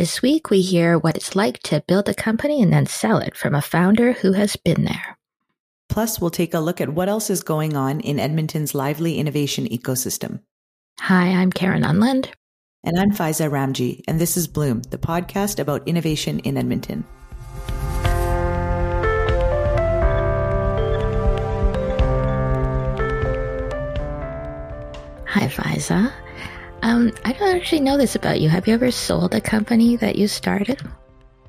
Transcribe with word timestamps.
This 0.00 0.22
week, 0.22 0.48
we 0.48 0.62
hear 0.62 0.98
what 0.98 1.14
it's 1.14 1.36
like 1.36 1.58
to 1.64 1.84
build 1.86 2.08
a 2.08 2.14
company 2.14 2.62
and 2.62 2.72
then 2.72 2.86
sell 2.86 3.18
it 3.18 3.36
from 3.36 3.54
a 3.54 3.60
founder 3.60 4.12
who 4.12 4.32
has 4.32 4.56
been 4.56 4.84
there. 4.84 5.18
Plus, 5.90 6.18
we'll 6.18 6.30
take 6.30 6.54
a 6.54 6.60
look 6.60 6.80
at 6.80 6.94
what 6.94 7.10
else 7.10 7.28
is 7.28 7.42
going 7.42 7.76
on 7.76 8.00
in 8.00 8.18
Edmonton's 8.18 8.74
lively 8.74 9.18
innovation 9.18 9.66
ecosystem. 9.66 10.40
Hi, 11.00 11.26
I'm 11.26 11.52
Karen 11.52 11.84
Unland. 11.84 12.30
And 12.82 12.98
I'm 12.98 13.10
Faiza 13.10 13.50
Ramji, 13.50 14.02
and 14.08 14.18
this 14.18 14.38
is 14.38 14.48
Bloom, 14.48 14.80
the 14.88 14.96
podcast 14.96 15.58
about 15.58 15.86
innovation 15.86 16.38
in 16.38 16.56
Edmonton. 16.56 17.04
Hi, 25.26 25.46
Faiza. 25.46 26.10
Um, 26.82 27.12
I 27.24 27.32
don't 27.32 27.54
actually 27.54 27.80
know 27.80 27.96
this 27.96 28.14
about 28.14 28.40
you. 28.40 28.48
Have 28.48 28.66
you 28.66 28.74
ever 28.74 28.90
sold 28.90 29.34
a 29.34 29.40
company 29.40 29.96
that 29.96 30.16
you 30.16 30.28
started? 30.28 30.80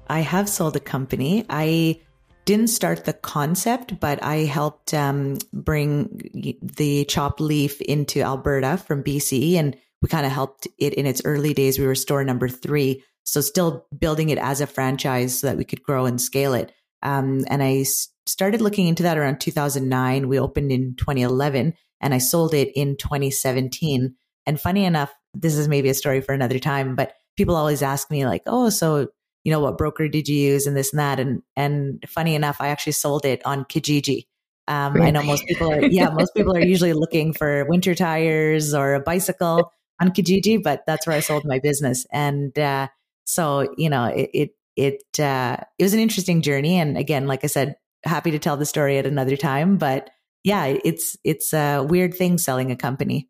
I 0.07 0.19
have 0.19 0.49
sold 0.49 0.75
a 0.75 0.81
company. 0.81 1.45
I 1.49 2.01
didn't 2.45 2.67
start 2.67 3.05
the 3.05 3.13
concept, 3.13 3.99
but 3.99 4.21
I 4.21 4.37
helped 4.37 4.93
um, 4.93 5.37
bring 5.53 6.59
the 6.61 7.05
Chopped 7.05 7.39
Leaf 7.39 7.79
into 7.81 8.21
Alberta 8.21 8.77
from 8.77 9.03
BC, 9.03 9.53
and 9.55 9.77
we 10.01 10.09
kind 10.09 10.25
of 10.25 10.31
helped 10.31 10.67
it 10.77 10.93
in 10.95 11.05
its 11.05 11.21
early 11.23 11.53
days. 11.53 11.79
We 11.79 11.85
were 11.85 11.95
store 11.95 12.23
number 12.23 12.49
three, 12.49 13.03
so 13.23 13.39
still 13.39 13.85
building 13.97 14.29
it 14.29 14.37
as 14.37 14.59
a 14.59 14.67
franchise 14.67 15.39
so 15.39 15.47
that 15.47 15.57
we 15.57 15.63
could 15.63 15.83
grow 15.83 16.05
and 16.05 16.19
scale 16.19 16.53
it. 16.53 16.73
Um, 17.03 17.45
and 17.47 17.63
I 17.63 17.85
started 18.25 18.61
looking 18.61 18.87
into 18.87 19.03
that 19.03 19.17
around 19.17 19.39
2009. 19.39 20.27
We 20.27 20.39
opened 20.39 20.71
in 20.71 20.95
2011, 20.95 21.73
and 22.01 22.13
I 22.13 22.17
sold 22.17 22.53
it 22.53 22.71
in 22.75 22.97
2017. 22.97 24.15
And 24.45 24.59
funny 24.59 24.85
enough, 24.85 25.13
this 25.33 25.55
is 25.55 25.67
maybe 25.67 25.89
a 25.89 25.93
story 25.93 26.21
for 26.21 26.33
another 26.33 26.59
time, 26.59 26.95
but 26.95 27.13
people 27.37 27.55
always 27.55 27.81
ask 27.81 28.09
me 28.11 28.25
like, 28.25 28.43
"Oh, 28.47 28.69
so 28.69 29.07
you 29.43 29.51
know 29.51 29.59
what 29.59 29.77
broker 29.77 30.07
did 30.07 30.27
you 30.27 30.35
use 30.35 30.67
and 30.67 30.75
this 30.75 30.91
and 30.91 30.99
that?" 30.99 31.19
And 31.19 31.41
and 31.55 32.03
funny 32.07 32.35
enough, 32.35 32.57
I 32.59 32.69
actually 32.69 32.93
sold 32.93 33.25
it 33.25 33.41
on 33.45 33.65
Kijiji. 33.65 34.25
Um? 34.67 35.01
I 35.01 35.11
know 35.11 35.23
most 35.23 35.45
people 35.47 35.71
are 35.71 35.85
yeah, 35.85 36.09
most 36.09 36.33
people 36.35 36.55
are 36.55 36.63
usually 36.63 36.93
looking 36.93 37.33
for 37.33 37.65
winter 37.65 37.95
tires 37.95 38.73
or 38.73 38.93
a 38.93 38.99
bicycle 38.99 39.71
on 39.99 40.09
Kijiji, 40.09 40.61
but 40.61 40.83
that's 40.87 41.05
where 41.07 41.15
I 41.15 41.19
sold 41.19 41.45
my 41.45 41.59
business. 41.59 42.05
And 42.11 42.57
uh, 42.57 42.87
so 43.25 43.73
you 43.77 43.89
know, 43.89 44.05
it 44.05 44.29
it 44.33 44.55
it, 44.75 45.19
uh, 45.19 45.57
it 45.77 45.83
was 45.83 45.93
an 45.93 45.99
interesting 45.99 46.41
journey. 46.41 46.77
And 46.79 46.97
again, 46.97 47.27
like 47.27 47.43
I 47.43 47.47
said, 47.47 47.75
happy 48.03 48.31
to 48.31 48.39
tell 48.39 48.57
the 48.57 48.65
story 48.65 48.97
at 48.97 49.05
another 49.05 49.37
time. 49.37 49.77
But 49.77 50.09
yeah, 50.43 50.65
it's 50.65 51.17
it's 51.23 51.53
a 51.53 51.83
weird 51.83 52.13
thing 52.13 52.37
selling 52.37 52.71
a 52.71 52.75
company. 52.75 53.29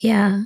Yeah, 0.00 0.42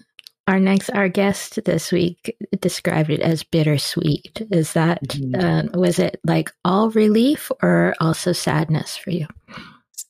our 0.49 0.59
next, 0.59 0.89
our 0.91 1.11
guest 1.11 1.63
this 1.67 1.93
week 1.93 2.35
described 2.61 3.11
it 3.11 3.21
as 3.21 3.43
bittersweet. 3.43 4.47
Is 4.51 4.73
that 4.73 5.03
mm-hmm. 5.03 5.39
uh, 5.39 5.79
was 5.79 5.99
it 5.99 6.19
like 6.25 6.51
all 6.65 6.91
relief 6.91 7.53
or 7.63 7.95
also 8.01 8.33
sadness 8.33 8.97
for 8.97 9.11
you? 9.11 9.27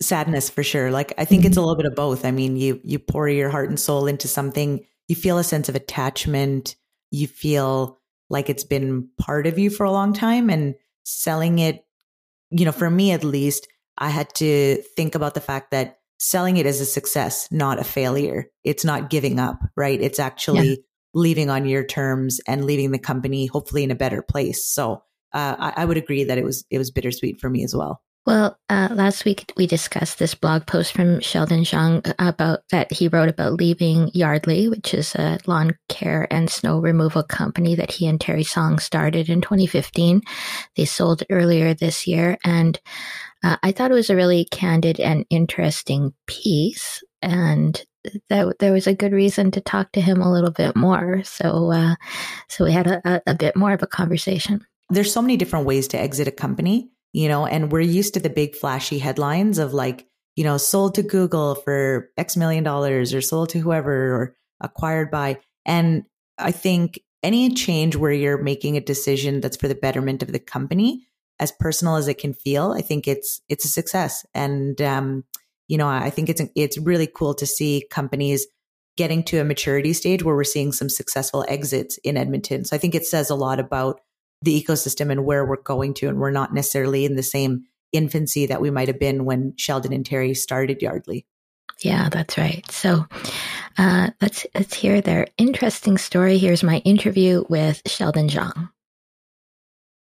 Sadness 0.01 0.49
for 0.49 0.63
sure. 0.63 0.93
Like 0.93 1.13
I 1.19 1.25
think 1.25 1.41
mm-hmm. 1.41 1.49
it's 1.49 1.57
a 1.57 1.61
little 1.61 1.75
bit 1.75 1.87
of 1.87 1.97
both. 1.97 2.25
I 2.25 2.31
mean, 2.31 2.57
you 2.57 2.81
you 2.85 3.01
pour 3.01 3.29
your 3.29 3.51
heart 3.51 3.69
and 3.69 3.81
soul 3.81 4.07
into 4.07 4.29
something, 4.29 4.87
you 5.09 5.17
feel 5.17 5.39
a 5.39 5.45
sense 5.45 5.69
of 5.69 5.75
attachment, 5.75 6.77
you 7.11 7.27
feel 7.27 7.99
like 8.31 8.49
it's 8.49 8.65
been 8.65 9.09
part 9.19 9.47
of 9.49 9.59
you 9.59 9.71
for 9.71 9.85
a 9.85 9.91
long 9.91 10.13
time, 10.13 10.51
and 10.51 10.77
selling 11.03 11.59
it. 11.59 11.85
You 12.51 12.65
know, 12.65 12.73
for 12.73 12.91
me 12.91 13.11
at 13.11 13.25
least, 13.25 13.67
I 13.99 14.11
had 14.11 14.33
to 14.37 14.77
think 14.97 15.17
about 15.17 15.35
the 15.35 15.41
fact 15.41 15.73
that 15.73 15.98
selling 16.19 16.57
it 16.57 16.67
as 16.67 16.81
a 16.81 16.87
success, 16.87 17.49
not 17.51 17.79
a 17.79 17.85
failure. 17.85 18.47
It's 18.65 18.85
not 18.85 19.11
giving 19.11 19.39
up, 19.39 19.59
right? 19.77 20.01
It's 20.01 20.19
actually 20.19 20.69
yeah. 20.71 20.77
leaving 21.15 21.51
on 21.51 21.65
your 21.67 21.85
terms 21.85 22.41
and 22.47 22.65
leaving 22.65 22.91
the 22.91 22.99
company 22.99 23.47
hopefully 23.47 23.85
in 23.85 23.91
a 23.91 23.97
better 23.97 24.23
place. 24.23 24.67
So 24.67 25.03
uh, 25.33 25.57
I, 25.59 25.83
I, 25.83 25.85
would 25.85 25.97
agree 25.97 26.25
that 26.25 26.39
it 26.39 26.45
was 26.45 26.65
it 26.71 26.79
was 26.79 26.91
bittersweet 26.91 27.41
for 27.41 27.51
me 27.51 27.63
as 27.63 27.75
well. 27.75 28.03
Well, 28.29 28.59
uh, 28.69 28.89
last 28.91 29.25
week 29.25 29.55
we 29.57 29.67
discussed 29.67 30.19
this 30.19 30.35
blog 30.35 30.67
post 30.67 30.93
from 30.93 31.19
Sheldon 31.21 31.63
Zhang 31.63 32.13
about 32.19 32.59
that 32.71 32.93
he 32.93 33.09
wrote 33.09 33.31
about 33.31 33.55
leaving 33.55 34.11
Yardly, 34.13 34.69
which 34.69 34.93
is 34.93 35.15
a 35.15 35.39
lawn 35.47 35.79
care 35.89 36.29
and 36.31 36.51
snow 36.51 36.79
removal 36.79 37.23
company 37.23 37.75
that 37.77 37.91
he 37.91 38.07
and 38.07 38.21
Terry 38.21 38.45
Song 38.45 38.81
started 38.81 39.31
in 39.31 39.41
2015. 39.41 40.21
They 40.77 40.85
sold 40.85 41.23
earlier 41.31 41.73
this 41.73 42.07
year, 42.07 42.37
and 42.45 42.79
uh, 43.43 43.57
I 43.63 43.73
thought 43.73 43.93
it 43.93 43.95
was 43.95 44.11
a 44.11 44.17
really 44.17 44.47
candid 44.51 45.01
and 45.01 45.25
interesting 45.31 46.13
piece, 46.27 47.03
and 47.23 47.83
that 48.29 48.59
there 48.59 48.75
was 48.75 48.87
a 48.87 48.95
good 48.95 49.13
reason 49.13 49.53
to 49.53 49.63
talk 49.63 49.93
to 49.93 50.03
him 50.03 50.21
a 50.21 50.31
little 50.31 50.53
bit 50.53 50.77
more. 50.77 51.23
So, 51.25 51.73
uh, 51.73 51.95
so 52.51 52.67
we 52.67 52.73
had 52.73 52.89
a, 52.89 53.23
a 53.27 53.35
bit 53.35 53.57
more 53.57 53.73
of 53.73 53.83
a 53.83 53.87
conversation. 53.87 54.67
There's 54.91 55.15
so 55.15 55.23
many 55.23 55.39
different 55.39 55.65
ways 55.65 55.89
to 55.89 55.99
exit 55.99 56.29
a 56.29 56.31
company, 56.31 56.91
you 57.13 57.29
know, 57.29 57.47
and 57.47 57.73
we're 57.73 57.81
used 57.81 58.15
to 58.15 58.21
the 58.21 58.31
big 58.31 58.55
flashy 58.55 58.99
headlines 58.99 59.59
of 59.59 59.75
like, 59.75 60.07
you 60.37 60.45
know, 60.45 60.57
sold 60.57 60.95
to 60.97 61.03
Google 61.03 61.55
for 61.55 62.11
X 62.17 62.37
million 62.37 62.65
dollars 62.65 63.15
or 63.15 63.21
sold 63.21 63.51
to 63.51 63.59
whoever 63.59 64.15
or 64.15 64.37
acquired 64.61 65.11
by. 65.11 65.39
And 65.65 66.05
I 66.39 66.53
think 66.53 67.01
any 67.23 67.53
change 67.53 67.97
where 67.97 68.13
you're 68.13 68.43
making 68.43 68.77
a 68.77 68.81
decision 68.81 69.41
that's 69.41 69.57
for 69.57 69.69
the 69.69 69.75
betterment 69.75 70.23
of 70.23 70.33
the 70.33 70.39
company 70.39 71.07
as 71.41 71.53
personal 71.53 71.97
as 71.97 72.09
it 72.09 72.19
can 72.19 72.35
feel, 72.35 72.73
I 72.73 72.81
think 72.81 73.09
it's 73.09 73.41
it's 73.49 73.65
a 73.65 73.69
success. 73.69 74.25
And 74.35 74.81
um, 74.83 75.25
you 75.67 75.79
know, 75.79 75.89
I 75.89 76.11
think 76.11 76.29
it's 76.29 76.43
it's 76.55 76.79
really 76.79 77.07
cool 77.07 77.35
to 77.35 77.47
see 77.47 77.87
companies 77.91 78.47
getting 78.97 79.23
to 79.23 79.39
a 79.39 79.45
maturity 79.45 79.93
stage 79.93 80.25
where 80.25 80.35
we're 80.35 80.45
seeing 80.45 80.73
some 80.73 80.89
successful 80.89 81.45
exits 81.49 81.99
in 81.99 82.17
Edmonton. 82.17 82.65
So 82.65 82.75
I 82.75 82.79
think 82.79 82.95
it 82.95 83.07
says 83.07 83.31
a 83.31 83.37
lot 83.37 83.61
about 83.61 84.01
the 84.43 84.63
ecosystem 84.63 85.11
and 85.11 85.25
where 85.25 85.45
we're 85.45 85.63
going 85.63 85.95
to, 85.95 86.09
and 86.09 86.19
we're 86.19 86.31
not 86.31 86.55
necessarily 86.55 87.05
in 87.05 87.17
the 87.17 87.23
same 87.23 87.65
infancy 87.93 88.47
that 88.47 88.61
we 88.61 88.71
might 88.71 88.89
have 88.89 88.99
been 88.99 89.25
when 89.25 89.55
Sheldon 89.57 89.93
and 89.93 90.05
Terry 90.05 90.35
started 90.35 90.83
Yardly. 90.83 91.27
Yeah, 91.81 92.09
that's 92.09 92.37
right. 92.37 92.69
So 92.71 93.07
uh, 93.77 94.11
let's 94.21 94.47
let's 94.55 94.75
hear 94.75 95.01
their 95.01 95.29
interesting 95.39 95.97
story. 95.97 96.39
Here's 96.39 96.63
my 96.63 96.79
interview 96.79 97.45
with 97.49 97.83
Sheldon 97.87 98.29
Zhang. 98.29 98.71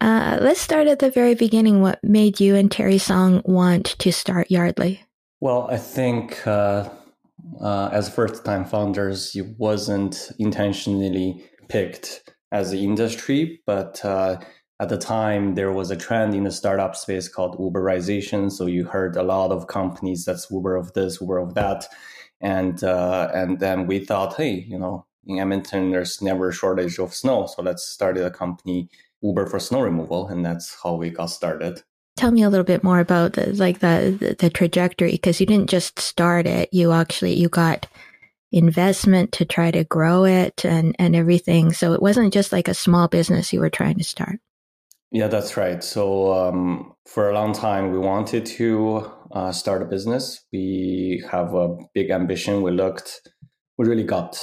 Uh, 0.01 0.39
let's 0.41 0.61
start 0.61 0.87
at 0.87 0.99
the 0.99 1.11
very 1.11 1.35
beginning. 1.35 1.83
What 1.83 2.03
made 2.03 2.41
you 2.41 2.55
and 2.55 2.71
Terry 2.71 2.99
Song 2.99 3.43
want 3.45 3.97
to 3.99 4.13
start 4.13 4.51
Yardly? 4.51 5.03
Well, 5.41 5.69
I 5.71 5.77
think 5.77 6.47
uh, 6.47 6.89
uh, 7.61 7.89
as 7.93 8.09
first-time 8.09 8.65
founders, 8.65 9.35
it 9.35 9.59
wasn't 9.59 10.31
intentionally 10.39 11.45
picked 11.69 12.23
as 12.53 12.71
the 12.71 12.83
industry, 12.83 13.61
but 13.67 14.05
uh, 14.05 14.39
at 14.81 14.89
the 14.89 14.99
time 14.99 15.55
there 15.55 15.73
was 15.73 15.91
a 15.91 15.97
trend 15.97 16.35
in 16.35 16.45
the 16.45 16.51
startup 16.51 16.95
space 16.95 17.29
called 17.29 17.59
Uberization. 17.59 18.51
So 18.53 18.67
you 18.67 18.85
heard 18.85 19.17
a 19.17 19.23
lot 19.23 19.51
of 19.51 19.67
companies 19.67 20.25
that's 20.25 20.51
Uber 20.51 20.77
of 20.77 20.93
this, 20.93 21.21
Uber 21.21 21.39
of 21.39 21.55
that, 21.55 21.87
and 22.41 22.83
uh, 22.85 23.31
and 23.35 23.59
then 23.61 23.87
we 23.87 24.05
thought, 24.05 24.37
hey, 24.37 24.67
you 24.69 24.79
know, 24.79 25.07
in 25.27 25.39
Edmonton 25.39 25.91
there's 25.91 26.23
never 26.23 26.51
a 26.51 26.53
shortage 26.53 26.99
of 26.99 27.15
snow, 27.15 27.47
so 27.47 27.63
let's 27.63 27.85
start 27.85 28.19
a 28.19 28.31
company 28.31 28.89
Uber 29.23 29.47
for 29.47 29.59
snow 29.59 29.81
removal, 29.81 30.29
and 30.29 30.45
that's 30.45 30.77
how 30.83 30.95
we 30.95 31.11
got 31.11 31.27
started. 31.27 31.83
Tell 32.17 32.31
me 32.31 32.43
a 32.43 32.49
little 32.49 32.65
bit 32.65 32.83
more 32.83 32.99
about 32.99 33.35
the, 33.35 33.53
like 33.55 33.81
the, 33.81 34.37
the 34.39 34.49
trajectory 34.49 35.13
because 35.13 35.39
you 35.39 35.47
didn't 35.47 35.69
just 35.69 35.99
start 35.99 36.47
it; 36.47 36.69
you 36.73 36.93
actually 36.93 37.35
you 37.35 37.49
got 37.49 37.87
investment 38.57 39.33
to 39.33 39.45
try 39.45 39.71
to 39.71 39.85
grow 39.85 40.25
it 40.25 40.65
and 40.65 40.97
and 40.99 41.15
everything. 41.15 41.73
So 41.73 41.93
it 41.93 42.03
wasn't 42.03 42.33
just 42.33 42.53
like 42.53 42.69
a 42.69 42.75
small 42.75 43.09
business 43.09 43.53
you 43.53 43.61
were 43.61 43.71
trying 43.71 43.99
to 43.99 44.05
start. 44.05 44.41
Yeah, 45.13 45.29
that's 45.29 45.57
right. 45.57 45.83
So 45.85 46.33
um, 46.33 46.93
for 47.07 47.31
a 47.31 47.35
long 47.35 47.53
time, 47.53 47.93
we 47.93 47.99
wanted 47.99 48.45
to 48.47 49.11
uh, 49.33 49.53
start 49.53 49.83
a 49.83 49.87
business. 49.87 50.45
We 50.53 51.25
have 51.31 51.55
a 51.55 51.77
big 51.95 52.11
ambition. 52.11 52.63
We 52.63 52.73
looked, 52.73 53.29
we 53.79 53.87
really 53.87 54.05
got 54.05 54.39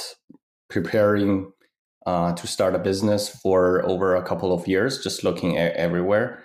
preparing 0.70 1.52
uh, 2.06 2.32
to 2.32 2.46
start 2.46 2.74
a 2.74 2.78
business 2.78 3.28
for 3.28 3.84
over 3.86 4.16
a 4.16 4.24
couple 4.24 4.52
of 4.52 4.66
years, 4.66 5.02
just 5.02 5.22
looking 5.22 5.58
everywhere. 5.58 6.42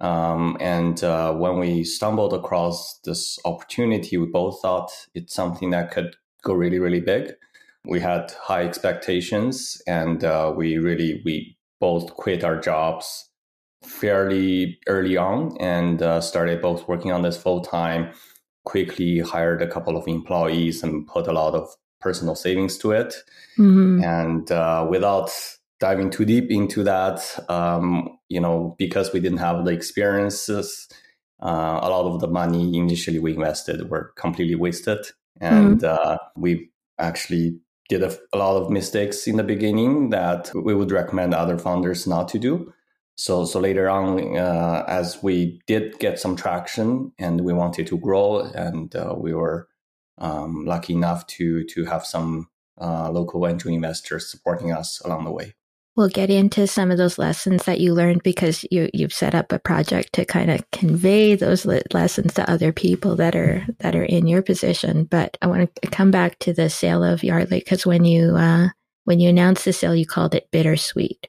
Um, 0.00 0.56
and 0.60 1.02
uh, 1.02 1.32
when 1.32 1.58
we 1.58 1.84
stumbled 1.84 2.34
across 2.34 2.98
this 3.04 3.38
opportunity, 3.44 4.16
we 4.16 4.26
both 4.26 4.60
thought 4.60 4.90
it's 5.14 5.34
something 5.34 5.70
that 5.70 5.90
could 5.90 6.16
go 6.42 6.54
really, 6.54 6.78
really 6.78 7.00
big. 7.00 7.32
We 7.84 8.00
had 8.00 8.32
high 8.40 8.62
expectations, 8.62 9.80
and 9.86 10.22
uh, 10.22 10.52
we 10.56 10.78
really 10.78 11.20
we 11.24 11.56
both 11.80 12.14
quit 12.14 12.44
our 12.44 12.60
jobs 12.60 13.28
fairly 13.82 14.78
early 14.86 15.16
on 15.16 15.56
and 15.58 16.00
uh, 16.00 16.20
started 16.20 16.62
both 16.62 16.86
working 16.86 17.10
on 17.12 17.22
this 17.22 17.36
full 17.36 17.60
time. 17.60 18.12
Quickly 18.64 19.18
hired 19.18 19.60
a 19.60 19.66
couple 19.66 19.96
of 19.96 20.06
employees 20.06 20.84
and 20.84 21.06
put 21.08 21.26
a 21.26 21.32
lot 21.32 21.54
of 21.54 21.68
personal 22.00 22.36
savings 22.36 22.78
to 22.78 22.92
it. 22.92 23.14
Mm-hmm. 23.58 24.04
And 24.04 24.52
uh, 24.52 24.86
without 24.88 25.30
diving 25.80 26.10
too 26.10 26.24
deep 26.24 26.48
into 26.50 26.84
that, 26.84 27.20
um, 27.48 28.18
you 28.28 28.40
know, 28.40 28.76
because 28.78 29.12
we 29.12 29.18
didn't 29.18 29.38
have 29.38 29.64
the 29.64 29.72
experiences, 29.72 30.88
uh, 31.42 31.80
a 31.82 31.90
lot 31.90 32.06
of 32.06 32.20
the 32.20 32.28
money 32.28 32.78
initially 32.78 33.18
we 33.18 33.34
invested 33.34 33.90
were 33.90 34.12
completely 34.16 34.54
wasted. 34.54 35.04
And 35.42 35.80
mm-hmm. 35.80 36.12
uh, 36.12 36.16
we 36.36 36.70
actually 36.98 37.58
did 37.88 38.02
a, 38.02 38.16
a, 38.32 38.38
lot 38.38 38.62
of 38.62 38.70
mistakes 38.70 39.26
in 39.26 39.36
the 39.36 39.42
beginning 39.42 40.10
that 40.10 40.50
we 40.54 40.72
would 40.72 40.92
recommend 40.92 41.34
other 41.34 41.58
founders 41.58 42.06
not 42.06 42.28
to 42.28 42.38
do. 42.38 42.72
So, 43.16 43.44
so 43.44 43.60
later 43.60 43.90
on, 43.90 44.36
uh, 44.36 44.84
as 44.86 45.22
we 45.22 45.60
did 45.66 45.98
get 45.98 46.18
some 46.18 46.36
traction 46.36 47.12
and 47.18 47.42
we 47.42 47.52
wanted 47.52 47.86
to 47.88 47.98
grow, 47.98 48.40
and 48.40 48.94
uh, 48.94 49.14
we 49.18 49.34
were 49.34 49.68
um, 50.18 50.64
lucky 50.64 50.94
enough 50.94 51.26
to 51.26 51.64
to 51.64 51.84
have 51.84 52.06
some 52.06 52.48
uh, 52.80 53.10
local 53.10 53.46
angel 53.46 53.72
investors 53.72 54.30
supporting 54.30 54.72
us 54.72 55.00
along 55.04 55.24
the 55.24 55.32
way. 55.32 55.54
We'll 55.94 56.08
get 56.08 56.30
into 56.30 56.66
some 56.66 56.90
of 56.90 56.96
those 56.96 57.18
lessons 57.18 57.64
that 57.64 57.80
you 57.80 57.92
learned 57.92 58.22
because 58.22 58.64
you 58.70 58.88
you've 58.94 59.12
set 59.12 59.34
up 59.34 59.52
a 59.52 59.58
project 59.58 60.14
to 60.14 60.24
kind 60.24 60.50
of 60.50 60.68
convey 60.70 61.34
those 61.34 61.66
lessons 61.92 62.32
to 62.34 62.50
other 62.50 62.72
people 62.72 63.14
that 63.16 63.36
are 63.36 63.66
that 63.80 63.94
are 63.94 64.04
in 64.04 64.26
your 64.26 64.40
position. 64.40 65.04
But 65.04 65.36
I 65.42 65.48
want 65.48 65.70
to 65.82 65.90
come 65.90 66.10
back 66.10 66.38
to 66.40 66.54
the 66.54 66.70
sale 66.70 67.04
of 67.04 67.22
Yardly 67.22 67.58
because 67.58 67.84
when 67.84 68.06
you 68.06 68.36
uh, 68.36 68.68
when 69.04 69.20
you 69.20 69.28
announced 69.28 69.66
the 69.66 69.72
sale, 69.74 69.94
you 69.94 70.06
called 70.06 70.34
it 70.34 70.50
bittersweet. 70.50 71.28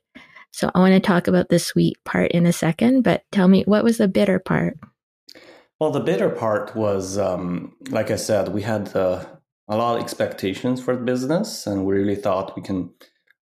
So 0.51 0.71
I 0.74 0.80
want 0.80 0.94
to 0.94 1.00
talk 1.00 1.27
about 1.27 1.50
the 1.50 1.60
sweet 1.60 1.98
part 2.06 2.31
in 2.31 2.45
a 2.45 2.54
second. 2.54 3.01
But 3.01 3.24
tell 3.31 3.48
me, 3.48 3.63
what 3.63 3.83
was 3.83 3.98
the 3.98 4.07
bitter 4.07 4.39
part? 4.39 4.77
Well, 5.80 5.92
the 5.92 6.00
bitter 6.00 6.30
part 6.30 6.75
was, 6.75 7.18
um, 7.18 7.75
like 7.89 8.12
I 8.12 8.15
said, 8.15 8.50
we 8.50 8.62
had 8.62 8.95
uh, 8.95 9.25
a 9.68 9.75
lot 9.75 9.98
of 9.98 10.04
expectations 10.04 10.81
for 10.81 10.95
the 10.95 11.04
business, 11.04 11.68
and 11.68 11.86
we 11.86 11.95
really 11.95 12.15
thought 12.15 12.56
we 12.56 12.62
can 12.62 12.92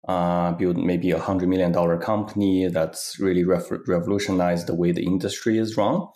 uh, 0.07 0.53
build 0.53 0.77
maybe 0.77 1.11
a 1.11 1.19
hundred 1.19 1.49
million 1.49 1.71
dollar 1.71 1.97
company 1.97 2.67
that's 2.67 3.19
really 3.19 3.43
revolutionized 3.43 4.67
the 4.67 4.75
way 4.75 4.91
the 4.91 5.03
industry 5.03 5.57
is 5.57 5.77
run. 5.77 6.07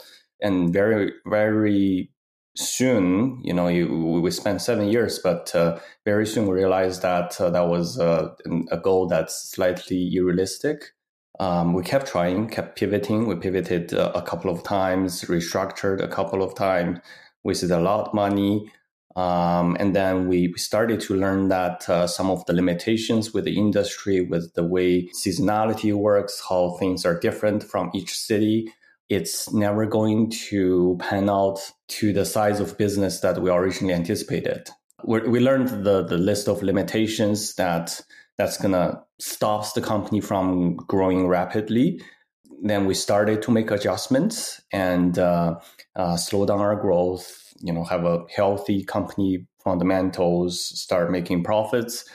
And 0.41 0.73
very, 0.73 1.11
very 1.25 2.11
soon, 2.55 3.41
you 3.43 3.53
know, 3.53 3.67
you, 3.67 3.87
we 4.21 4.31
spent 4.31 4.61
seven 4.61 4.87
years, 4.89 5.19
but 5.19 5.53
uh, 5.55 5.79
very 6.05 6.25
soon 6.25 6.47
we 6.47 6.53
realized 6.53 7.01
that 7.01 7.39
uh, 7.39 7.49
that 7.49 7.67
was 7.67 7.99
uh, 7.99 8.29
a 8.71 8.77
goal 8.77 9.07
that's 9.07 9.51
slightly 9.51 10.09
unrealistic. 10.15 10.93
Um, 11.39 11.73
we 11.73 11.83
kept 11.83 12.07
trying, 12.07 12.47
kept 12.47 12.77
pivoting. 12.77 13.27
We 13.27 13.35
pivoted 13.35 13.93
uh, 13.93 14.11
a 14.13 14.21
couple 14.21 14.51
of 14.51 14.63
times, 14.63 15.23
restructured 15.23 16.01
a 16.01 16.07
couple 16.07 16.43
of 16.43 16.55
times, 16.55 16.99
wasted 17.43 17.71
a 17.71 17.79
lot 17.79 18.07
of 18.07 18.13
money. 18.13 18.71
Um, 19.15 19.77
and 19.79 19.95
then 19.95 20.27
we 20.27 20.53
started 20.53 20.99
to 21.01 21.15
learn 21.15 21.49
that 21.49 21.87
uh, 21.87 22.07
some 22.07 22.29
of 22.31 22.45
the 22.45 22.53
limitations 22.53 23.33
with 23.33 23.45
the 23.45 23.57
industry, 23.57 24.21
with 24.21 24.53
the 24.55 24.63
way 24.63 25.07
seasonality 25.09 25.93
works, 25.93 26.41
how 26.49 26.77
things 26.79 27.05
are 27.05 27.19
different 27.19 27.63
from 27.63 27.91
each 27.93 28.17
city, 28.17 28.73
it's 29.09 29.53
never 29.53 29.85
going 29.85 30.31
to 30.31 30.97
pan 30.99 31.29
out 31.29 31.59
to 31.87 32.13
the 32.13 32.25
size 32.25 32.59
of 32.59 32.77
business 32.77 33.19
that 33.19 33.39
we 33.39 33.51
originally 33.51 33.93
anticipated. 33.93 34.69
We're, 35.03 35.29
we 35.29 35.39
learned 35.39 35.83
the, 35.83 36.03
the 36.03 36.17
list 36.17 36.47
of 36.47 36.63
limitations 36.63 37.55
that 37.55 38.01
that's 38.37 38.57
going 38.57 38.71
to 38.71 38.99
stop 39.19 39.73
the 39.75 39.81
company 39.81 40.21
from 40.21 40.75
growing 40.75 41.27
rapidly. 41.27 42.01
Then 42.63 42.85
we 42.85 42.95
started 42.95 43.41
to 43.43 43.51
make 43.51 43.69
adjustments 43.69 44.61
and 44.71 45.19
uh, 45.19 45.59
uh, 45.95 46.17
slow 46.17 46.45
down 46.45 46.59
our 46.59 46.75
growth 46.75 47.42
you 47.59 47.73
know 47.73 47.83
have 47.83 48.05
a 48.05 48.23
healthy 48.35 48.83
company 48.83 49.47
fundamentals, 49.63 50.59
start 50.59 51.11
making 51.11 51.43
profits, 51.43 52.05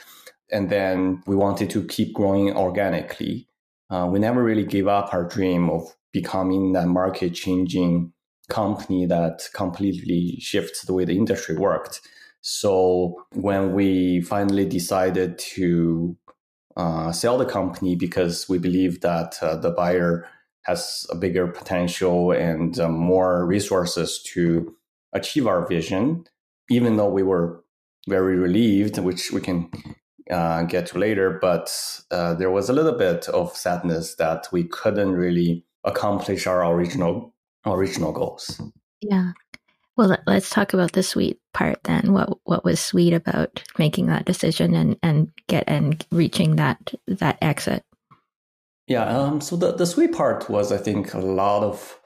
and 0.51 0.69
then 0.69 1.21
we 1.25 1.35
wanted 1.35 1.69
to 1.71 1.85
keep 1.85 2.13
growing 2.13 2.55
organically. 2.55 3.47
Uh, 3.89 4.07
we 4.11 4.19
never 4.19 4.43
really 4.43 4.65
gave 4.65 4.87
up 4.87 5.13
our 5.13 5.27
dream 5.27 5.69
of 5.69 5.95
becoming 6.11 6.73
that 6.73 6.87
market 6.87 7.33
changing 7.33 8.13
company 8.49 9.05
that 9.05 9.47
completely 9.53 10.37
shifts 10.39 10.83
the 10.83 10.93
way 10.93 11.05
the 11.05 11.17
industry 11.17 11.55
worked. 11.55 12.01
So 12.41 13.25
when 13.33 13.73
we 13.73 14.21
finally 14.21 14.65
decided 14.65 15.37
to 15.39 16.17
uh, 16.77 17.11
sell 17.11 17.37
the 17.37 17.45
company 17.45 17.95
because 17.95 18.47
we 18.47 18.57
believe 18.57 19.01
that 19.01 19.37
uh, 19.41 19.57
the 19.57 19.71
buyer 19.71 20.27
has 20.63 21.05
a 21.09 21.15
bigger 21.15 21.47
potential 21.47 22.31
and 22.31 22.79
uh, 22.79 22.89
more 22.89 23.45
resources 23.45 24.21
to 24.33 24.75
achieve 25.13 25.47
our 25.47 25.67
vision, 25.67 26.25
even 26.69 26.97
though 26.97 27.09
we 27.09 27.23
were 27.23 27.63
very 28.07 28.35
relieved, 28.35 28.97
which 28.97 29.31
we 29.31 29.41
can 29.41 29.69
uh, 30.29 30.63
get 30.63 30.87
to 30.87 30.99
later. 30.99 31.39
But 31.41 31.75
uh, 32.11 32.35
there 32.35 32.51
was 32.51 32.69
a 32.69 32.73
little 32.73 32.97
bit 32.97 33.27
of 33.29 33.55
sadness 33.55 34.15
that 34.15 34.47
we 34.51 34.63
couldn't 34.63 35.13
really 35.13 35.65
accomplish 35.83 36.47
our 36.47 36.65
original 36.71 37.33
original 37.65 38.11
goals. 38.11 38.61
Yeah. 39.01 39.31
Well, 39.97 40.17
let's 40.27 40.49
talk 40.49 40.73
about 40.73 40.93
the 40.93 41.03
sweet 41.03 41.39
part 41.53 41.83
then. 41.83 42.13
What 42.13 42.37
what 42.45 42.63
was 42.63 42.79
sweet 42.79 43.13
about 43.13 43.61
making 43.77 44.07
that 44.07 44.25
decision 44.25 44.73
and 44.73 44.97
and 45.03 45.29
get 45.47 45.65
and 45.67 46.05
reaching 46.11 46.55
that 46.55 46.93
that 47.07 47.37
exit? 47.41 47.83
Yeah. 48.87 49.05
Um. 49.05 49.41
So 49.41 49.57
the 49.57 49.73
the 49.73 49.85
sweet 49.85 50.13
part 50.13 50.49
was, 50.49 50.71
I 50.71 50.77
think, 50.77 51.13
a 51.13 51.19
lot 51.19 51.63
of 51.63 51.98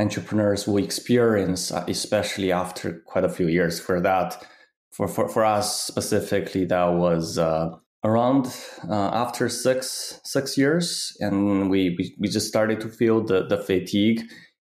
entrepreneurs 0.00 0.66
will 0.66 0.82
experience, 0.82 1.70
uh, 1.70 1.84
especially 1.86 2.50
after 2.50 3.02
quite 3.06 3.24
a 3.24 3.28
few 3.28 3.48
years. 3.48 3.78
For 3.78 4.00
that, 4.00 4.42
for 4.90 5.06
for, 5.06 5.28
for 5.28 5.44
us 5.44 5.86
specifically, 5.86 6.64
that 6.64 6.86
was 6.94 7.38
uh, 7.38 7.76
around 8.02 8.46
uh, 8.88 9.10
after 9.12 9.48
six 9.48 10.20
six 10.24 10.56
years, 10.56 11.16
and 11.20 11.70
we, 11.70 11.94
we, 11.98 12.16
we 12.18 12.28
just 12.28 12.48
started 12.48 12.80
to 12.80 12.88
feel 12.88 13.22
the 13.22 13.46
the 13.46 13.58
fatigue 13.58 14.22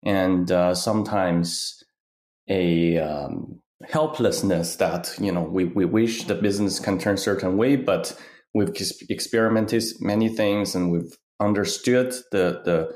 and 0.04 0.50
uh, 0.50 0.74
sometimes 0.74 1.82
a 2.48 2.98
um, 2.98 3.60
helplessness 3.88 4.76
that 4.76 5.14
you 5.20 5.32
know 5.32 5.42
we, 5.42 5.64
we 5.64 5.84
wish 5.84 6.24
the 6.24 6.34
business 6.34 6.78
can 6.78 6.98
turn 6.98 7.16
certain 7.16 7.56
way, 7.56 7.76
but 7.76 8.16
we've 8.54 8.74
experimented 9.08 9.82
many 10.00 10.28
things 10.28 10.74
and 10.74 10.92
we've 10.92 11.16
understood 11.40 12.12
the 12.32 12.60
the 12.64 12.94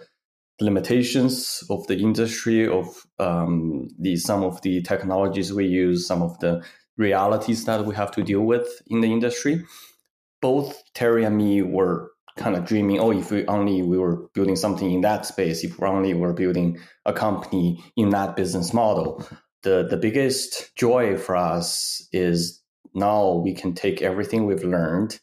limitations 0.61 1.63
of 1.69 1.87
the 1.87 1.97
industry, 1.97 2.67
of 2.67 3.07
um, 3.19 3.89
the 3.99 4.17
some 4.17 4.43
of 4.43 4.63
the 4.63 4.83
technologies 4.83 5.53
we 5.53 5.67
use, 5.67 6.07
some 6.07 6.23
of 6.23 6.39
the 6.41 6.63
realities 6.97 7.65
that 7.67 7.85
we 7.85 7.95
have 7.95 8.11
to 8.13 8.23
deal 8.23 8.41
with 8.41 8.83
in 8.87 9.01
the 9.01 9.13
industry. 9.13 9.65
Both 10.41 10.83
Terry 10.95 11.25
and 11.25 11.37
me 11.37 11.63
were 11.63 12.11
kind 12.37 12.57
of 12.57 12.65
dreaming, 12.65 12.99
oh, 13.01 13.13
if 13.13 13.31
we 13.31 13.47
only 13.47 13.83
we 13.83 13.99
were 13.99 14.29
building 14.35 14.57
something 14.57 14.91
in 14.91 15.01
that 15.03 15.27
space, 15.27 15.65
if 15.65 15.79
we 15.79 15.87
only 15.87 16.15
were 16.15 16.33
building 16.33 16.79
a 17.05 17.13
company 17.13 17.83
in 17.97 18.11
that 18.11 18.37
business 18.37 18.73
model. 18.73 19.27
The 19.63 19.87
the 19.89 19.97
biggest 19.97 20.77
joy 20.77 21.17
for 21.17 21.37
us 21.37 22.07
is 22.13 22.63
now 22.95 23.35
we 23.35 23.53
can 23.55 23.75
take 23.75 24.01
everything 24.01 24.47
we've 24.47 24.63
learned 24.65 25.19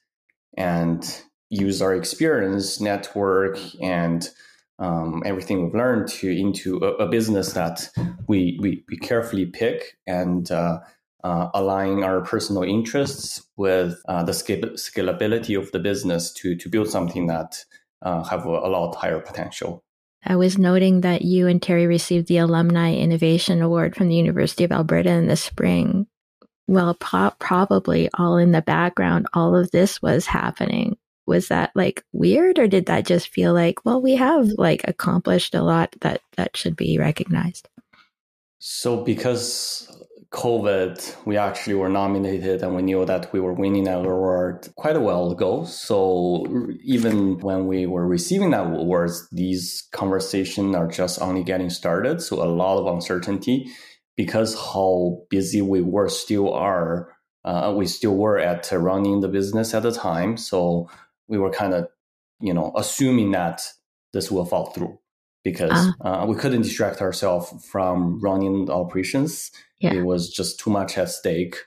and 0.57 1.23
use 1.49 1.81
our 1.81 1.95
experience, 1.95 2.81
network, 2.81 3.57
and 3.81 4.29
um, 4.83 5.23
everything 5.25 5.63
we've 5.63 5.73
learned 5.73 6.09
to 6.09 6.29
into 6.29 6.77
a, 6.79 7.05
a 7.05 7.07
business 7.07 7.53
that 7.53 7.89
we, 8.27 8.59
we, 8.61 8.83
we 8.89 8.97
carefully 8.97 9.45
pick 9.45 9.97
and 10.05 10.51
uh, 10.51 10.79
uh, 11.23 11.47
align 11.53 12.03
our 12.03 12.21
personal 12.21 12.63
interests 12.63 13.47
with 13.55 13.95
uh, 14.09 14.23
the 14.23 14.33
scalability 14.33 15.57
of 15.57 15.71
the 15.71 15.79
business 15.79 16.33
to 16.33 16.55
to 16.57 16.67
build 16.67 16.89
something 16.89 17.27
that 17.27 17.63
uh, 18.01 18.23
have 18.23 18.45
a, 18.45 18.49
a, 18.49 18.69
lot 18.69 18.93
higher 18.95 19.21
potential. 19.21 19.85
I 20.25 20.35
was 20.35 20.57
noting 20.57 21.01
that 21.01 21.21
you 21.21 21.47
and 21.47 21.61
Terry 21.61 21.87
received 21.87 22.27
the 22.27 22.37
Alumni 22.37 22.93
Innovation 22.93 23.61
Award 23.61 23.95
from 23.95 24.09
the 24.09 24.15
University 24.15 24.65
of 24.65 24.73
Alberta 24.73 25.11
in 25.11 25.27
the 25.27 25.37
spring. 25.37 26.07
Well, 26.67 26.93
pro- 26.95 27.31
probably 27.39 28.09
all 28.17 28.37
in 28.37 28.51
the 28.51 28.61
background, 28.61 29.27
all 29.33 29.55
of 29.55 29.71
this 29.71 30.01
was 30.01 30.25
happening 30.25 30.97
was 31.25 31.47
that 31.47 31.71
like 31.75 32.03
weird 32.11 32.59
or 32.59 32.67
did 32.67 32.85
that 32.87 33.05
just 33.05 33.29
feel 33.29 33.53
like 33.53 33.85
well 33.85 34.01
we 34.01 34.15
have 34.15 34.47
like 34.57 34.81
accomplished 34.87 35.55
a 35.55 35.61
lot 35.61 35.95
that 36.01 36.21
that 36.37 36.55
should 36.55 36.75
be 36.75 36.97
recognized? 36.97 37.69
So 38.59 39.03
because 39.03 39.89
covid 40.31 41.15
we 41.27 41.37
actually 41.37 41.75
were 41.75 41.89
nominated 41.89 42.63
and 42.63 42.75
we 42.75 42.81
knew 42.81 43.05
that 43.05 43.31
we 43.31 43.39
were 43.39 43.53
winning 43.53 43.83
that 43.83 43.99
award 43.99 44.67
quite 44.75 44.95
a 44.95 44.99
while 44.99 45.31
ago. 45.31 45.63
So 45.65 46.45
even 46.83 47.39
when 47.39 47.67
we 47.67 47.85
were 47.85 48.07
receiving 48.07 48.49
that 48.51 48.65
awards 48.65 49.27
these 49.31 49.87
conversations 49.91 50.75
are 50.75 50.87
just 50.87 51.21
only 51.21 51.43
getting 51.43 51.69
started. 51.69 52.21
So 52.21 52.41
a 52.41 52.49
lot 52.49 52.79
of 52.79 52.87
uncertainty 52.87 53.67
because 54.15 54.55
how 54.55 55.21
busy 55.29 55.61
we 55.61 55.81
were 55.81 56.09
still 56.09 56.51
are 56.53 57.13
uh, 57.45 57.73
we 57.75 57.85
still 57.85 58.15
were 58.15 58.39
at 58.39 58.71
running 58.71 59.19
the 59.19 59.27
business 59.27 59.73
at 59.73 59.83
the 59.83 59.91
time. 59.91 60.37
So 60.37 60.89
we 61.27 61.37
were 61.37 61.49
kind 61.49 61.73
of, 61.73 61.87
you 62.39 62.53
know, 62.53 62.71
assuming 62.75 63.31
that 63.31 63.61
this 64.13 64.31
will 64.31 64.45
fall 64.45 64.67
through 64.67 64.99
because 65.43 65.91
uh, 66.01 66.07
uh, 66.07 66.25
we 66.25 66.35
couldn't 66.35 66.61
distract 66.61 67.01
ourselves 67.01 67.53
from 67.69 68.19
running 68.21 68.65
the 68.65 68.73
operations. 68.73 69.51
Yeah. 69.79 69.93
It 69.93 70.05
was 70.05 70.29
just 70.29 70.59
too 70.59 70.69
much 70.69 70.97
at 70.97 71.09
stake 71.09 71.57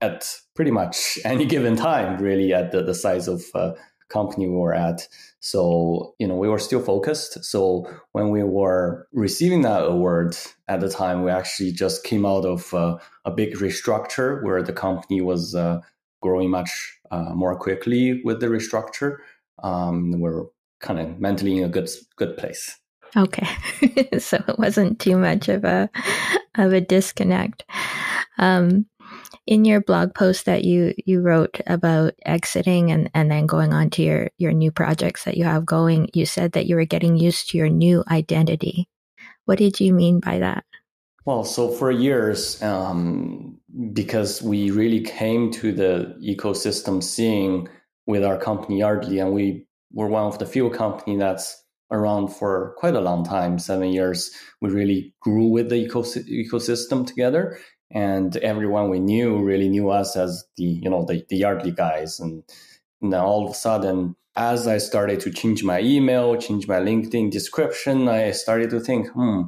at 0.00 0.36
pretty 0.54 0.70
much 0.70 1.18
any 1.24 1.46
given 1.46 1.76
time, 1.76 2.20
really, 2.20 2.52
at 2.52 2.72
the, 2.72 2.82
the 2.82 2.94
size 2.94 3.28
of 3.28 3.44
uh, 3.54 3.72
company 4.08 4.46
we 4.46 4.56
were 4.56 4.74
at. 4.74 5.08
So, 5.40 6.14
you 6.18 6.26
know, 6.28 6.36
we 6.36 6.48
were 6.48 6.58
still 6.58 6.82
focused. 6.82 7.44
So 7.44 7.88
when 8.12 8.30
we 8.30 8.42
were 8.42 9.08
receiving 9.12 9.62
that 9.62 9.84
award 9.84 10.36
at 10.68 10.80
the 10.80 10.88
time, 10.88 11.24
we 11.24 11.30
actually 11.30 11.72
just 11.72 12.04
came 12.04 12.26
out 12.26 12.44
of 12.44 12.72
uh, 12.74 12.98
a 13.24 13.30
big 13.30 13.54
restructure 13.54 14.42
where 14.44 14.62
the 14.62 14.72
company 14.72 15.20
was 15.20 15.54
uh, 15.54 15.80
growing 16.22 16.50
much 16.50 16.98
uh, 17.10 17.34
more 17.34 17.54
quickly 17.56 18.22
with 18.24 18.40
the 18.40 18.46
restructure. 18.46 19.18
Um, 19.62 20.20
we're 20.20 20.46
kind 20.80 20.98
of 20.98 21.20
mentally 21.20 21.58
in 21.58 21.64
a 21.64 21.68
good 21.68 21.90
good 22.16 22.36
place. 22.38 22.78
Okay, 23.16 23.46
so 24.18 24.42
it 24.48 24.58
wasn't 24.58 24.98
too 24.98 25.18
much 25.18 25.48
of 25.48 25.64
a 25.64 25.90
of 26.54 26.72
a 26.72 26.80
disconnect. 26.80 27.64
Um, 28.38 28.86
in 29.46 29.64
your 29.64 29.80
blog 29.80 30.14
post 30.14 30.46
that 30.46 30.64
you 30.64 30.94
you 31.04 31.20
wrote 31.20 31.60
about 31.66 32.14
exiting 32.24 32.90
and 32.90 33.10
and 33.12 33.30
then 33.30 33.46
going 33.46 33.72
on 33.72 33.90
to 33.90 34.02
your 34.02 34.30
your 34.38 34.52
new 34.52 34.70
projects 34.70 35.24
that 35.24 35.36
you 35.36 35.44
have 35.44 35.66
going, 35.66 36.08
you 36.14 36.24
said 36.24 36.52
that 36.52 36.66
you 36.66 36.76
were 36.76 36.84
getting 36.84 37.16
used 37.16 37.50
to 37.50 37.58
your 37.58 37.68
new 37.68 38.02
identity. 38.10 38.88
What 39.44 39.58
did 39.58 39.80
you 39.80 39.92
mean 39.92 40.20
by 40.20 40.38
that? 40.38 40.64
Well, 41.24 41.44
so 41.44 41.68
for 41.68 41.90
years, 41.90 42.60
um, 42.62 43.58
because 43.92 44.42
we 44.42 44.70
really 44.70 45.00
came 45.00 45.52
to 45.52 45.72
the 45.72 46.16
ecosystem 46.20 47.02
seeing 47.02 47.68
with 48.06 48.24
our 48.24 48.36
company 48.36 48.80
Yardly, 48.80 49.20
and 49.20 49.32
we 49.32 49.66
were 49.92 50.08
one 50.08 50.24
of 50.24 50.38
the 50.38 50.46
few 50.46 50.68
company 50.70 51.16
that's 51.16 51.62
around 51.92 52.28
for 52.28 52.74
quite 52.78 52.94
a 52.94 53.00
long 53.00 53.24
time, 53.24 53.58
seven 53.60 53.90
years. 53.92 54.32
We 54.60 54.70
really 54.70 55.14
grew 55.20 55.46
with 55.46 55.68
the 55.68 55.86
ecos- 55.86 56.26
ecosystem 56.28 57.06
together, 57.06 57.56
and 57.92 58.36
everyone 58.38 58.90
we 58.90 58.98
knew 58.98 59.38
really 59.38 59.68
knew 59.68 59.90
us 59.90 60.16
as 60.16 60.44
the 60.56 60.64
you 60.64 60.90
know 60.90 61.04
the, 61.04 61.24
the 61.28 61.36
Yardly 61.36 61.70
guys. 61.70 62.18
And 62.18 62.42
now 63.00 63.24
all 63.24 63.44
of 63.44 63.52
a 63.52 63.54
sudden, 63.54 64.16
as 64.34 64.66
I 64.66 64.78
started 64.78 65.20
to 65.20 65.30
change 65.30 65.62
my 65.62 65.80
email, 65.80 66.36
change 66.36 66.66
my 66.66 66.80
LinkedIn 66.80 67.30
description, 67.30 68.08
I 68.08 68.32
started 68.32 68.70
to 68.70 68.80
think, 68.80 69.08
hmm 69.10 69.42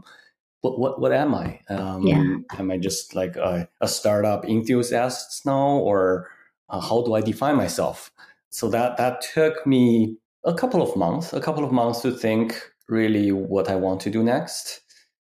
what 0.65 0.79
what, 0.79 1.01
what 1.01 1.13
am 1.13 1.35
I? 1.35 1.61
Um, 1.69 2.07
yeah. 2.07 2.59
Am 2.59 2.71
I 2.71 2.79
just 2.79 3.15
like 3.15 3.37
a, 3.37 3.69
a 3.83 3.87
startup 3.87 4.47
enthusiast 4.47 5.45
now, 5.45 5.77
or 5.79 6.31
uh, 6.71 6.81
how 6.81 7.03
do 7.03 7.13
I 7.13 7.21
define 7.21 7.57
myself? 7.57 8.11
So 8.49 8.71
that 8.71 8.97
that 8.97 9.21
took 9.35 9.67
me 9.67 10.17
a 10.45 10.55
couple 10.55 10.81
of 10.81 10.97
months, 10.97 11.35
a 11.35 11.41
couple 11.41 11.65
of 11.65 11.73
months 11.73 12.01
to 12.01 12.11
think 12.11 12.61
really 12.89 13.31
what 13.31 13.69
I 13.69 13.77
want 13.77 14.01
to 14.03 14.11
do 14.11 14.23
next. 14.23 14.81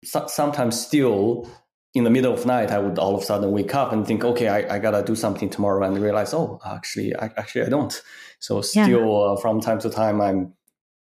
So, 0.04 0.26
sometimes 0.26 0.78
still 0.78 1.48
in 1.94 2.04
the 2.04 2.10
middle 2.10 2.34
of 2.34 2.44
night, 2.44 2.70
I 2.70 2.78
would 2.78 2.98
all 2.98 3.14
of 3.14 3.22
a 3.22 3.24
sudden 3.24 3.52
wake 3.52 3.74
up 3.74 3.92
and 3.92 4.06
think, 4.06 4.24
okay, 4.24 4.48
I, 4.48 4.76
I 4.76 4.78
gotta 4.78 5.02
do 5.02 5.14
something 5.14 5.48
tomorrow, 5.48 5.82
and 5.86 5.98
realize, 5.98 6.34
oh, 6.34 6.60
actually, 6.66 7.16
I, 7.16 7.26
actually 7.38 7.62
I 7.62 7.70
don't. 7.70 8.02
So 8.38 8.60
still, 8.60 8.86
yeah. 8.86 9.32
uh, 9.32 9.36
from 9.36 9.60
time 9.62 9.78
to 9.80 9.88
time, 9.88 10.20
I'm 10.20 10.52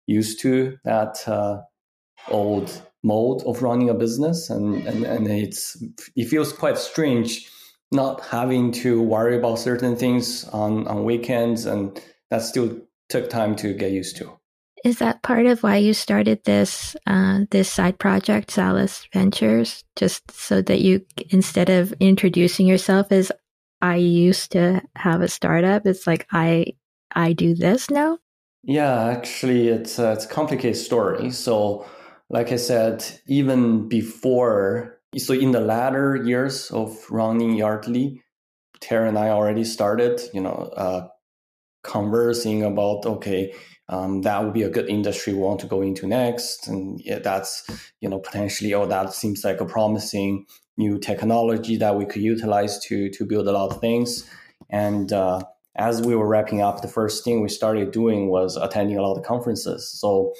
used 0.06 0.40
to 0.40 0.78
that 0.84 1.26
uh, 1.26 1.62
old 2.28 2.82
mode 3.02 3.42
of 3.44 3.62
running 3.62 3.90
a 3.90 3.94
business 3.94 4.48
and, 4.48 4.86
and, 4.86 5.04
and 5.04 5.26
it's 5.28 5.82
it 6.14 6.26
feels 6.28 6.52
quite 6.52 6.78
strange 6.78 7.50
not 7.90 8.24
having 8.26 8.72
to 8.72 9.02
worry 9.02 9.36
about 9.36 9.58
certain 9.58 9.96
things 9.96 10.48
on, 10.48 10.86
on 10.88 11.04
weekends 11.04 11.66
and 11.66 12.00
that 12.30 12.42
still 12.42 12.80
took 13.08 13.28
time 13.28 13.54
to 13.56 13.74
get 13.74 13.92
used 13.92 14.16
to. 14.16 14.38
Is 14.84 14.98
that 14.98 15.22
part 15.22 15.46
of 15.46 15.62
why 15.62 15.76
you 15.76 15.94
started 15.94 16.42
this 16.44 16.96
uh, 17.06 17.40
this 17.50 17.70
side 17.70 18.00
project, 18.00 18.50
Zalis 18.50 19.06
Ventures, 19.12 19.84
just 19.94 20.28
so 20.30 20.60
that 20.62 20.80
you 20.80 21.06
instead 21.30 21.70
of 21.70 21.92
introducing 22.00 22.66
yourself 22.66 23.12
as 23.12 23.30
I 23.80 23.96
used 23.96 24.50
to 24.52 24.82
have 24.96 25.20
a 25.20 25.28
startup, 25.28 25.86
it's 25.86 26.04
like 26.04 26.26
I 26.32 26.66
I 27.14 27.32
do 27.32 27.54
this 27.54 27.90
now? 27.90 28.18
Yeah, 28.64 29.04
actually, 29.04 29.68
it's 29.68 30.00
a, 30.00 30.12
it's 30.12 30.24
a 30.24 30.28
complicated 30.28 30.76
story. 30.76 31.30
So 31.30 31.86
like 32.32 32.50
I 32.50 32.56
said, 32.56 33.04
even 33.26 33.88
before, 33.88 34.98
so 35.16 35.34
in 35.34 35.52
the 35.52 35.60
latter 35.60 36.16
years 36.16 36.70
of 36.70 36.98
running 37.10 37.54
Yardly, 37.54 38.22
Terry 38.80 39.08
and 39.08 39.18
I 39.18 39.28
already 39.28 39.64
started, 39.64 40.20
you 40.32 40.40
know, 40.40 40.72
uh, 40.76 41.08
conversing 41.84 42.62
about, 42.62 43.04
okay, 43.04 43.54
um, 43.90 44.22
that 44.22 44.42
would 44.42 44.54
be 44.54 44.62
a 44.62 44.70
good 44.70 44.88
industry 44.88 45.34
we 45.34 45.40
want 45.40 45.60
to 45.60 45.66
go 45.66 45.82
into 45.82 46.06
next. 46.06 46.68
And 46.68 47.00
yeah, 47.04 47.18
that's, 47.18 47.68
you 48.00 48.08
know, 48.08 48.18
potentially, 48.18 48.72
oh, 48.72 48.86
that 48.86 49.12
seems 49.12 49.44
like 49.44 49.60
a 49.60 49.66
promising 49.66 50.46
new 50.78 50.98
technology 50.98 51.76
that 51.76 51.96
we 51.96 52.06
could 52.06 52.22
utilize 52.22 52.78
to, 52.86 53.10
to 53.10 53.26
build 53.26 53.46
a 53.46 53.52
lot 53.52 53.72
of 53.72 53.80
things. 53.80 54.28
And, 54.70 55.12
uh, 55.12 55.42
as 55.74 56.02
we 56.02 56.14
were 56.14 56.28
wrapping 56.28 56.60
up, 56.60 56.82
the 56.82 56.88
first 56.88 57.24
thing 57.24 57.42
we 57.42 57.48
started 57.48 57.92
doing 57.92 58.28
was 58.28 58.56
attending 58.56 58.98
a 58.98 59.02
lot 59.02 59.16
of 59.16 59.24
conferences. 59.24 59.90
So 59.90 60.32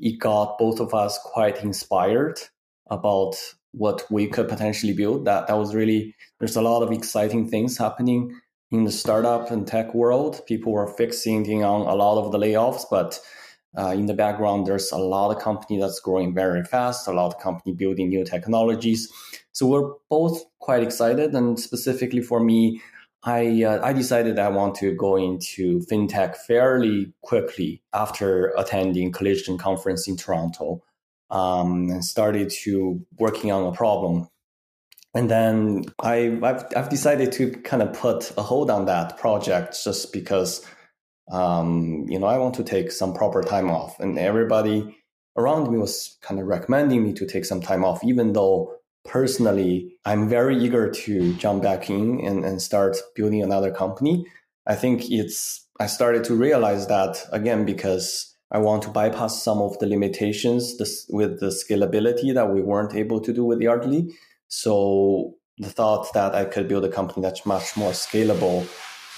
it 0.00 0.18
got 0.18 0.58
both 0.58 0.80
of 0.80 0.94
us 0.94 1.18
quite 1.24 1.62
inspired 1.62 2.40
about 2.90 3.36
what 3.72 4.04
we 4.10 4.26
could 4.26 4.48
potentially 4.48 4.92
build. 4.92 5.24
That 5.24 5.46
that 5.46 5.58
was 5.58 5.74
really 5.74 6.14
there's 6.38 6.56
a 6.56 6.62
lot 6.62 6.82
of 6.82 6.92
exciting 6.92 7.48
things 7.48 7.76
happening 7.76 8.34
in 8.70 8.84
the 8.84 8.92
startup 8.92 9.50
and 9.50 9.66
tech 9.66 9.94
world. 9.94 10.40
People 10.46 10.72
were 10.72 10.86
fixing 10.86 11.64
on 11.64 11.82
a 11.82 11.94
lot 11.94 12.22
of 12.22 12.32
the 12.32 12.38
layoffs, 12.38 12.84
but 12.90 13.18
uh, 13.76 13.90
in 13.90 14.06
the 14.06 14.14
background, 14.14 14.66
there's 14.66 14.90
a 14.92 14.98
lot 14.98 15.34
of 15.34 15.42
company 15.42 15.78
that's 15.78 16.00
growing 16.00 16.34
very 16.34 16.64
fast, 16.64 17.06
a 17.06 17.12
lot 17.12 17.34
of 17.34 17.40
company 17.40 17.74
building 17.74 18.08
new 18.08 18.24
technologies. 18.24 19.10
So 19.52 19.66
we're 19.66 19.92
both 20.08 20.42
quite 20.58 20.82
excited. 20.82 21.34
And 21.34 21.58
specifically 21.60 22.22
for 22.22 22.40
me, 22.40 22.80
I 23.24 23.64
uh, 23.64 23.80
I 23.84 23.92
decided 23.92 24.38
I 24.38 24.48
want 24.48 24.76
to 24.76 24.94
go 24.94 25.16
into 25.16 25.80
fintech 25.90 26.36
fairly 26.36 27.12
quickly 27.22 27.82
after 27.92 28.52
attending 28.56 29.12
Collision 29.12 29.58
conference 29.58 30.06
in 30.06 30.16
Toronto, 30.16 30.82
um, 31.30 31.90
and 31.90 32.04
started 32.04 32.50
to 32.62 33.04
working 33.18 33.50
on 33.50 33.66
a 33.66 33.72
problem. 33.72 34.28
And 35.14 35.28
then 35.30 35.84
I 36.00 36.38
I've, 36.42 36.64
I've 36.76 36.88
decided 36.90 37.32
to 37.32 37.50
kind 37.50 37.82
of 37.82 37.92
put 37.92 38.32
a 38.36 38.42
hold 38.42 38.70
on 38.70 38.86
that 38.86 39.18
project 39.18 39.76
just 39.82 40.12
because 40.12 40.64
um, 41.32 42.06
you 42.08 42.18
know 42.20 42.26
I 42.26 42.38
want 42.38 42.54
to 42.54 42.64
take 42.64 42.92
some 42.92 43.14
proper 43.14 43.42
time 43.42 43.68
off, 43.68 43.98
and 43.98 44.16
everybody 44.16 44.96
around 45.36 45.72
me 45.72 45.78
was 45.78 46.18
kind 46.22 46.40
of 46.40 46.46
recommending 46.46 47.02
me 47.02 47.12
to 47.14 47.26
take 47.26 47.44
some 47.44 47.60
time 47.60 47.84
off, 47.84 48.04
even 48.04 48.32
though 48.32 48.77
personally, 49.08 49.96
I'm 50.04 50.28
very 50.28 50.56
eager 50.56 50.90
to 50.90 51.34
jump 51.34 51.62
back 51.62 51.90
in 51.90 52.20
and, 52.24 52.44
and 52.44 52.62
start 52.62 52.96
building 53.16 53.42
another 53.42 53.72
company. 53.72 54.26
I 54.66 54.74
think 54.76 55.10
it's, 55.10 55.66
I 55.80 55.86
started 55.86 56.24
to 56.24 56.34
realize 56.34 56.86
that 56.86 57.24
again, 57.32 57.64
because 57.64 58.36
I 58.50 58.58
want 58.58 58.82
to 58.84 58.90
bypass 58.90 59.42
some 59.42 59.58
of 59.58 59.78
the 59.78 59.86
limitations 59.86 60.76
this, 60.78 61.06
with 61.08 61.40
the 61.40 61.48
scalability 61.48 62.32
that 62.34 62.52
we 62.52 62.62
weren't 62.62 62.94
able 62.94 63.20
to 63.20 63.32
do 63.32 63.44
with 63.44 63.60
Yardly. 63.60 64.14
So 64.48 65.34
the 65.58 65.70
thought 65.70 66.12
that 66.12 66.34
I 66.34 66.44
could 66.44 66.68
build 66.68 66.84
a 66.84 66.88
company 66.88 67.22
that's 67.22 67.44
much 67.44 67.76
more 67.76 67.92
scalable 67.92 68.68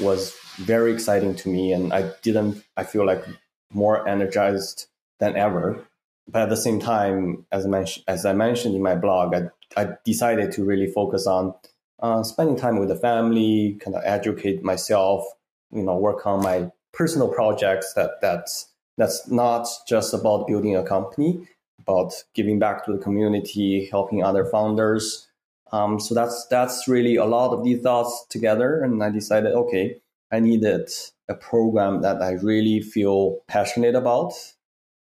was 0.01 0.35
very 0.57 0.93
exciting 0.93 1.35
to 1.37 1.49
me. 1.49 1.73
And 1.73 1.93
I 1.93 2.13
didn't, 2.23 2.63
I 2.77 2.85
feel 2.85 3.05
like 3.05 3.25
more 3.73 4.09
energized 4.09 4.87
than 5.19 5.37
ever. 5.37 5.85
But 6.29 6.43
at 6.43 6.49
the 6.49 6.57
same 6.57 6.81
time, 6.81 7.47
as 7.51 7.67
mentioned, 7.67 8.05
as 8.07 8.25
I 8.25 8.33
mentioned 8.33 8.75
in 8.75 8.83
my 8.83 8.95
blog, 8.95 9.35
I 9.35 9.51
I 9.77 9.91
decided 10.05 10.53
to 10.53 10.65
really 10.65 10.87
focus 10.87 11.27
on 11.27 11.55
uh, 12.01 12.23
spending 12.23 12.57
time 12.57 12.79
with 12.79 12.89
the 12.89 12.97
family, 12.97 13.79
kind 13.81 13.97
of 13.97 14.03
educate 14.05 14.63
myself, 14.63 15.25
you 15.71 15.83
know, 15.83 15.97
work 15.97 16.27
on 16.27 16.43
my 16.43 16.71
personal 16.93 17.29
projects. 17.29 17.93
That 17.95 18.21
that's 18.21 18.73
that's 18.97 19.29
not 19.29 19.69
just 19.87 20.13
about 20.13 20.47
building 20.47 20.77
a 20.77 20.83
company, 20.83 21.47
about 21.79 22.13
giving 22.35 22.59
back 22.59 22.85
to 22.85 22.93
the 22.93 22.99
community, 22.99 23.89
helping 23.91 24.23
other 24.23 24.45
founders. 24.45 25.29
Um, 25.73 26.01
so 26.01 26.15
that's 26.15 26.47
that's 26.49 26.89
really 26.89 27.17
a 27.17 27.27
lot 27.27 27.53
of 27.53 27.65
these 27.65 27.81
thoughts 27.83 28.27
together, 28.29 28.83
and 28.83 29.03
I 29.03 29.11
decided, 29.11 29.53
okay, 29.53 30.01
I 30.33 30.41
needed 30.41 30.91
a 31.29 31.35
program 31.35 32.03
that 32.03 32.21
I 32.23 32.33
really 32.33 32.81
feel 32.81 33.39
passionate 33.47 33.95
about, 33.95 34.33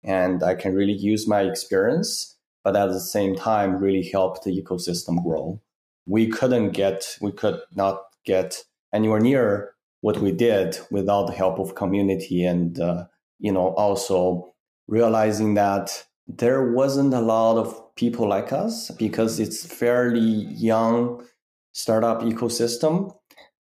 and 0.04 0.44
I 0.44 0.54
can 0.54 0.76
really 0.76 0.94
use 0.94 1.28
my 1.28 1.42
experience 1.42 2.36
but 2.70 2.76
at 2.76 2.90
the 2.90 3.00
same 3.00 3.36
time 3.36 3.82
really 3.82 4.08
help 4.08 4.44
the 4.44 4.52
ecosystem 4.52 5.24
grow. 5.24 5.60
We 6.06 6.28
couldn't 6.28 6.70
get, 6.70 7.18
we 7.20 7.32
could 7.32 7.60
not 7.74 8.04
get 8.26 8.64
anywhere 8.94 9.20
near 9.20 9.74
what 10.02 10.20
we 10.20 10.32
did 10.32 10.78
without 10.92 11.26
the 11.26 11.34
help 11.34 11.58
of 11.58 11.74
community 11.74 12.46
and, 12.46 12.80
uh, 12.80 13.06
you 13.40 13.52
know, 13.52 13.70
also 13.70 14.54
realizing 14.88 15.56
that 15.56 16.06
there 16.28 16.72
wasn't 16.72 17.12
a 17.16 17.22
lot 17.22 17.58
of 17.58 17.96
people 17.96 18.28
like 18.28 18.54
us 18.54 18.92
because 18.92 19.40
it's 19.40 19.66
fairly 19.66 20.20
young 20.20 21.26
startup 21.72 22.22
ecosystem. 22.22 23.12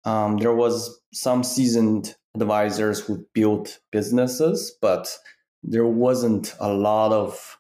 Um, 0.03 0.35
there 0.35 0.53
was 0.53 0.99
some 1.13 1.45
seasoned 1.45 2.15
advisors 2.35 2.99
who 2.99 3.25
built 3.33 3.79
businesses, 3.93 4.75
but 4.81 5.17
there 5.63 5.87
wasn't 5.87 6.53
a 6.59 6.73
lot 6.73 7.13
of 7.13 7.57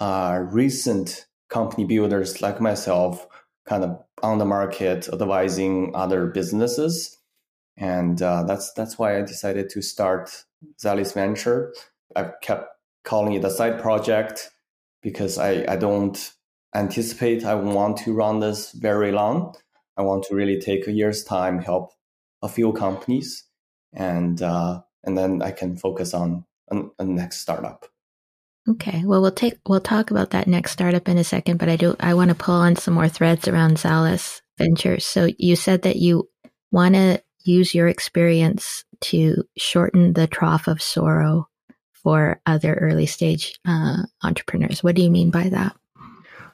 uh, 0.00 0.40
recent 0.50 1.26
company 1.48 1.84
builders 1.84 2.40
like 2.40 2.60
myself 2.60 3.26
kind 3.66 3.84
of 3.84 4.02
on 4.22 4.38
the 4.38 4.44
market 4.44 5.08
advising 5.12 5.92
other 5.94 6.26
businesses. 6.26 7.18
And 7.76 8.20
uh, 8.20 8.42
that's 8.44 8.72
that's 8.72 8.98
why 8.98 9.18
i 9.18 9.22
decided 9.22 9.70
to 9.70 9.82
start 9.82 10.44
zalis 10.82 11.14
venture. 11.14 11.72
I've 12.16 12.32
kept 12.42 12.68
calling 13.04 13.34
it 13.34 13.44
a 13.44 13.50
side 13.50 13.80
project 13.80 14.50
because 15.02 15.38
i, 15.38 15.64
I 15.66 15.76
don't 15.76 16.32
anticipate 16.74 17.44
i 17.44 17.54
want 17.54 17.96
to 17.98 18.12
run 18.12 18.40
this 18.40 18.72
very 18.72 19.12
long. 19.12 19.54
I 19.96 20.02
want 20.02 20.24
to 20.24 20.34
really 20.34 20.60
take 20.60 20.86
a 20.86 20.92
year's 20.92 21.24
time 21.24 21.60
help 21.60 21.92
a 22.42 22.48
few 22.48 22.72
companies, 22.72 23.44
and 23.92 24.40
uh, 24.40 24.80
and 25.04 25.16
then 25.16 25.42
I 25.42 25.50
can 25.50 25.76
focus 25.76 26.14
on 26.14 26.44
a 26.98 27.04
next 27.04 27.40
startup. 27.40 27.86
Okay. 28.68 29.02
Well, 29.04 29.22
we'll 29.22 29.30
take 29.30 29.58
we'll 29.66 29.80
talk 29.80 30.10
about 30.10 30.30
that 30.30 30.46
next 30.46 30.72
startup 30.72 31.08
in 31.08 31.18
a 31.18 31.24
second, 31.24 31.58
but 31.58 31.68
I 31.68 31.76
do 31.76 31.96
I 31.98 32.14
want 32.14 32.28
to 32.28 32.34
pull 32.34 32.54
on 32.54 32.76
some 32.76 32.94
more 32.94 33.08
threads 33.08 33.48
around 33.48 33.78
Zalus 33.78 34.42
Ventures. 34.58 35.04
So 35.04 35.28
you 35.38 35.56
said 35.56 35.82
that 35.82 35.96
you 35.96 36.28
want 36.70 36.94
to 36.94 37.22
use 37.42 37.74
your 37.74 37.88
experience 37.88 38.84
to 39.00 39.44
shorten 39.56 40.12
the 40.12 40.26
trough 40.26 40.68
of 40.68 40.82
sorrow 40.82 41.48
for 41.92 42.40
other 42.46 42.74
early 42.74 43.06
stage 43.06 43.58
uh, 43.66 44.02
entrepreneurs. 44.22 44.82
What 44.82 44.94
do 44.94 45.02
you 45.02 45.10
mean 45.10 45.30
by 45.30 45.48
that? 45.48 45.74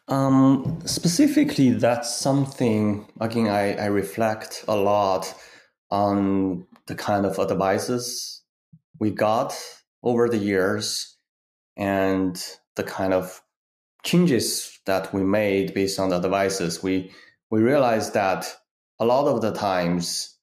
Um, 0.08 0.80
specifically, 0.86 1.70
that's 1.70 2.14
something 2.14 3.06
again 3.20 3.48
I, 3.48 3.74
I 3.74 3.86
reflect 3.86 4.64
a 4.68 4.76
lot 4.76 5.34
on 5.90 6.66
the 6.86 6.94
kind 6.94 7.26
of 7.26 7.38
advices 7.40 8.42
we 9.00 9.10
got 9.10 9.54
over 10.04 10.28
the 10.28 10.38
years 10.38 11.15
and 11.76 12.42
the 12.76 12.82
kind 12.82 13.12
of 13.12 13.42
changes 14.04 14.78
that 14.86 15.12
we 15.12 15.22
made 15.22 15.74
based 15.74 15.98
on 15.98 16.10
the 16.10 16.18
devices, 16.18 16.82
we 16.82 17.12
we 17.50 17.60
realized 17.60 18.14
that 18.14 18.46
a 18.98 19.04
lot 19.04 19.28
of 19.28 19.40
the 19.40 19.52
times, 19.52 20.36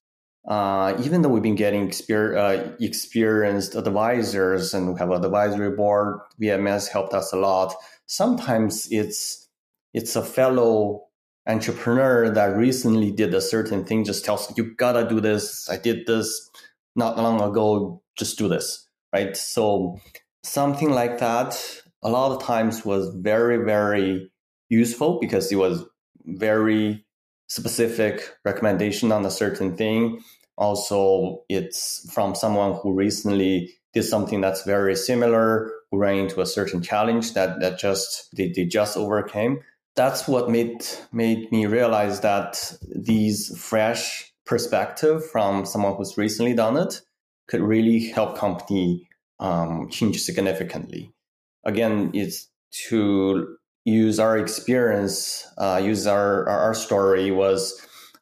uh, 0.48 0.96
even 1.04 1.22
though 1.22 1.30
we've 1.30 1.44
been 1.44 1.56
getting 1.56 1.88
exper- 1.88 2.38
uh, 2.38 2.76
experienced 2.80 3.76
advisors 3.76 4.74
and 4.74 4.94
we 4.94 5.00
have 5.00 5.12
an 5.12 5.24
advisory 5.24 5.76
board, 5.76 6.20
VMS 6.42 6.88
helped 6.88 7.14
us 7.14 7.34
a 7.34 7.38
lot. 7.38 7.74
Sometimes 8.06 8.88
it's 8.92 9.50
it's 9.94 10.16
a 10.16 10.24
fellow 10.24 11.06
entrepreneur 11.48 12.30
that 12.30 12.56
recently 12.56 13.12
did 13.12 13.34
a 13.34 13.42
certain 13.42 13.86
thing, 13.86 14.04
just 14.06 14.24
tells 14.26 14.56
you 14.58 14.76
gotta 14.76 15.08
do 15.08 15.20
this. 15.20 15.70
I 15.70 15.78
did 15.78 16.06
this 16.06 16.50
not 16.96 17.18
long 17.18 17.42
ago. 17.42 18.02
Just 18.18 18.38
do 18.38 18.48
this, 18.48 18.88
right? 19.12 19.36
So 19.36 20.00
something 20.44 20.92
like 20.92 21.20
that 21.20 21.60
a 22.04 22.10
lot 22.10 22.32
of 22.32 22.44
times 22.44 22.86
was 22.86 23.14
very 23.16 23.58
very 23.58 24.30
useful 24.70 25.20
because 25.20 25.52
it 25.52 25.56
was 25.56 25.84
very 26.26 27.06
specific 27.48 28.36
recommendation 28.46 29.12
on 29.12 29.26
a 29.26 29.32
certain 29.32 29.76
thing. 29.76 30.22
Also 30.58 31.44
it's 31.50 32.10
from 32.12 32.36
someone 32.36 32.74
who 32.82 32.94
recently 32.94 33.74
did 33.94 34.04
something 34.04 34.42
that's 34.42 34.64
very 34.64 34.96
similar 34.96 35.72
who 35.92 35.98
ran 36.00 36.18
into 36.18 36.42
a 36.42 36.46
certain 36.46 36.82
challenge 36.82 37.34
that 37.34 37.60
that 37.62 37.80
just 37.80 38.36
they, 38.36 38.52
they 38.56 38.66
just 38.66 38.98
overcame. 38.98 39.60
That's 39.96 40.28
what 40.28 40.50
made 40.50 40.86
made 41.12 41.52
me 41.52 41.66
realize 41.68 42.22
that 42.22 42.76
these 42.96 43.56
fresh 43.58 44.32
perspective 44.46 45.26
from 45.26 45.66
someone 45.66 45.96
who's 45.96 46.18
recently 46.18 46.54
done 46.54 46.78
it 46.78 47.02
could 47.48 47.62
really 47.62 48.10
help 48.10 48.38
company 48.38 49.08
um, 49.40 49.90
change 49.90 50.22
significantly. 50.22 51.14
Again, 51.66 52.12
it's 52.14 52.50
to 52.90 53.58
use 53.86 54.20
our 54.20 54.38
experience, 54.38 55.46
uh, 55.58 55.82
use 55.84 56.08
our, 56.08 56.48
our 56.48 56.74
story 56.74 57.32
was 57.32 57.80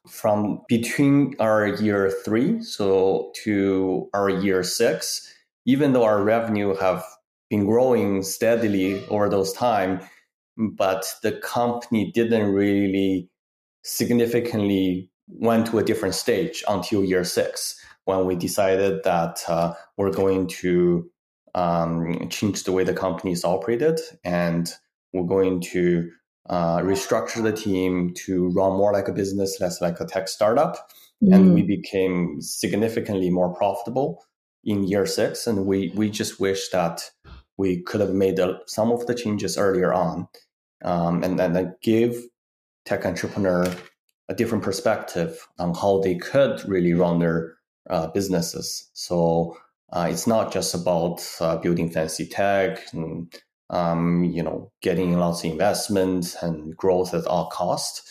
from 0.08 0.62
between 0.68 1.34
our 1.38 1.66
year 1.66 2.12
three, 2.24 2.62
so 2.62 3.30
to 3.44 4.08
our 4.12 4.28
year 4.28 4.62
six, 4.62 5.32
even 5.64 5.92
though 5.92 6.04
our 6.04 6.22
revenue 6.22 6.74
have 6.74 7.04
been 7.48 7.66
growing 7.66 8.22
steadily 8.22 9.06
over 9.06 9.28
those 9.28 9.52
time, 9.52 10.00
but 10.56 11.04
the 11.22 11.32
company 11.32 12.10
didn't 12.12 12.52
really 12.52 13.28
significantly 13.84 15.10
went 15.28 15.66
to 15.66 15.78
a 15.78 15.84
different 15.84 16.14
stage 16.14 16.64
until 16.68 17.04
year 17.04 17.24
six 17.24 17.81
when 18.04 18.26
we 18.26 18.34
decided 18.34 19.02
that 19.04 19.42
uh, 19.48 19.74
we're 19.96 20.10
going 20.10 20.46
to 20.46 21.10
um, 21.54 22.28
change 22.30 22.64
the 22.64 22.72
way 22.72 22.84
the 22.84 22.94
company 22.94 23.32
is 23.32 23.44
operated 23.44 24.00
and 24.24 24.72
we're 25.12 25.26
going 25.26 25.60
to 25.60 26.10
uh, 26.48 26.78
restructure 26.78 27.42
the 27.42 27.52
team 27.52 28.12
to 28.14 28.48
run 28.50 28.72
more 28.72 28.92
like 28.92 29.08
a 29.08 29.12
business, 29.12 29.60
less 29.60 29.80
like 29.80 30.00
a 30.00 30.06
tech 30.06 30.28
startup. 30.28 30.90
Mm. 31.22 31.34
And 31.34 31.54
we 31.54 31.62
became 31.62 32.40
significantly 32.40 33.30
more 33.30 33.54
profitable 33.54 34.24
in 34.64 34.84
year 34.84 35.06
six. 35.06 35.46
And 35.46 35.66
we, 35.66 35.92
we 35.94 36.10
just 36.10 36.40
wish 36.40 36.70
that 36.70 37.10
we 37.56 37.82
could 37.82 38.00
have 38.00 38.14
made 38.14 38.36
the, 38.36 38.58
some 38.66 38.90
of 38.90 39.06
the 39.06 39.14
changes 39.14 39.56
earlier 39.56 39.92
on 39.92 40.26
um, 40.84 41.22
and 41.22 41.38
then 41.38 41.76
give 41.82 42.16
tech 42.84 43.06
entrepreneur 43.06 43.72
a 44.28 44.34
different 44.34 44.64
perspective 44.64 45.46
on 45.58 45.74
how 45.74 46.00
they 46.00 46.16
could 46.16 46.66
really 46.66 46.94
run 46.94 47.18
their 47.18 47.54
uh, 47.88 48.08
businesses. 48.08 48.90
So 48.92 49.56
uh, 49.92 50.08
it's 50.10 50.26
not 50.26 50.52
just 50.52 50.74
about 50.74 51.22
uh, 51.40 51.56
building 51.58 51.90
fancy 51.90 52.26
tech 52.26 52.80
and 52.92 53.32
um, 53.70 54.24
you 54.24 54.42
know 54.42 54.70
getting 54.82 55.18
lots 55.18 55.44
of 55.44 55.50
investment 55.50 56.36
and 56.42 56.76
growth 56.76 57.14
at 57.14 57.26
all 57.26 57.48
cost. 57.48 58.02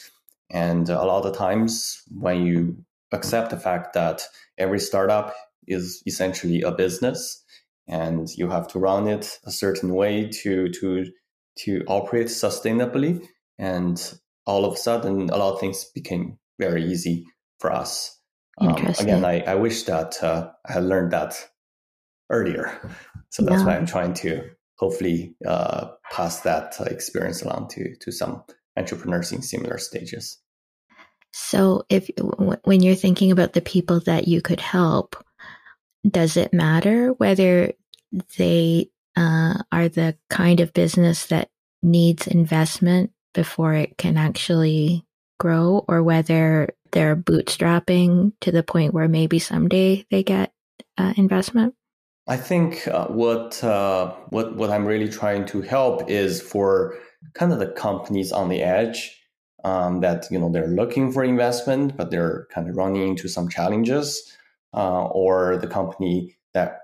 And 0.52 0.90
a 0.90 1.04
lot 1.04 1.26
of 1.26 1.36
times, 1.36 2.02
when 2.10 2.46
you 2.46 2.84
accept 3.14 3.50
the 3.52 3.58
fact 3.58 3.94
that 3.94 4.22
every 4.58 4.80
startup 4.80 5.34
is 5.68 6.04
essentially 6.06 6.62
a 6.62 6.72
business, 6.72 7.44
and 7.88 8.28
you 8.36 8.50
have 8.50 8.68
to 8.70 8.80
run 8.80 9.08
it 9.08 9.40
a 9.46 9.52
certain 9.52 9.94
way 9.94 10.28
to 10.44 10.70
to 10.70 11.06
to 11.60 11.84
operate 11.88 12.28
sustainably, 12.28 13.26
and 13.58 14.14
all 14.46 14.66
of 14.66 14.74
a 14.74 14.78
sudden, 14.78 15.30
a 15.30 15.38
lot 15.38 15.54
of 15.54 15.60
things 15.60 15.86
became 15.86 16.38
very 16.60 16.84
easy 16.84 17.26
for 17.60 17.72
us. 17.72 18.21
Um, 18.62 18.76
again, 19.00 19.26
I, 19.26 19.42
I 19.42 19.56
wish 19.56 19.84
that 19.84 20.22
uh, 20.24 20.52
I 20.68 20.74
had 20.74 20.84
learned 20.84 21.12
that 21.14 21.36
earlier. 22.30 22.80
So 23.30 23.44
that's 23.44 23.62
yeah. 23.62 23.66
why 23.66 23.78
I'm 23.78 23.86
trying 23.86 24.14
to 24.16 24.50
hopefully 24.78 25.36
uh, 25.48 25.90
pass 26.12 26.42
that 26.42 26.76
experience 26.88 27.44
along 27.44 27.70
to 27.70 27.96
to 27.98 28.12
some 28.12 28.44
entrepreneurs 28.78 29.32
in 29.32 29.42
similar 29.42 29.78
stages. 29.78 30.40
So, 31.34 31.84
if 31.90 32.10
when 32.64 32.82
you're 32.82 32.96
thinking 32.96 33.32
about 33.32 33.54
the 33.54 33.62
people 33.62 34.02
that 34.02 34.28
you 34.28 34.42
could 34.42 34.60
help, 34.60 35.16
does 36.08 36.36
it 36.36 36.54
matter 36.54 37.14
whether 37.14 37.74
they 38.38 38.90
uh, 39.16 39.56
are 39.72 39.88
the 39.88 40.18
kind 40.30 40.60
of 40.60 40.74
business 40.74 41.28
that 41.28 41.50
needs 41.82 42.28
investment 42.28 43.12
before 43.34 43.74
it 43.74 43.98
can 43.98 44.18
actually 44.18 45.06
grow, 45.40 45.86
or 45.88 46.04
whether 46.04 46.70
they're 46.92 47.16
bootstrapping 47.16 48.34
to 48.42 48.52
the 48.52 48.64
point 48.64 48.94
where 48.94 49.08
maybe 49.08 49.40
someday 49.40 50.06
they 50.10 50.24
get 50.24 50.54
uh, 50.98 51.14
investment? 51.18 51.76
I 52.28 52.38
think 52.38 52.88
uh, 52.88 53.08
what 53.08 53.64
uh, 53.64 54.14
what 54.30 54.56
what 54.56 54.70
I'm 54.70 54.86
really 54.86 55.10
trying 55.10 55.46
to 55.48 55.62
help 55.62 56.10
is 56.10 56.42
for 56.42 56.98
kind 57.34 57.52
of 57.52 57.60
the 57.60 57.68
companies 57.68 58.32
on 58.32 58.50
the 58.50 58.62
edge 58.62 59.18
um, 59.64 60.02
that 60.02 60.28
you 60.32 60.40
know 60.40 60.52
they're 60.52 60.68
looking 60.68 61.12
for 61.12 61.24
investment, 61.24 61.98
but 61.98 62.12
they're 62.12 62.48
kind 62.52 62.70
of 62.70 62.76
running 62.76 63.08
into 63.08 63.28
some 63.28 63.50
challenges, 63.50 64.32
uh, 64.74 65.06
or 65.06 65.58
the 65.58 65.68
company 65.68 66.38
that 66.54 66.80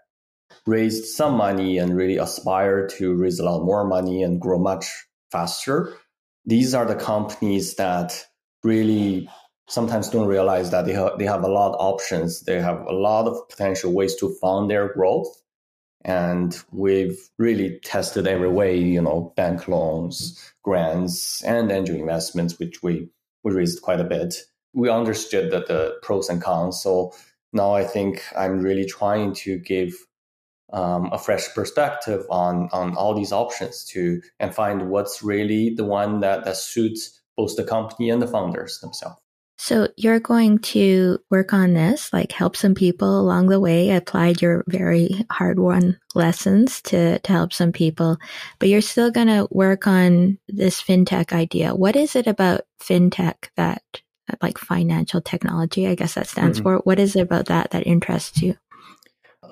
raised 0.66 1.06
some 1.06 1.36
money 1.36 1.78
and 1.78 1.96
really 1.96 2.18
aspire 2.18 2.88
to 2.88 3.16
raise 3.16 3.40
a 3.40 3.46
lot 3.46 3.64
more 3.64 3.86
money 3.86 4.24
and 4.24 4.42
grow 4.42 4.60
much 4.60 4.92
faster. 5.32 5.94
These 6.46 6.74
are 6.74 6.86
the 6.86 6.96
companies 6.96 7.76
that 7.76 8.26
really 8.64 9.30
sometimes 9.68 10.10
don't 10.10 10.28
realize 10.28 10.72
that 10.72 10.86
they 10.86 10.94
have, 10.94 11.18
they 11.18 11.26
have 11.26 11.44
a 11.44 11.50
lot 11.50 11.74
of 11.74 11.80
options. 11.80 12.42
They 12.42 12.60
have 12.62 12.82
a 12.88 12.94
lot 12.94 13.28
of 13.28 13.48
potential 13.50 13.92
ways 13.92 14.16
to 14.16 14.34
fund 14.42 14.70
their 14.70 14.94
growth. 14.94 15.28
And 16.06 16.58
we've 16.72 17.18
really 17.38 17.80
tested 17.84 18.28
every 18.28 18.50
way, 18.50 18.78
you 18.78 19.02
know, 19.02 19.34
bank 19.36 19.68
loans, 19.68 20.54
grants, 20.64 21.44
and 21.44 21.72
angel 21.72 21.98
investments, 21.98 22.58
which 22.60 22.82
we, 22.82 23.10
we 23.44 23.52
raised 23.52 23.82
quite 23.82 24.00
a 24.00 24.06
bit. 24.06 24.36
We 24.74 24.90
understood 24.90 25.52
that 25.52 25.68
the 25.68 25.98
pros 26.02 26.30
and 26.30 26.42
cons. 26.42 26.82
So 26.82 27.14
now 27.52 27.74
I 27.74 27.84
think 27.84 28.24
I'm 28.38 28.60
really 28.60 28.86
trying 28.86 29.34
to 29.36 29.58
give 29.60 29.94
um, 30.72 31.10
a 31.12 31.18
fresh 31.18 31.54
perspective 31.56 32.26
on 32.30 32.70
on 32.74 32.96
all 32.96 33.16
these 33.16 33.32
options 33.32 33.86
to 33.86 34.22
and 34.40 34.54
find 34.54 34.90
what's 34.90 35.24
really 35.24 35.74
the 35.74 35.86
one 35.86 36.20
that, 36.20 36.44
that 36.44 36.58
suits 36.58 37.22
both 37.38 37.56
the 37.56 37.64
company 37.64 38.10
and 38.10 38.22
the 38.22 38.28
founders 38.28 38.80
themselves. 38.80 39.18
So 39.60 39.88
you're 39.98 40.20
going 40.20 40.60
to 40.60 41.18
work 41.32 41.52
on 41.52 41.74
this, 41.74 42.14
like 42.14 42.32
help 42.32 42.56
some 42.56 42.76
people 42.76 43.20
along 43.20 43.48
the 43.48 43.60
way, 43.60 43.90
applied 43.90 44.42
your 44.42 44.64
very 44.68 45.26
hard 45.32 45.58
won 45.58 46.00
lessons 46.14 46.80
to, 46.84 47.18
to 47.20 47.32
help 47.32 47.54
some 47.54 47.72
people, 47.72 48.18
but 48.60 48.70
you're 48.70 48.82
still 48.82 49.10
going 49.10 49.28
to 49.28 49.48
work 49.50 49.88
on 49.88 50.38
this 50.48 50.80
fintech 50.82 51.34
idea. 51.34 51.74
What 51.74 51.96
is 51.96 52.16
it 52.16 52.28
about 52.28 52.62
fintech 52.80 53.50
that, 53.56 53.82
like 54.42 54.60
financial 54.60 55.22
technology, 55.22 55.88
I 55.88 55.96
guess 55.96 56.14
that 56.14 56.28
stands 56.28 56.60
mm-hmm. 56.60 56.64
for? 56.64 56.78
What 56.84 57.00
is 57.00 57.16
it 57.16 57.22
about 57.22 57.48
that 57.48 57.72
that 57.72 57.88
interests 57.88 58.42
you? 58.42 58.56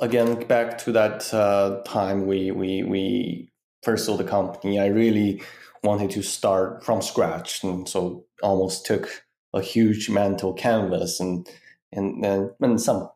Again, 0.02 0.46
back 0.46 0.78
to 0.80 0.92
that 0.92 1.34
uh, 1.34 1.82
time 1.84 2.28
we, 2.28 2.52
we, 2.52 2.84
we 2.84 3.52
first 3.82 4.06
sold 4.06 4.20
the 4.20 4.24
company, 4.24 4.80
I 4.80 4.88
really 4.88 5.42
wanted 5.84 6.12
to 6.12 6.22
start 6.22 6.84
from 6.84 7.02
scratch. 7.02 7.64
And 7.64 7.90
so 7.90 8.26
almost 8.44 8.86
took 8.86 9.25
a 9.56 9.62
huge 9.62 10.10
mental 10.10 10.54
canvas 10.54 11.20
and 11.20 11.50
and 11.92 12.24
then 12.24 12.52
and 12.62 12.80
some 12.80 13.10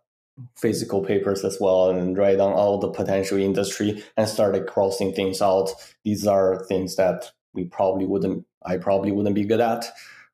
physical 0.55 1.03
papers 1.03 1.43
as 1.43 1.57
well 1.59 1.89
and 1.89 2.17
write 2.17 2.37
down 2.37 2.53
all 2.53 2.79
the 2.79 2.89
potential 2.89 3.37
industry 3.37 4.03
and 4.17 4.27
started 4.27 4.67
crossing 4.67 5.13
things 5.13 5.41
out. 5.41 5.69
These 6.03 6.25
are 6.25 6.65
things 6.65 6.95
that 6.95 7.31
we 7.53 7.65
probably 7.65 8.05
wouldn't, 8.05 8.45
I 8.65 8.77
probably 8.77 9.11
wouldn't 9.11 9.35
be 9.35 9.43
good 9.43 9.59
at. 9.59 9.85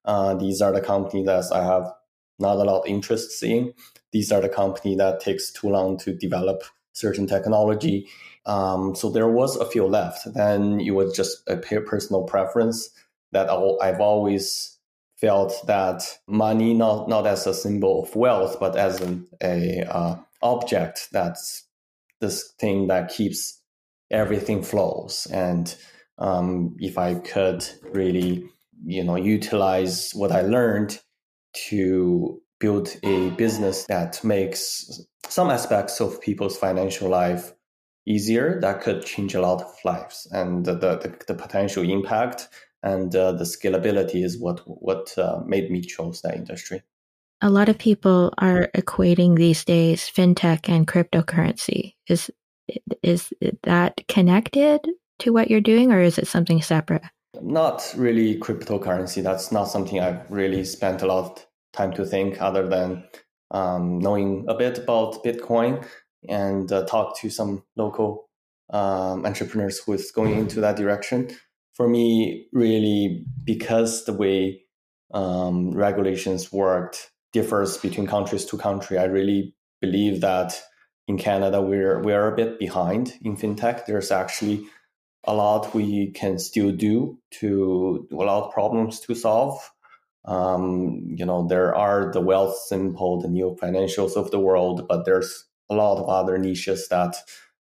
Uh, 0.04 0.36
these 0.36 0.62
are 0.62 0.72
the 0.72 0.82
companies 0.82 1.26
that 1.26 1.52
I 1.52 1.63
have 1.63 1.91
not 2.38 2.58
a 2.58 2.63
lot 2.63 2.82
of 2.82 2.88
interests 2.88 3.41
in. 3.41 3.74
These 4.12 4.32
are 4.32 4.41
the 4.41 4.50
company 4.50 4.96
that 4.96 5.22
takes 5.22 5.52
too 5.52 5.70
long 5.70 5.98
to 6.00 6.13
develop 6.13 6.63
certain 6.94 7.28
technology. 7.28 8.08
Um, 8.46 8.94
so 8.94 9.10
there 9.10 9.30
was 9.30 9.56
a 9.56 9.65
few 9.65 9.86
left. 9.86 10.32
Then 10.34 10.80
it 10.80 10.91
was 10.91 11.15
just 11.15 11.41
a 11.48 11.58
personal 11.58 12.24
preference 12.24 12.89
that 13.32 13.50
I've 13.50 14.00
always 14.00 14.75
felt 15.26 15.54
that 15.66 16.04
money 16.28 16.72
not 16.76 17.10
not 17.10 17.26
as 17.26 17.48
a 17.48 17.54
symbol 17.54 18.04
of 18.04 18.16
wealth, 18.16 18.58
but 18.60 18.76
as 18.76 19.02
an 19.02 19.28
a 19.42 19.82
uh, 19.90 20.16
object 20.44 21.08
that's 21.12 21.66
this 22.22 22.54
thing 22.60 22.88
that 22.88 23.10
keeps 23.10 23.60
everything 24.12 24.62
flows. 24.62 25.28
And 25.32 25.76
um, 26.20 26.76
if 26.80 27.00
I 27.00 27.16
could 27.16 27.68
really, 27.92 28.48
you 28.86 29.04
know, 29.04 29.16
utilize 29.16 30.12
what 30.12 30.32
I 30.32 30.42
learned 30.42 31.00
to 31.70 32.40
build 32.60 32.90
a 33.02 33.32
business 33.32 33.86
that 33.86 34.24
makes 34.24 35.02
some 35.28 35.50
aspects 35.50 36.00
of 36.00 36.22
people's 36.22 36.56
financial 36.56 37.10
life 37.10 37.52
easier, 38.06 38.60
that 38.62 38.82
could 38.82 39.04
change 39.04 39.34
a 39.34 39.42
lot 39.42 39.62
of 39.64 39.74
lives. 39.84 40.28
And 40.32 40.64
the, 40.66 40.76
the, 40.76 41.18
the 41.28 41.34
potential 41.34 41.84
impact 41.84 42.48
and 42.86 43.15
uh, 43.15 43.32
the 43.32 43.43
scalability 43.43 44.24
is 44.24 44.38
what 44.38 44.62
what 44.65 45.17
uh, 45.17 45.41
made 45.45 45.69
me 45.69 45.82
choose 45.82 46.21
that 46.21 46.36
industry. 46.36 46.82
A 47.41 47.50
lot 47.50 47.67
of 47.67 47.78
people 47.78 48.34
are 48.38 48.69
equating 48.78 49.36
these 49.36 49.65
days 49.65 50.04
fintech 50.04 50.69
and 50.69 50.88
cryptocurrency. 50.88 51.95
Is 52.08 52.32
is 53.02 53.34
that 53.63 54.02
connected 54.08 54.80
to 55.19 55.34
what 55.34 55.50
you're 55.50 55.62
doing, 55.62 55.91
or 55.91 56.00
is 56.00 56.17
it 56.17 56.28
something 56.28 56.62
separate? 56.62 57.04
Not 57.41 57.93
really 57.98 58.39
cryptocurrency. 58.39 59.21
That's 59.21 59.52
not 59.52 59.65
something 59.65 60.00
I've 60.00 60.32
really 60.32 60.63
spent 60.63 61.02
a 61.02 61.08
lot 61.08 61.26
of 61.26 61.45
time 61.74 61.91
to 61.93 62.06
think, 62.06 62.41
other 62.41 62.67
than 62.69 63.04
um, 63.52 64.00
knowing 64.00 64.45
a 64.48 64.54
bit 64.54 64.78
about 64.78 65.24
Bitcoin 65.24 65.86
and 66.30 66.71
uh, 66.71 66.86
talk 66.86 67.19
to 67.19 67.30
some 67.30 67.63
local 67.76 68.30
um, 68.71 69.26
entrepreneurs 69.26 69.80
who 69.80 69.93
is 69.93 70.12
going 70.12 70.36
into 70.38 70.62
that 70.62 70.76
direction 70.76 71.30
for 71.76 71.88
me, 71.88 72.48
really, 72.54 73.26
because 73.44 74.06
the 74.06 74.14
way 74.14 74.64
um, 75.14 75.72
regulations 75.76 76.52
worked 76.52 77.12
differs 77.34 77.78
between 77.78 78.08
countries 78.08 78.46
to 78.46 78.58
country, 78.58 78.98
I 78.98 79.06
really 79.06 79.54
believe 79.82 80.22
that 80.22 80.60
in 81.08 81.18
Canada 81.18 81.62
we're 81.62 82.02
we're 82.02 82.28
a 82.28 82.36
bit 82.36 82.58
behind 82.58 83.14
in 83.22 83.38
fintech. 83.38 83.86
There's 83.86 84.10
actually 84.10 84.66
a 85.26 85.34
lot 85.34 85.76
we 85.76 86.12
can 86.12 86.40
still 86.40 86.72
do 86.72 87.20
to 87.40 88.08
a 88.12 88.16
lot 88.16 88.46
of 88.46 88.54
problems 88.54 89.00
to 89.02 89.14
solve. 89.14 89.60
Um, 90.24 91.04
you 91.10 91.26
know, 91.26 91.46
there 91.48 91.76
are 91.76 92.12
the 92.12 92.22
wealth 92.22 92.58
simple, 92.68 93.22
the 93.22 93.28
Neo 93.28 93.56
Financials 93.56 94.16
of 94.16 94.32
the 94.32 94.40
world, 94.40 94.88
but 94.88 95.06
there's 95.06 95.46
a 95.70 95.76
lot 95.76 96.00
of 96.00 96.10
other 96.10 96.38
niches 96.38 96.88
that 96.88 97.16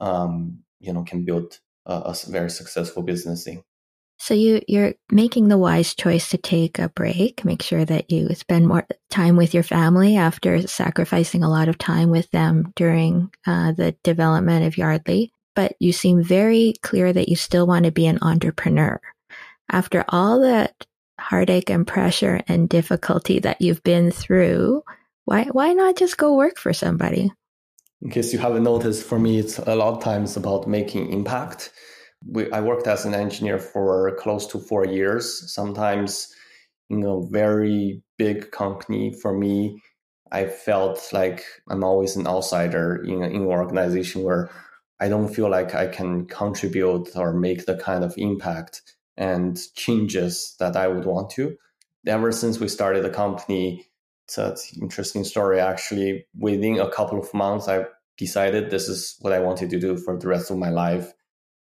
um, 0.01 0.61
you 0.79 0.93
know 0.93 1.03
can 1.03 1.25
build 1.25 1.59
a, 1.87 1.93
a 1.93 2.17
very 2.29 2.51
successful 2.51 3.03
business 3.03 3.47
in. 3.47 3.63
So 4.19 4.35
you 4.35 4.63
you're 4.67 4.95
making 5.11 5.49
the 5.49 5.59
wise 5.59 5.95
choice 5.95 6.31
to 6.31 6.39
take 6.39 6.79
a 6.79 6.89
break, 6.89 7.45
make 7.45 7.63
sure 7.63 7.85
that 7.85 8.11
you 8.11 8.35
spend 8.35 8.67
more 8.67 8.87
time 9.11 9.37
with 9.37 9.53
your 9.53 9.63
family 9.63 10.17
after 10.17 10.67
sacrificing 10.67 11.45
a 11.45 11.51
lot 11.51 11.69
of 11.69 11.79
time 11.79 12.11
with 12.11 12.31
them 12.31 12.73
during 12.77 13.31
uh, 13.47 13.73
the 13.73 13.95
development 14.03 14.65
of 14.67 14.79
Yardly. 14.79 15.33
But 15.55 15.75
you 15.81 15.93
seem 15.93 16.23
very 16.23 16.75
clear 16.83 17.13
that 17.13 17.29
you 17.29 17.37
still 17.37 17.67
want 17.67 17.85
to 17.85 17.93
be 17.93 18.07
an 18.07 18.19
entrepreneur. 18.23 19.01
After 19.71 20.05
all 20.09 20.41
that 20.41 20.87
heartache 21.19 21.71
and 21.71 21.87
pressure 21.87 22.43
and 22.49 22.69
difficulty 22.69 23.39
that 23.41 23.61
you've 23.61 23.83
been 23.83 24.11
through, 24.11 24.83
why 25.25 25.45
why 25.45 25.73
not 25.73 25.97
just 25.97 26.17
go 26.17 26.35
work 26.35 26.59
for 26.59 26.73
somebody? 26.73 27.31
In 28.03 28.11
case 28.11 28.33
you 28.33 28.39
haven't 28.39 28.65
noticed, 28.65 29.07
for 29.07 29.19
me, 29.19 29.39
it's 29.39 29.59
a 29.59 29.75
lot 29.75 29.95
of 29.95 30.03
times 30.03 30.37
about 30.37 30.69
making 30.69 31.13
impact 31.13 31.73
we, 32.25 32.51
I 32.51 32.61
worked 32.61 32.87
as 32.87 33.05
an 33.05 33.15
engineer 33.15 33.59
for 33.59 34.17
close 34.17 34.47
to 34.49 34.59
four 34.59 34.87
years. 34.87 35.53
Sometimes 35.53 36.35
in 36.89 37.03
a 37.05 37.21
very 37.21 38.03
big 38.17 38.51
company, 38.51 39.13
for 39.13 39.37
me, 39.37 39.83
I 40.33 40.47
felt 40.47 41.09
like 41.13 41.45
I'm 41.69 41.85
always 41.85 42.17
an 42.17 42.27
outsider 42.27 43.03
in, 43.05 43.23
in 43.23 43.43
an 43.43 43.47
organization 43.47 44.23
where 44.23 44.51
I 44.99 45.09
don't 45.09 45.33
feel 45.33 45.51
like 45.51 45.75
I 45.75 45.89
can 45.89 46.27
contribute 46.27 47.15
or 47.15 47.33
make 47.33 47.67
the 47.67 47.77
kind 47.77 48.03
of 48.03 48.15
impact 48.17 48.83
and 49.17 49.59
changes 49.75 50.57
that 50.59 50.77
I 50.77 50.89
would 50.89 51.05
want 51.05 51.31
to. 51.31 51.57
Ever 52.07 52.33
since 52.33 52.59
we 52.59 52.69
started 52.69 53.05
the 53.05 53.11
company, 53.11 53.87
it's 54.27 54.39
an 54.39 54.57
interesting 54.81 55.25
story. 55.25 55.61
Actually, 55.61 56.27
within 56.37 56.81
a 56.81 56.91
couple 56.91 57.19
of 57.19 57.33
months, 57.35 57.69
I 57.69 57.85
decided 58.17 58.71
this 58.71 58.89
is 58.89 59.17
what 59.21 59.33
I 59.33 59.41
wanted 59.41 59.71
to 59.71 59.79
do 59.79 59.97
for 59.97 60.19
the 60.19 60.29
rest 60.29 60.51
of 60.51 60.59
my 60.59 60.71
life. 60.71 61.13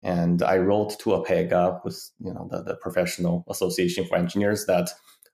And 0.01 0.41
I 0.41 0.57
wrote 0.57 0.97
to 0.99 1.09
APEGA, 1.09 1.81
with 1.83 2.11
you 2.19 2.33
know 2.33 2.47
the, 2.49 2.63
the 2.63 2.75
professional 2.75 3.43
association 3.49 4.05
for 4.05 4.17
engineers, 4.17 4.65
that 4.67 4.89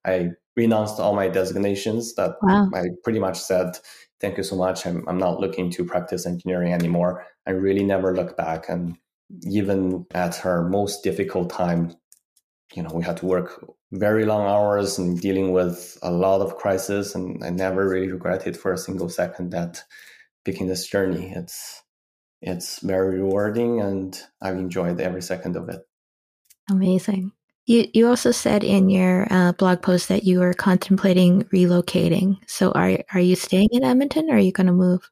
I 0.05 0.31
renounced 0.55 0.99
all 0.99 1.15
my 1.15 1.27
designations. 1.27 2.15
That 2.15 2.35
wow. 2.41 2.69
I 2.73 2.85
pretty 3.03 3.19
much 3.19 3.39
said, 3.39 3.77
"Thank 4.19 4.37
you 4.37 4.43
so 4.43 4.55
much. 4.55 4.85
I'm 4.87 5.07
I'm 5.07 5.19
not 5.19 5.39
looking 5.39 5.69
to 5.71 5.85
practice 5.85 6.25
engineering 6.25 6.73
anymore." 6.73 7.25
I 7.45 7.51
really 7.51 7.83
never 7.83 8.15
looked 8.15 8.37
back, 8.37 8.69
and 8.69 8.97
even 9.43 10.05
at 10.11 10.35
her 10.37 10.67
most 10.67 11.03
difficult 11.03 11.49
time, 11.51 11.95
you 12.73 12.83
know, 12.83 12.91
we 12.93 13.03
had 13.03 13.17
to 13.17 13.25
work 13.25 13.63
very 13.91 14.25
long 14.25 14.47
hours 14.47 14.97
and 14.97 15.21
dealing 15.21 15.51
with 15.51 15.97
a 16.01 16.11
lot 16.11 16.41
of 16.41 16.57
crisis, 16.57 17.13
and 17.15 17.43
I 17.43 17.49
never 17.51 17.87
really 17.87 18.11
regretted 18.11 18.57
for 18.57 18.73
a 18.73 18.77
single 18.77 19.09
second 19.09 19.51
that 19.51 19.83
picking 20.43 20.67
this 20.67 20.87
journey. 20.87 21.31
It's 21.35 21.83
it's 22.45 22.79
very 22.79 23.19
rewarding 23.19 23.81
and 23.81 24.17
I've 24.41 24.57
enjoyed 24.57 25.01
every 25.01 25.21
second 25.21 25.57
of 25.57 25.67
it. 25.67 25.81
Amazing. 26.69 27.31
You 27.65 27.87
you 27.93 28.07
also 28.07 28.31
said 28.31 28.63
in 28.63 28.89
your 28.89 29.27
uh, 29.31 29.51
blog 29.53 29.81
post 29.81 30.07
that 30.09 30.23
you 30.23 30.39
were 30.39 30.53
contemplating 30.53 31.43
relocating. 31.45 32.37
So 32.47 32.71
are 32.71 32.99
are 33.13 33.19
you 33.19 33.35
staying 33.35 33.69
in 33.71 33.83
Edmonton 33.83 34.29
or 34.29 34.35
are 34.35 34.39
you 34.39 34.51
going 34.51 34.67
to 34.67 34.73
move? 34.73 35.09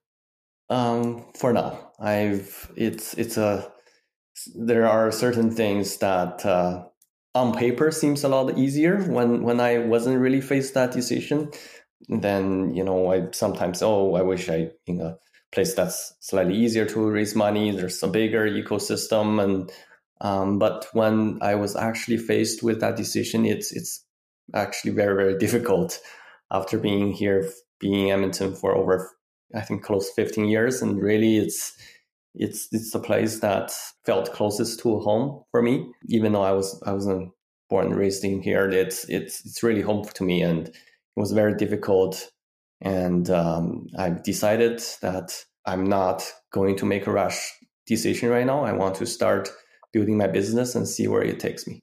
Um, 0.69 1.25
for 1.35 1.51
now, 1.51 1.91
I've 1.99 2.71
it's 2.75 3.15
it's 3.15 3.37
a 3.37 3.71
there 4.55 4.87
are 4.87 5.11
certain 5.11 5.49
things 5.49 5.97
that 5.97 6.45
uh, 6.45 6.85
on 7.33 7.53
paper 7.53 7.91
seems 7.91 8.23
a 8.23 8.29
lot 8.29 8.55
easier 8.57 9.01
when 9.03 9.41
when 9.41 9.59
I 9.59 9.79
wasn't 9.79 10.19
really 10.19 10.41
faced 10.41 10.75
that 10.75 10.91
decision. 10.91 11.51
Then 12.07 12.75
you 12.75 12.83
know 12.83 13.11
I 13.11 13.31
sometimes 13.31 13.81
oh 13.81 14.13
I 14.13 14.21
wish 14.21 14.49
I 14.49 14.69
you 14.85 14.93
know 14.93 15.17
place 15.53 15.73
that's 15.73 16.13
slightly 16.19 16.55
easier 16.55 16.85
to 16.85 17.09
raise 17.09 17.35
money. 17.35 17.71
There's 17.71 18.01
a 18.03 18.07
bigger 18.07 18.47
ecosystem, 18.49 19.41
and 19.43 19.71
um, 20.21 20.59
but 20.59 20.87
when 20.93 21.39
I 21.41 21.55
was 21.55 21.75
actually 21.75 22.17
faced 22.17 22.63
with 22.63 22.79
that 22.81 22.95
decision, 22.95 23.45
it's 23.45 23.71
it's 23.71 24.03
actually 24.53 24.91
very 24.91 25.15
very 25.15 25.37
difficult. 25.37 25.99
After 26.51 26.77
being 26.77 27.11
here, 27.11 27.49
being 27.79 28.11
Edmonton 28.11 28.55
for 28.55 28.75
over 28.75 29.09
I 29.55 29.61
think 29.61 29.83
close 29.83 30.09
15 30.11 30.45
years, 30.45 30.81
and 30.81 31.01
really 31.01 31.37
it's 31.37 31.73
it's 32.35 32.67
it's 32.71 32.91
the 32.91 32.99
place 32.99 33.39
that 33.39 33.71
felt 34.05 34.33
closest 34.33 34.79
to 34.81 34.99
home 34.99 35.43
for 35.51 35.61
me. 35.61 35.91
Even 36.07 36.33
though 36.33 36.41
I 36.41 36.51
was 36.51 36.81
I 36.85 36.93
wasn't 36.93 37.31
born 37.69 37.87
and 37.87 37.95
raised 37.95 38.23
in 38.23 38.41
here, 38.41 38.69
it's 38.69 39.05
it's 39.09 39.45
it's 39.45 39.63
really 39.63 39.81
home 39.81 40.03
to 40.03 40.23
me, 40.23 40.41
and 40.41 40.67
it 40.67 40.75
was 41.15 41.31
very 41.31 41.55
difficult 41.55 42.31
and 42.83 43.29
um, 43.29 43.87
I've 43.97 44.23
decided 44.23 44.83
that 45.01 45.33
I'm 45.65 45.85
not 45.85 46.29
going 46.51 46.75
to 46.77 46.85
make 46.85 47.07
a 47.07 47.11
rush 47.11 47.51
decision 47.87 48.29
right 48.29 48.45
now. 48.45 48.63
I 48.63 48.73
want 48.73 48.95
to 48.95 49.05
start 49.05 49.49
building 49.93 50.17
my 50.17 50.27
business 50.27 50.75
and 50.75 50.87
see 50.87 51.07
where 51.07 51.23
it 51.23 51.39
takes 51.39 51.65
me. 51.65 51.79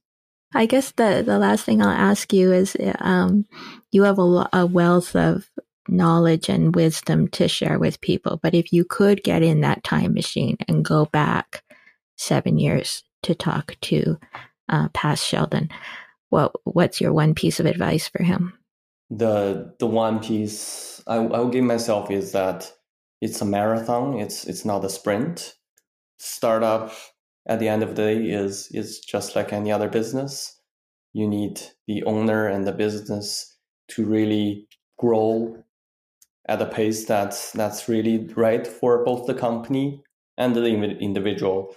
I 0.54 0.66
guess 0.66 0.92
the, 0.92 1.22
the 1.24 1.38
last 1.38 1.64
thing 1.64 1.80
I'll 1.80 1.88
ask 1.88 2.32
you 2.32 2.52
is 2.52 2.76
um, 2.98 3.46
you 3.92 4.02
have 4.02 4.18
a, 4.18 4.48
a 4.52 4.66
wealth 4.66 5.16
of 5.16 5.48
knowledge 5.88 6.48
and 6.48 6.74
wisdom 6.74 7.28
to 7.28 7.48
share 7.48 7.78
with 7.78 8.00
people. 8.00 8.38
But 8.42 8.54
if 8.54 8.72
you 8.72 8.84
could 8.84 9.22
get 9.22 9.42
in 9.42 9.62
that 9.62 9.84
time 9.84 10.12
machine 10.12 10.56
and 10.68 10.84
go 10.84 11.06
back 11.06 11.62
seven 12.16 12.58
years 12.58 13.04
to 13.22 13.34
talk 13.34 13.76
to 13.82 14.18
uh, 14.68 14.88
past 14.88 15.26
Sheldon, 15.26 15.70
what 16.28 16.52
what's 16.64 17.00
your 17.00 17.12
one 17.12 17.34
piece 17.34 17.58
of 17.58 17.66
advice 17.66 18.08
for 18.08 18.22
him? 18.22 18.59
The 19.10 19.74
the 19.78 19.86
one 19.86 20.20
piece 20.20 21.02
I, 21.06 21.16
I 21.16 21.18
will 21.40 21.48
give 21.48 21.64
myself 21.64 22.10
is 22.10 22.32
that 22.32 22.72
it's 23.20 23.40
a 23.40 23.44
marathon. 23.44 24.18
It's 24.18 24.44
it's 24.44 24.64
not 24.64 24.84
a 24.84 24.88
sprint. 24.88 25.54
Startup 26.18 26.92
at 27.46 27.58
the 27.58 27.68
end 27.68 27.82
of 27.82 27.90
the 27.90 28.02
day 28.02 28.30
is 28.30 28.68
is 28.72 29.00
just 29.00 29.34
like 29.34 29.52
any 29.52 29.72
other 29.72 29.88
business. 29.88 30.60
You 31.12 31.26
need 31.26 31.60
the 31.86 32.04
owner 32.04 32.46
and 32.46 32.66
the 32.66 32.72
business 32.72 33.56
to 33.88 34.04
really 34.04 34.68
grow 34.98 35.64
at 36.48 36.62
a 36.62 36.66
pace 36.66 37.04
that's 37.06 37.52
that's 37.52 37.88
really 37.88 38.28
right 38.36 38.66
for 38.66 39.04
both 39.04 39.26
the 39.26 39.34
company 39.34 40.02
and 40.38 40.54
the 40.54 40.64
individual. 40.64 41.74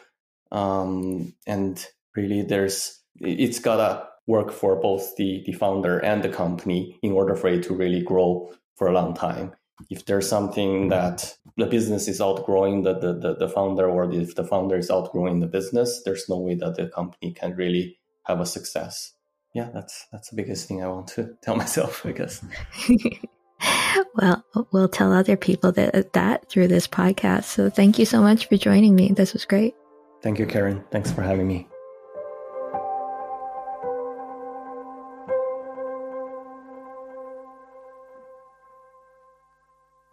Um, 0.51 1.33
and 1.47 1.85
really, 2.15 2.43
there's 2.43 2.99
it's 3.19 3.59
gotta 3.59 4.07
work 4.27 4.51
for 4.51 4.75
both 4.75 5.15
the 5.17 5.43
the 5.45 5.53
founder 5.53 5.99
and 5.99 6.23
the 6.23 6.29
company 6.29 6.97
in 7.01 7.11
order 7.11 7.35
for 7.35 7.49
it 7.49 7.63
to 7.63 7.73
really 7.73 8.01
grow 8.01 8.51
for 8.75 8.87
a 8.87 8.93
long 8.93 9.13
time. 9.13 9.53
If 9.89 10.05
there's 10.05 10.29
something 10.29 10.89
that 10.89 11.35
the 11.57 11.65
business 11.65 12.07
is 12.07 12.21
outgrowing 12.21 12.83
the, 12.83 12.93
the, 12.93 13.13
the, 13.13 13.35
the 13.35 13.49
founder, 13.49 13.89
or 13.89 14.11
if 14.11 14.35
the 14.35 14.45
founder 14.45 14.77
is 14.77 14.89
outgrowing 14.89 15.39
the 15.39 15.47
business, 15.47 16.01
there's 16.05 16.29
no 16.29 16.37
way 16.37 16.55
that 16.55 16.75
the 16.75 16.87
company 16.87 17.33
can 17.33 17.55
really 17.55 17.99
have 18.23 18.39
a 18.39 18.45
success. 18.45 19.13
Yeah, 19.53 19.69
that's 19.73 20.07
that's 20.11 20.29
the 20.29 20.35
biggest 20.35 20.67
thing 20.67 20.83
I 20.83 20.87
want 20.87 21.07
to 21.09 21.35
tell 21.43 21.55
myself, 21.55 22.05
I 22.05 22.11
guess. 22.11 22.43
well, 24.15 24.43
we'll 24.71 24.89
tell 24.89 25.13
other 25.13 25.37
people 25.37 25.71
that 25.73 26.13
that 26.13 26.49
through 26.49 26.67
this 26.67 26.87
podcast. 26.87 27.45
So 27.45 27.69
thank 27.69 27.99
you 27.99 28.05
so 28.05 28.21
much 28.21 28.47
for 28.47 28.57
joining 28.57 28.95
me. 28.95 29.09
This 29.09 29.33
was 29.33 29.45
great. 29.45 29.75
Thank 30.21 30.39
you, 30.39 30.45
Karen. 30.45 30.83
Thanks 30.91 31.11
for 31.11 31.21
having 31.21 31.47
me. 31.47 31.67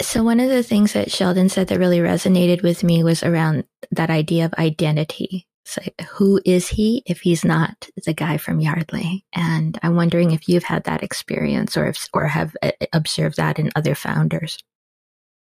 So, 0.02 0.22
one 0.22 0.40
of 0.40 0.48
the 0.48 0.62
things 0.62 0.94
that 0.94 1.10
Sheldon 1.10 1.50
said 1.50 1.68
that 1.68 1.78
really 1.78 1.98
resonated 1.98 2.62
with 2.62 2.82
me 2.82 3.04
was 3.04 3.22
around 3.22 3.64
that 3.90 4.08
idea 4.08 4.46
of 4.46 4.54
identity. 4.54 5.46
So, 5.66 5.82
who 6.12 6.40
is 6.46 6.68
he 6.68 7.02
if 7.04 7.20
he's 7.20 7.44
not 7.44 7.88
the 8.06 8.14
guy 8.14 8.38
from 8.38 8.60
Yardly? 8.60 9.26
And 9.34 9.78
I'm 9.82 9.96
wondering 9.96 10.30
if 10.30 10.48
you've 10.48 10.64
had 10.64 10.84
that 10.84 11.02
experience 11.02 11.76
or 11.76 11.86
if, 11.88 12.08
or 12.14 12.26
have 12.26 12.56
uh, 12.62 12.72
observed 12.94 13.36
that 13.36 13.58
in 13.58 13.70
other 13.76 13.94
founders. 13.94 14.58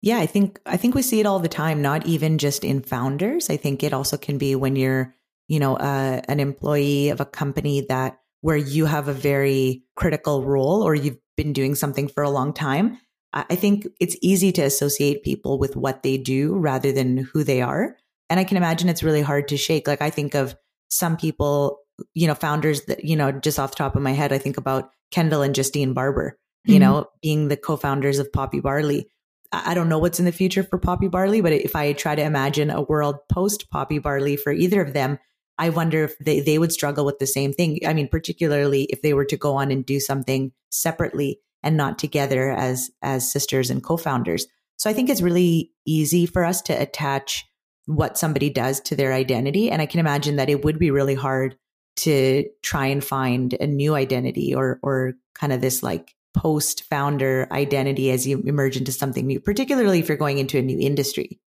Yeah, 0.02 0.18
I 0.18 0.26
think 0.26 0.58
I 0.66 0.76
think 0.76 0.96
we 0.96 1.02
see 1.02 1.20
it 1.20 1.26
all 1.26 1.38
the 1.38 1.48
time. 1.48 1.80
Not 1.80 2.06
even 2.06 2.38
just 2.38 2.64
in 2.64 2.82
founders. 2.82 3.50
I 3.50 3.56
think 3.56 3.84
it 3.84 3.92
also 3.92 4.16
can 4.16 4.36
be 4.36 4.56
when 4.56 4.74
you're, 4.74 5.14
you 5.46 5.60
know, 5.60 5.76
uh, 5.76 6.22
an 6.26 6.40
employee 6.40 7.10
of 7.10 7.20
a 7.20 7.24
company 7.24 7.82
that 7.88 8.18
where 8.40 8.56
you 8.56 8.86
have 8.86 9.06
a 9.06 9.12
very 9.12 9.84
critical 9.94 10.42
role 10.42 10.82
or 10.82 10.94
you've 10.94 11.18
been 11.36 11.52
doing 11.52 11.76
something 11.76 12.08
for 12.08 12.24
a 12.24 12.30
long 12.30 12.52
time 12.52 12.98
I 13.32 13.54
think 13.54 13.86
it's 14.00 14.16
easy 14.22 14.50
to 14.52 14.62
associate 14.62 15.22
people 15.22 15.58
with 15.58 15.76
what 15.76 16.02
they 16.02 16.18
do 16.18 16.54
rather 16.56 16.90
than 16.90 17.18
who 17.18 17.44
they 17.44 17.62
are. 17.62 17.96
And 18.28 18.40
I 18.40 18.44
can 18.44 18.56
imagine 18.56 18.88
it's 18.88 19.02
really 19.02 19.22
hard 19.22 19.48
to 19.48 19.56
shake. 19.56 19.86
Like 19.86 20.02
I 20.02 20.10
think 20.10 20.34
of 20.34 20.56
some 20.88 21.16
people, 21.16 21.78
you 22.12 22.26
know, 22.26 22.34
founders 22.34 22.82
that, 22.86 23.04
you 23.04 23.14
know, 23.14 23.30
just 23.30 23.58
off 23.58 23.70
the 23.70 23.76
top 23.76 23.94
of 23.94 24.02
my 24.02 24.12
head, 24.12 24.32
I 24.32 24.38
think 24.38 24.56
about 24.56 24.90
Kendall 25.12 25.42
and 25.42 25.54
Justine 25.54 25.92
Barber, 25.92 26.38
you 26.64 26.74
mm-hmm. 26.74 26.80
know, 26.80 27.06
being 27.22 27.48
the 27.48 27.56
co-founders 27.56 28.18
of 28.18 28.32
Poppy 28.32 28.60
Barley. 28.60 29.08
I 29.52 29.74
don't 29.74 29.88
know 29.88 29.98
what's 29.98 30.20
in 30.20 30.26
the 30.26 30.32
future 30.32 30.62
for 30.62 30.78
Poppy 30.78 31.08
Barley, 31.08 31.40
but 31.40 31.52
if 31.52 31.74
I 31.74 31.92
try 31.92 32.14
to 32.14 32.22
imagine 32.22 32.70
a 32.70 32.82
world 32.82 33.16
post 33.28 33.70
Poppy 33.70 33.98
Barley 33.98 34.36
for 34.36 34.52
either 34.52 34.80
of 34.80 34.92
them, 34.92 35.18
I 35.58 35.68
wonder 35.68 36.04
if 36.04 36.18
they, 36.18 36.40
they 36.40 36.58
would 36.58 36.72
struggle 36.72 37.04
with 37.04 37.18
the 37.18 37.26
same 37.26 37.52
thing. 37.52 37.80
I 37.86 37.92
mean, 37.92 38.08
particularly 38.08 38.84
if 38.84 39.02
they 39.02 39.12
were 39.12 39.24
to 39.26 39.36
go 39.36 39.56
on 39.56 39.70
and 39.70 39.84
do 39.84 40.00
something 40.00 40.52
separately 40.70 41.40
and 41.62 41.76
not 41.76 41.98
together 41.98 42.50
as 42.50 42.90
as 43.02 43.30
sisters 43.30 43.70
and 43.70 43.82
co-founders. 43.82 44.46
So 44.76 44.88
I 44.88 44.92
think 44.92 45.10
it's 45.10 45.22
really 45.22 45.72
easy 45.86 46.26
for 46.26 46.44
us 46.44 46.62
to 46.62 46.72
attach 46.72 47.46
what 47.86 48.18
somebody 48.18 48.50
does 48.50 48.80
to 48.80 48.96
their 48.96 49.12
identity 49.12 49.70
and 49.70 49.82
I 49.82 49.86
can 49.86 50.00
imagine 50.00 50.36
that 50.36 50.50
it 50.50 50.64
would 50.64 50.78
be 50.78 50.90
really 50.90 51.14
hard 51.14 51.56
to 51.96 52.44
try 52.62 52.86
and 52.86 53.02
find 53.02 53.54
a 53.54 53.66
new 53.66 53.94
identity 53.94 54.54
or 54.54 54.78
or 54.82 55.14
kind 55.34 55.52
of 55.52 55.60
this 55.60 55.82
like 55.82 56.14
post 56.34 56.84
founder 56.84 57.48
identity 57.50 58.10
as 58.10 58.26
you 58.26 58.40
emerge 58.46 58.76
into 58.76 58.92
something 58.92 59.26
new, 59.26 59.40
particularly 59.40 59.98
if 59.98 60.08
you're 60.08 60.16
going 60.16 60.38
into 60.38 60.58
a 60.58 60.62
new 60.62 60.78
industry. 60.78 61.40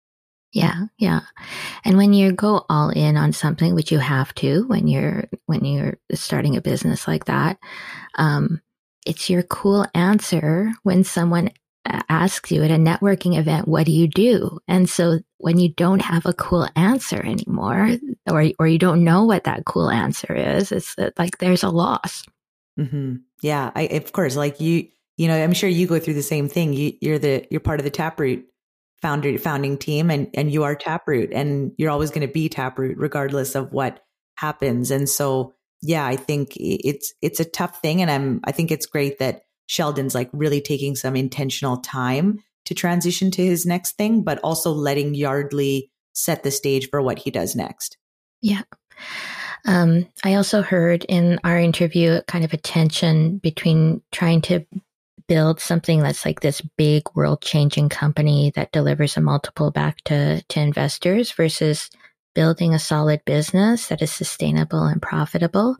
Yeah, 0.53 0.85
yeah. 0.97 1.21
And 1.85 1.97
when 1.97 2.11
you 2.13 2.33
go 2.33 2.65
all 2.69 2.89
in 2.89 3.15
on 3.15 3.31
something, 3.31 3.73
which 3.73 3.91
you 3.91 3.99
have 3.99 4.33
to 4.35 4.65
when 4.67 4.87
you're 4.87 5.25
when 5.45 5.63
you're 5.63 5.97
starting 6.13 6.57
a 6.57 6.61
business 6.61 7.07
like 7.07 7.25
that, 7.25 7.57
um, 8.15 8.61
it's 9.05 9.29
your 9.29 9.43
cool 9.43 9.85
answer 9.93 10.71
when 10.83 11.03
someone 11.03 11.51
asks 11.85 12.51
you 12.51 12.63
at 12.63 12.71
a 12.71 12.75
networking 12.75 13.37
event, 13.37 13.67
what 13.67 13.85
do 13.85 13.91
you 13.91 14.07
do? 14.07 14.59
And 14.67 14.89
so 14.89 15.19
when 15.37 15.57
you 15.57 15.69
don't 15.73 16.01
have 16.01 16.25
a 16.25 16.33
cool 16.33 16.67
answer 16.75 17.19
anymore, 17.19 17.97
or, 18.29 18.51
or 18.59 18.67
you 18.67 18.77
don't 18.77 19.03
know 19.03 19.25
what 19.25 19.45
that 19.45 19.65
cool 19.65 19.89
answer 19.89 20.33
is, 20.33 20.71
it's 20.71 20.95
like 21.17 21.39
there's 21.39 21.63
a 21.63 21.69
loss. 21.69 22.23
Mm-hmm. 22.79 23.15
Yeah. 23.41 23.71
I, 23.75 23.83
of 23.83 24.11
course, 24.11 24.35
like 24.35 24.59
you, 24.61 24.87
you 25.17 25.27
know, 25.27 25.43
I'm 25.43 25.53
sure 25.53 25.69
you 25.69 25.87
go 25.87 25.99
through 25.99 26.13
the 26.13 26.21
same 26.21 26.47
thing. 26.47 26.73
You, 26.73 26.93
you're 27.01 27.19
the, 27.19 27.45
you're 27.49 27.59
part 27.59 27.79
of 27.79 27.83
the 27.83 27.89
Taproot 27.89 28.45
founder, 29.01 29.37
founding 29.39 29.77
team 29.77 30.11
and, 30.11 30.29
and 30.35 30.51
you 30.51 30.63
are 30.63 30.75
Taproot 30.75 31.31
and 31.33 31.71
you're 31.77 31.89
always 31.89 32.11
going 32.11 32.25
to 32.25 32.31
be 32.31 32.47
Taproot 32.47 32.97
regardless 32.97 33.55
of 33.55 33.73
what 33.73 34.03
happens. 34.35 34.91
And 34.91 35.09
so 35.09 35.53
yeah, 35.81 36.05
I 36.05 36.15
think 36.15 36.53
it's 36.55 37.13
it's 37.21 37.39
a 37.39 37.45
tough 37.45 37.81
thing, 37.81 38.01
and 38.01 38.11
I'm 38.11 38.41
I 38.43 38.51
think 38.51 38.71
it's 38.71 38.85
great 38.85 39.19
that 39.19 39.43
Sheldon's 39.67 40.15
like 40.15 40.29
really 40.33 40.61
taking 40.61 40.95
some 40.95 41.15
intentional 41.15 41.77
time 41.77 42.43
to 42.65 42.75
transition 42.75 43.31
to 43.31 43.43
his 43.43 43.65
next 43.65 43.93
thing, 43.97 44.23
but 44.23 44.39
also 44.43 44.71
letting 44.71 45.15
Yardly 45.15 45.89
set 46.13 46.43
the 46.43 46.51
stage 46.51 46.89
for 46.89 47.01
what 47.01 47.19
he 47.19 47.31
does 47.31 47.55
next. 47.55 47.97
Yeah. 48.41 48.61
Um, 49.65 50.07
I 50.23 50.35
also 50.35 50.61
heard 50.61 51.05
in 51.05 51.39
our 51.43 51.59
interview 51.59 52.21
kind 52.27 52.43
of 52.43 52.53
a 52.53 52.57
tension 52.57 53.37
between 53.37 54.01
trying 54.11 54.41
to 54.41 54.65
build 55.27 55.59
something 55.59 56.01
that's 56.01 56.25
like 56.25 56.41
this 56.41 56.61
big 56.77 57.03
world 57.15 57.41
changing 57.41 57.89
company 57.89 58.51
that 58.55 58.71
delivers 58.71 59.17
a 59.17 59.21
multiple 59.21 59.71
back 59.71 60.01
to, 60.05 60.41
to 60.43 60.59
investors 60.59 61.31
versus 61.31 61.89
building 62.33 62.73
a 62.73 62.79
solid 62.79 63.23
business 63.25 63.87
that 63.87 64.01
is 64.01 64.11
sustainable 64.11 64.83
and 64.83 65.01
profitable. 65.01 65.75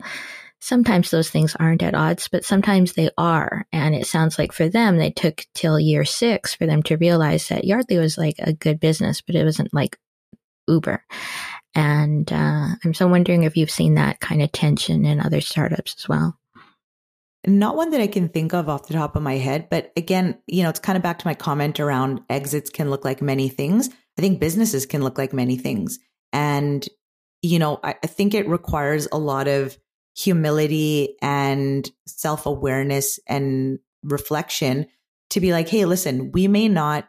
Sometimes 0.60 1.10
those 1.10 1.28
things 1.28 1.56
aren't 1.58 1.82
at 1.82 1.94
odds, 1.94 2.28
but 2.28 2.44
sometimes 2.44 2.92
they 2.92 3.10
are. 3.18 3.66
And 3.72 3.94
it 3.94 4.06
sounds 4.06 4.38
like 4.38 4.52
for 4.52 4.68
them, 4.68 4.96
they 4.96 5.10
took 5.10 5.44
till 5.54 5.80
year 5.80 6.04
six 6.04 6.54
for 6.54 6.66
them 6.66 6.82
to 6.84 6.96
realize 6.96 7.48
that 7.48 7.64
Yardly 7.64 7.98
was 7.98 8.16
like 8.16 8.36
a 8.38 8.52
good 8.52 8.78
business, 8.78 9.20
but 9.20 9.34
it 9.34 9.44
wasn't 9.44 9.74
like 9.74 9.98
Uber. 10.68 11.04
And 11.74 12.30
uh, 12.32 12.68
I'm 12.84 12.94
so 12.94 13.08
wondering 13.08 13.42
if 13.42 13.56
you've 13.56 13.70
seen 13.70 13.94
that 13.94 14.20
kind 14.20 14.42
of 14.42 14.52
tension 14.52 15.04
in 15.04 15.20
other 15.20 15.40
startups 15.40 15.96
as 15.98 16.08
well. 16.08 16.38
Not 17.44 17.74
one 17.74 17.90
that 17.90 18.00
I 18.00 18.06
can 18.06 18.28
think 18.28 18.54
of 18.54 18.68
off 18.68 18.86
the 18.86 18.94
top 18.94 19.16
of 19.16 19.22
my 19.22 19.34
head, 19.34 19.68
but 19.68 19.90
again, 19.96 20.38
you 20.46 20.62
know, 20.62 20.68
it's 20.68 20.78
kind 20.78 20.96
of 20.96 21.02
back 21.02 21.18
to 21.18 21.26
my 21.26 21.34
comment 21.34 21.80
around 21.80 22.20
exits 22.30 22.70
can 22.70 22.88
look 22.88 23.04
like 23.04 23.20
many 23.20 23.48
things. 23.48 23.88
I 24.16 24.20
think 24.22 24.38
businesses 24.38 24.86
can 24.86 25.02
look 25.02 25.18
like 25.18 25.32
many 25.32 25.56
things. 25.56 25.98
And, 26.32 26.86
you 27.42 27.58
know, 27.58 27.80
I, 27.82 27.94
I 28.02 28.06
think 28.06 28.34
it 28.34 28.48
requires 28.48 29.08
a 29.12 29.18
lot 29.18 29.48
of 29.48 29.76
humility 30.16 31.16
and 31.22 31.90
self 32.06 32.46
awareness 32.46 33.18
and 33.26 33.78
reflection 34.02 34.86
to 35.30 35.40
be 35.40 35.52
like, 35.52 35.68
hey, 35.68 35.84
listen, 35.84 36.32
we 36.32 36.48
may 36.48 36.68
not 36.68 37.08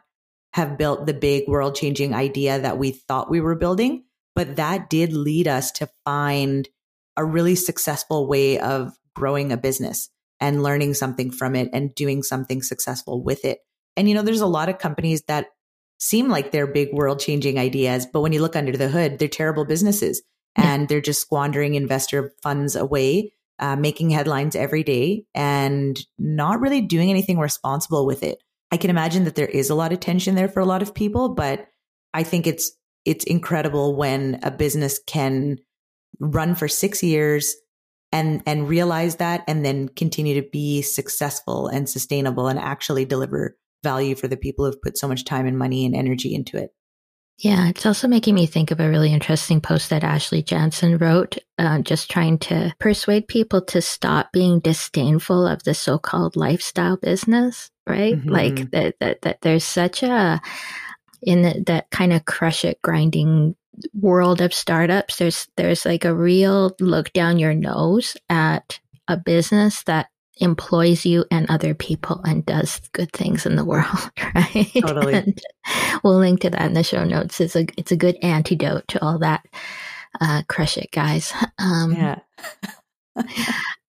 have 0.54 0.78
built 0.78 1.06
the 1.06 1.14
big 1.14 1.48
world 1.48 1.74
changing 1.74 2.14
idea 2.14 2.60
that 2.60 2.78
we 2.78 2.92
thought 2.92 3.30
we 3.30 3.40
were 3.40 3.56
building, 3.56 4.04
but 4.34 4.56
that 4.56 4.88
did 4.88 5.12
lead 5.12 5.48
us 5.48 5.72
to 5.72 5.88
find 6.04 6.68
a 7.16 7.24
really 7.24 7.54
successful 7.54 8.26
way 8.26 8.58
of 8.58 8.96
growing 9.14 9.52
a 9.52 9.56
business 9.56 10.10
and 10.40 10.62
learning 10.62 10.94
something 10.94 11.30
from 11.30 11.54
it 11.54 11.68
and 11.72 11.94
doing 11.94 12.22
something 12.22 12.62
successful 12.62 13.22
with 13.22 13.44
it. 13.44 13.58
And, 13.96 14.08
you 14.08 14.14
know, 14.14 14.22
there's 14.22 14.40
a 14.40 14.46
lot 14.46 14.68
of 14.68 14.78
companies 14.78 15.22
that 15.28 15.48
seem 16.04 16.28
like 16.28 16.52
they're 16.52 16.66
big 16.66 16.92
world 16.92 17.18
changing 17.18 17.58
ideas, 17.58 18.06
but 18.12 18.20
when 18.20 18.32
you 18.32 18.42
look 18.42 18.56
under 18.56 18.76
the 18.76 18.88
hood, 18.88 19.18
they're 19.18 19.26
terrible 19.26 19.64
businesses 19.64 20.22
and 20.54 20.82
yeah. 20.82 20.86
they're 20.86 21.00
just 21.00 21.22
squandering 21.22 21.74
investor 21.74 22.34
funds 22.42 22.76
away, 22.76 23.32
uh, 23.58 23.74
making 23.74 24.10
headlines 24.10 24.54
every 24.54 24.82
day 24.82 25.24
and 25.34 25.98
not 26.18 26.60
really 26.60 26.82
doing 26.82 27.08
anything 27.08 27.38
responsible 27.38 28.04
with 28.04 28.22
it. 28.22 28.38
I 28.70 28.76
can 28.76 28.90
imagine 28.90 29.24
that 29.24 29.34
there 29.34 29.46
is 29.46 29.70
a 29.70 29.74
lot 29.74 29.92
of 29.92 30.00
tension 30.00 30.34
there 30.34 30.48
for 30.48 30.60
a 30.60 30.66
lot 30.66 30.82
of 30.82 30.94
people, 30.94 31.30
but 31.30 31.68
I 32.12 32.22
think 32.22 32.46
it's 32.46 32.72
it's 33.06 33.24
incredible 33.24 33.96
when 33.96 34.40
a 34.42 34.50
business 34.50 35.00
can 35.06 35.58
run 36.20 36.54
for 36.54 36.68
6 36.68 37.02
years 37.02 37.54
and 38.12 38.42
and 38.46 38.68
realize 38.68 39.16
that 39.16 39.42
and 39.48 39.64
then 39.64 39.88
continue 39.88 40.40
to 40.40 40.48
be 40.50 40.82
successful 40.82 41.66
and 41.68 41.88
sustainable 41.88 42.48
and 42.48 42.58
actually 42.58 43.06
deliver 43.06 43.56
value 43.84 44.16
for 44.16 44.26
the 44.26 44.36
people 44.36 44.64
who've 44.64 44.82
put 44.82 44.98
so 44.98 45.06
much 45.06 45.24
time 45.24 45.46
and 45.46 45.56
money 45.56 45.86
and 45.86 45.94
energy 45.94 46.34
into 46.34 46.56
it. 46.56 46.74
Yeah, 47.38 47.68
it's 47.68 47.84
also 47.84 48.06
making 48.06 48.36
me 48.36 48.46
think 48.46 48.70
of 48.70 48.78
a 48.78 48.88
really 48.88 49.12
interesting 49.12 49.60
post 49.60 49.90
that 49.90 50.04
Ashley 50.04 50.40
Janssen 50.40 50.98
wrote, 50.98 51.36
uh, 51.58 51.80
just 51.80 52.08
trying 52.08 52.38
to 52.38 52.72
persuade 52.78 53.26
people 53.26 53.60
to 53.62 53.82
stop 53.82 54.30
being 54.32 54.60
disdainful 54.60 55.46
of 55.46 55.64
the 55.64 55.74
so-called 55.74 56.36
lifestyle 56.36 56.96
business, 56.96 57.72
right? 57.88 58.14
Mm-hmm. 58.14 58.28
Like 58.28 58.70
that, 58.70 58.94
that, 59.00 59.22
that 59.22 59.40
there's 59.42 59.64
such 59.64 60.04
a, 60.04 60.40
in 61.22 61.42
the, 61.42 61.64
that 61.66 61.90
kind 61.90 62.12
of 62.12 62.24
crush 62.24 62.64
it 62.64 62.80
grinding 62.82 63.56
world 63.92 64.40
of 64.40 64.54
startups, 64.54 65.16
there's, 65.16 65.48
there's 65.56 65.84
like 65.84 66.04
a 66.04 66.14
real 66.14 66.76
look 66.78 67.12
down 67.12 67.40
your 67.40 67.54
nose 67.54 68.16
at 68.28 68.78
a 69.08 69.16
business 69.16 69.82
that 69.84 70.06
employs 70.38 71.06
you 71.06 71.24
and 71.30 71.48
other 71.48 71.74
people 71.74 72.20
and 72.24 72.44
does 72.44 72.80
good 72.92 73.12
things 73.12 73.46
in 73.46 73.56
the 73.56 73.64
world, 73.64 74.10
right? 74.34 74.70
Totally. 74.80 75.14
And 75.14 75.40
we'll 76.02 76.18
link 76.18 76.40
to 76.40 76.50
that 76.50 76.66
in 76.66 76.74
the 76.74 76.82
show 76.82 77.04
notes. 77.04 77.40
It's 77.40 77.56
a 77.56 77.66
it's 77.76 77.92
a 77.92 77.96
good 77.96 78.16
antidote 78.22 78.88
to 78.88 79.02
all 79.02 79.18
that. 79.18 79.44
Uh, 80.20 80.42
crush 80.48 80.76
it, 80.76 80.90
guys. 80.90 81.32
Um, 81.58 81.92
yeah. 81.92 82.18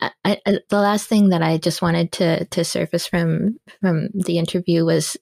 I, 0.02 0.12
I, 0.24 0.60
the 0.70 0.80
last 0.80 1.08
thing 1.08 1.30
that 1.30 1.44
I 1.44 1.58
just 1.58 1.82
wanted 1.82 2.14
to 2.14 2.46
to 2.46 2.64
surface 2.64 3.06
from 3.06 3.60
from 3.82 4.08
the 4.14 4.38
interview 4.38 4.86
was 4.86 5.18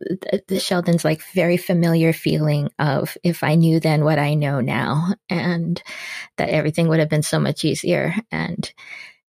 the, 0.00 0.42
the 0.48 0.60
Sheldon's 0.60 1.04
like 1.04 1.22
very 1.34 1.56
familiar 1.56 2.12
feeling 2.12 2.68
of 2.78 3.16
if 3.22 3.42
I 3.42 3.54
knew 3.54 3.78
then 3.78 4.04
what 4.04 4.18
I 4.18 4.34
know 4.34 4.60
now, 4.60 5.14
and 5.30 5.80
that 6.36 6.50
everything 6.50 6.88
would 6.88 6.98
have 6.98 7.08
been 7.08 7.22
so 7.22 7.38
much 7.38 7.64
easier. 7.64 8.14
And 8.32 8.70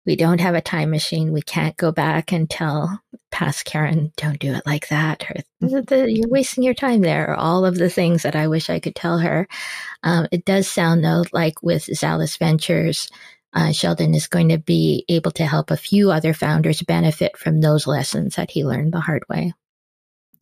we 0.06 0.16
don't 0.16 0.40
have 0.40 0.54
a 0.54 0.60
time 0.60 0.90
machine. 0.90 1.32
We 1.32 1.42
can't 1.42 1.76
go 1.76 1.92
back 1.92 2.32
and 2.32 2.48
tell 2.48 3.00
past 3.30 3.64
Karen, 3.64 4.12
don't 4.16 4.38
do 4.38 4.54
it 4.54 4.62
like 4.64 4.88
that. 4.88 5.24
Or 5.30 6.06
you're 6.06 6.28
wasting 6.28 6.62
your 6.62 6.74
time 6.74 7.00
there. 7.00 7.30
Or 7.30 7.34
all 7.34 7.64
of 7.64 7.76
the 7.76 7.90
things 7.90 8.22
that 8.22 8.36
I 8.36 8.48
wish 8.48 8.70
I 8.70 8.80
could 8.80 8.94
tell 8.94 9.18
her. 9.18 9.48
Um, 10.02 10.28
it 10.30 10.44
does 10.44 10.68
sound 10.68 11.04
though 11.04 11.24
like 11.32 11.62
with 11.62 11.84
Zalus 11.86 12.38
Ventures, 12.38 13.10
uh, 13.54 13.72
Sheldon 13.72 14.14
is 14.14 14.26
going 14.26 14.48
to 14.48 14.58
be 14.58 15.04
able 15.08 15.30
to 15.32 15.46
help 15.46 15.70
a 15.70 15.76
few 15.76 16.10
other 16.10 16.34
founders 16.34 16.82
benefit 16.82 17.36
from 17.36 17.60
those 17.60 17.86
lessons 17.86 18.36
that 18.36 18.50
he 18.50 18.64
learned 18.64 18.92
the 18.92 19.00
hard 19.00 19.22
way. 19.28 19.52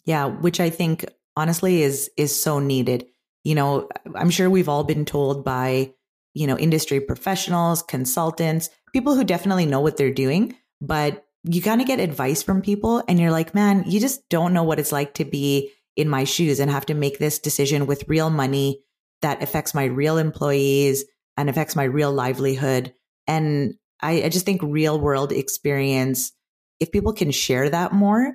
Yeah, 0.05 0.27
which 0.27 0.61
I 0.61 0.71
think 0.71 1.05
honestly 1.37 1.83
is 1.83 2.11
is 2.17 2.39
so 2.39 2.59
needed. 2.59 3.07
You 3.45 3.55
know, 3.55 3.89
I'm 4.15 4.31
sure 4.31 4.49
we've 4.49 4.69
all 4.69 4.85
been 4.85 5.05
told 5.05 5.45
by, 5.45 5.93
you 6.35 6.47
know, 6.47 6.59
industry 6.59 7.01
professionals, 7.01 7.83
consultants, 7.83 8.71
people 8.93 9.15
who 9.15 9.25
definitely 9.25 9.67
know 9.67 9.81
what 9.81 9.97
they're 9.97 10.13
doing, 10.13 10.57
but 10.81 11.25
you 11.45 11.61
kind 11.61 11.81
of 11.81 11.87
get 11.87 12.01
advice 12.01 12.43
from 12.43 12.63
people 12.63 13.03
and 13.09 13.19
you're 13.19 13.31
like, 13.31 13.55
man, 13.55 13.85
you 13.87 14.01
just 14.01 14.29
don't 14.29 14.53
know 14.53 14.63
what 14.63 14.79
it's 14.79 14.93
like 14.93 15.15
to 15.15 15.25
be 15.25 15.73
in 15.97 16.09
my 16.09 16.25
shoes 16.25 16.61
and 16.61 16.71
have 16.71 16.87
to 16.87 16.95
make 16.95 17.19
this 17.19 17.39
decision 17.39 17.87
with 17.87 18.09
real 18.09 18.31
money 18.31 18.83
that 19.23 19.43
affects 19.43 19.75
my 19.75 19.85
real 19.85 20.19
employees 20.19 21.05
and 21.37 21.51
affects 21.51 21.77
my 21.77 21.85
real 21.85 22.13
livelihood. 22.13 22.95
And 23.27 23.75
I, 24.01 24.25
I 24.25 24.29
just 24.29 24.45
think 24.45 24.61
real 24.63 25.01
world 25.01 25.33
experience, 25.33 26.33
if 26.81 26.93
people 26.93 27.13
can 27.13 27.31
share 27.31 27.69
that 27.71 27.93
more, 27.93 28.35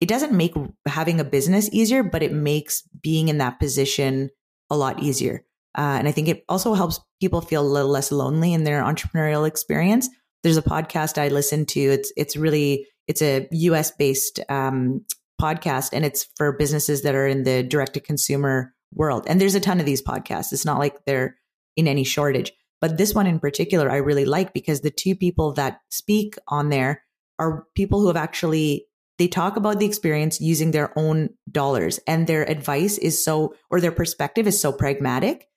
it 0.00 0.08
doesn't 0.08 0.32
make 0.32 0.54
having 0.86 1.20
a 1.20 1.24
business 1.24 1.68
easier, 1.72 2.02
but 2.02 2.22
it 2.22 2.32
makes 2.32 2.82
being 3.02 3.28
in 3.28 3.38
that 3.38 3.58
position 3.58 4.30
a 4.70 4.76
lot 4.76 5.02
easier. 5.02 5.44
Uh, 5.76 5.96
and 5.98 6.08
I 6.08 6.12
think 6.12 6.28
it 6.28 6.44
also 6.48 6.74
helps 6.74 7.00
people 7.20 7.40
feel 7.40 7.62
a 7.62 7.66
little 7.66 7.90
less 7.90 8.12
lonely 8.12 8.52
in 8.52 8.64
their 8.64 8.82
entrepreneurial 8.82 9.46
experience. 9.46 10.08
There's 10.42 10.56
a 10.56 10.62
podcast 10.62 11.18
I 11.18 11.28
listen 11.28 11.66
to. 11.66 11.80
It's 11.80 12.12
it's 12.16 12.36
really 12.36 12.86
it's 13.08 13.22
a 13.22 13.48
U.S. 13.50 13.90
based 13.90 14.40
um, 14.48 15.04
podcast, 15.40 15.90
and 15.92 16.04
it's 16.04 16.28
for 16.36 16.52
businesses 16.52 17.02
that 17.02 17.14
are 17.14 17.26
in 17.26 17.42
the 17.42 17.62
direct 17.62 17.94
to 17.94 18.00
consumer 18.00 18.74
world. 18.92 19.24
And 19.28 19.40
there's 19.40 19.54
a 19.54 19.60
ton 19.60 19.80
of 19.80 19.86
these 19.86 20.02
podcasts. 20.02 20.52
It's 20.52 20.64
not 20.64 20.78
like 20.78 21.04
they're 21.04 21.36
in 21.76 21.88
any 21.88 22.04
shortage. 22.04 22.52
But 22.80 22.98
this 22.98 23.14
one 23.14 23.26
in 23.26 23.40
particular, 23.40 23.90
I 23.90 23.96
really 23.96 24.24
like 24.24 24.52
because 24.52 24.80
the 24.82 24.90
two 24.90 25.16
people 25.16 25.52
that 25.54 25.80
speak 25.90 26.36
on 26.48 26.68
there 26.68 27.02
are 27.38 27.66
people 27.74 28.00
who 28.00 28.08
have 28.08 28.16
actually 28.16 28.86
they 29.16 29.28
talk 29.28 29.56
about 29.56 29.78
the 29.78 29.86
experience 29.86 30.40
using 30.40 30.72
their 30.72 30.96
own 30.98 31.30
dollars 31.50 32.00
and 32.06 32.26
their 32.26 32.48
advice 32.48 32.98
is 32.98 33.24
so 33.24 33.54
or 33.70 33.80
their 33.80 33.92
perspective 33.92 34.46
is 34.46 34.60
so 34.60 34.72
pragmatic 34.72 35.48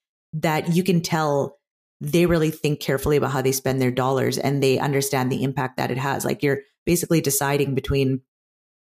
that 0.41 0.75
you 0.75 0.83
can 0.83 1.01
tell 1.01 1.57
they 1.99 2.25
really 2.25 2.51
think 2.51 2.79
carefully 2.79 3.17
about 3.17 3.31
how 3.31 3.41
they 3.41 3.51
spend 3.51 3.81
their 3.81 3.91
dollars 3.91 4.37
and 4.37 4.61
they 4.61 4.77
understand 4.77 5.31
the 5.31 5.43
impact 5.43 5.77
that 5.77 5.91
it 5.91 5.97
has. 5.97 6.23
Like 6.23 6.43
you're 6.43 6.59
basically 6.85 7.21
deciding 7.21 7.73
between, 7.73 8.21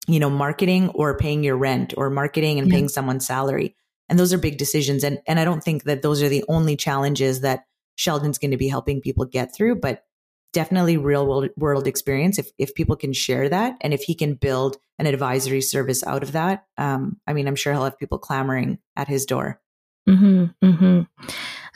you 0.07 0.21
know, 0.21 0.29
marketing 0.29 0.90
or 0.90 1.16
paying 1.16 1.42
your 1.42 1.57
rent 1.57 1.95
or 1.97 2.11
marketing 2.11 2.59
and 2.59 2.69
yeah. 2.69 2.75
paying 2.75 2.88
someone's 2.88 3.27
salary. 3.27 3.75
And 4.09 4.19
those 4.19 4.33
are 4.33 4.38
big 4.38 4.59
decisions. 4.59 5.03
And, 5.03 5.19
and 5.27 5.40
I 5.40 5.45
don't 5.45 5.64
think 5.64 5.85
that 5.85 6.03
those 6.03 6.23
are 6.23 6.29
the 6.29 6.45
only 6.49 6.77
challenges 6.77 7.40
that 7.40 7.64
Sheldon's 7.97 8.38
going 8.38 8.51
to 8.51 8.57
be 8.59 8.69
helping 8.69 9.01
people 9.01 9.25
get 9.25 9.55
through, 9.55 9.77
but 9.77 10.05
definitely 10.53 10.97
real 10.99 11.27
world, 11.27 11.49
world 11.57 11.87
experience. 11.87 12.38
If, 12.38 12.51
if 12.59 12.75
people 12.75 12.97
can 12.97 13.14
share 13.14 13.49
that 13.49 13.77
and 13.81 13.95
if 13.95 14.03
he 14.03 14.14
can 14.14 14.35
build 14.35 14.77
an 14.99 15.07
advisory 15.07 15.62
service 15.62 16.05
out 16.05 16.23
of 16.23 16.33
that, 16.33 16.66
um, 16.77 17.19
I 17.27 17.33
mean, 17.33 17.49
I'm 17.49 17.57
sure 17.57 17.73
he'll 17.73 17.85
have 17.85 17.99
people 17.99 18.19
clamoring 18.19 18.79
at 18.95 19.09
his 19.09 19.25
door. 19.25 19.61
Mm-hmm, 20.09 20.45
mm-hmm. 20.66 21.01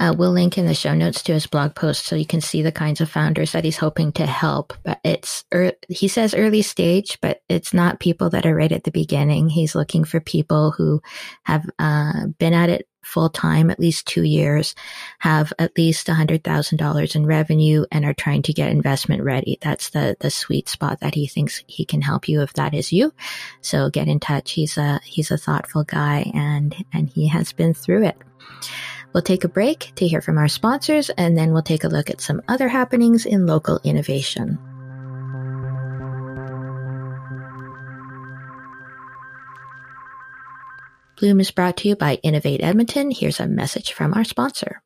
Uh, 0.00 0.14
we'll 0.16 0.32
link 0.32 0.56
in 0.56 0.66
the 0.66 0.74
show 0.74 0.94
notes 0.94 1.22
to 1.22 1.34
his 1.34 1.46
blog 1.46 1.74
post 1.74 2.06
so 2.06 2.16
you 2.16 2.24
can 2.24 2.40
see 2.40 2.62
the 2.62 2.72
kinds 2.72 3.02
of 3.02 3.10
founders 3.10 3.52
that 3.52 3.64
he's 3.64 3.76
hoping 3.76 4.10
to 4.12 4.24
help. 4.24 4.72
But 4.82 4.98
it's, 5.04 5.44
er, 5.54 5.72
he 5.90 6.08
says 6.08 6.34
early 6.34 6.62
stage, 6.62 7.18
but 7.20 7.42
it's 7.50 7.74
not 7.74 8.00
people 8.00 8.30
that 8.30 8.46
are 8.46 8.54
right 8.54 8.72
at 8.72 8.84
the 8.84 8.90
beginning. 8.90 9.50
He's 9.50 9.74
looking 9.74 10.04
for 10.04 10.18
people 10.18 10.70
who 10.70 11.02
have 11.42 11.68
uh, 11.78 12.28
been 12.38 12.54
at 12.54 12.70
it 12.70 12.88
full 13.02 13.28
time, 13.28 13.70
at 13.70 13.80
least 13.80 14.06
two 14.06 14.22
years, 14.22 14.74
have 15.18 15.52
at 15.58 15.76
least 15.76 16.06
$100,000 16.06 17.16
in 17.16 17.26
revenue 17.26 17.84
and 17.92 18.04
are 18.04 18.14
trying 18.14 18.42
to 18.42 18.52
get 18.52 18.70
investment 18.70 19.22
ready. 19.22 19.58
That's 19.60 19.90
the, 19.90 20.16
the 20.20 20.30
sweet 20.30 20.68
spot 20.68 21.00
that 21.00 21.14
he 21.14 21.26
thinks 21.26 21.62
he 21.66 21.84
can 21.84 22.00
help 22.00 22.28
you 22.28 22.40
if 22.42 22.54
that 22.54 22.72
is 22.72 22.92
you. 22.92 23.12
So 23.60 23.90
get 23.90 24.08
in 24.08 24.20
touch. 24.20 24.52
He's 24.52 24.78
a, 24.78 25.00
he's 25.04 25.30
a 25.30 25.38
thoughtful 25.38 25.84
guy 25.84 26.30
and, 26.34 26.74
and 26.92 27.08
he 27.10 27.28
has 27.28 27.52
been 27.52 27.74
through 27.74 28.04
it. 28.04 28.16
We'll 29.12 29.22
take 29.22 29.44
a 29.44 29.48
break 29.48 29.92
to 29.96 30.06
hear 30.06 30.20
from 30.20 30.38
our 30.38 30.48
sponsors, 30.48 31.10
and 31.10 31.36
then 31.36 31.52
we'll 31.52 31.62
take 31.62 31.84
a 31.84 31.88
look 31.88 32.10
at 32.10 32.20
some 32.20 32.42
other 32.48 32.68
happenings 32.68 33.26
in 33.26 33.46
local 33.46 33.80
innovation. 33.82 34.58
Bloom 41.18 41.40
is 41.40 41.50
brought 41.50 41.76
to 41.78 41.88
you 41.88 41.96
by 41.96 42.14
Innovate 42.22 42.62
Edmonton. 42.62 43.10
Here's 43.10 43.40
a 43.40 43.46
message 43.46 43.92
from 43.92 44.14
our 44.14 44.24
sponsor. 44.24 44.80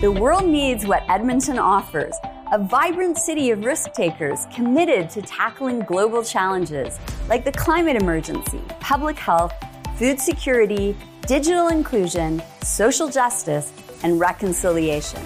The 0.00 0.10
world 0.10 0.46
needs 0.46 0.86
what 0.86 1.04
Edmonton 1.08 1.58
offers 1.58 2.14
a 2.50 2.58
vibrant 2.58 3.16
city 3.16 3.50
of 3.50 3.64
risk 3.64 3.92
takers 3.92 4.46
committed 4.52 5.08
to 5.10 5.22
tackling 5.22 5.80
global 5.80 6.24
challenges 6.24 6.98
like 7.28 7.44
the 7.44 7.52
climate 7.52 7.94
emergency, 7.94 8.60
public 8.80 9.16
health, 9.16 9.52
food 9.96 10.18
security, 10.18 10.96
digital 11.30 11.68
inclusion, 11.68 12.42
social 12.64 13.08
justice, 13.08 13.72
and 14.02 14.18
reconciliation. 14.18 15.22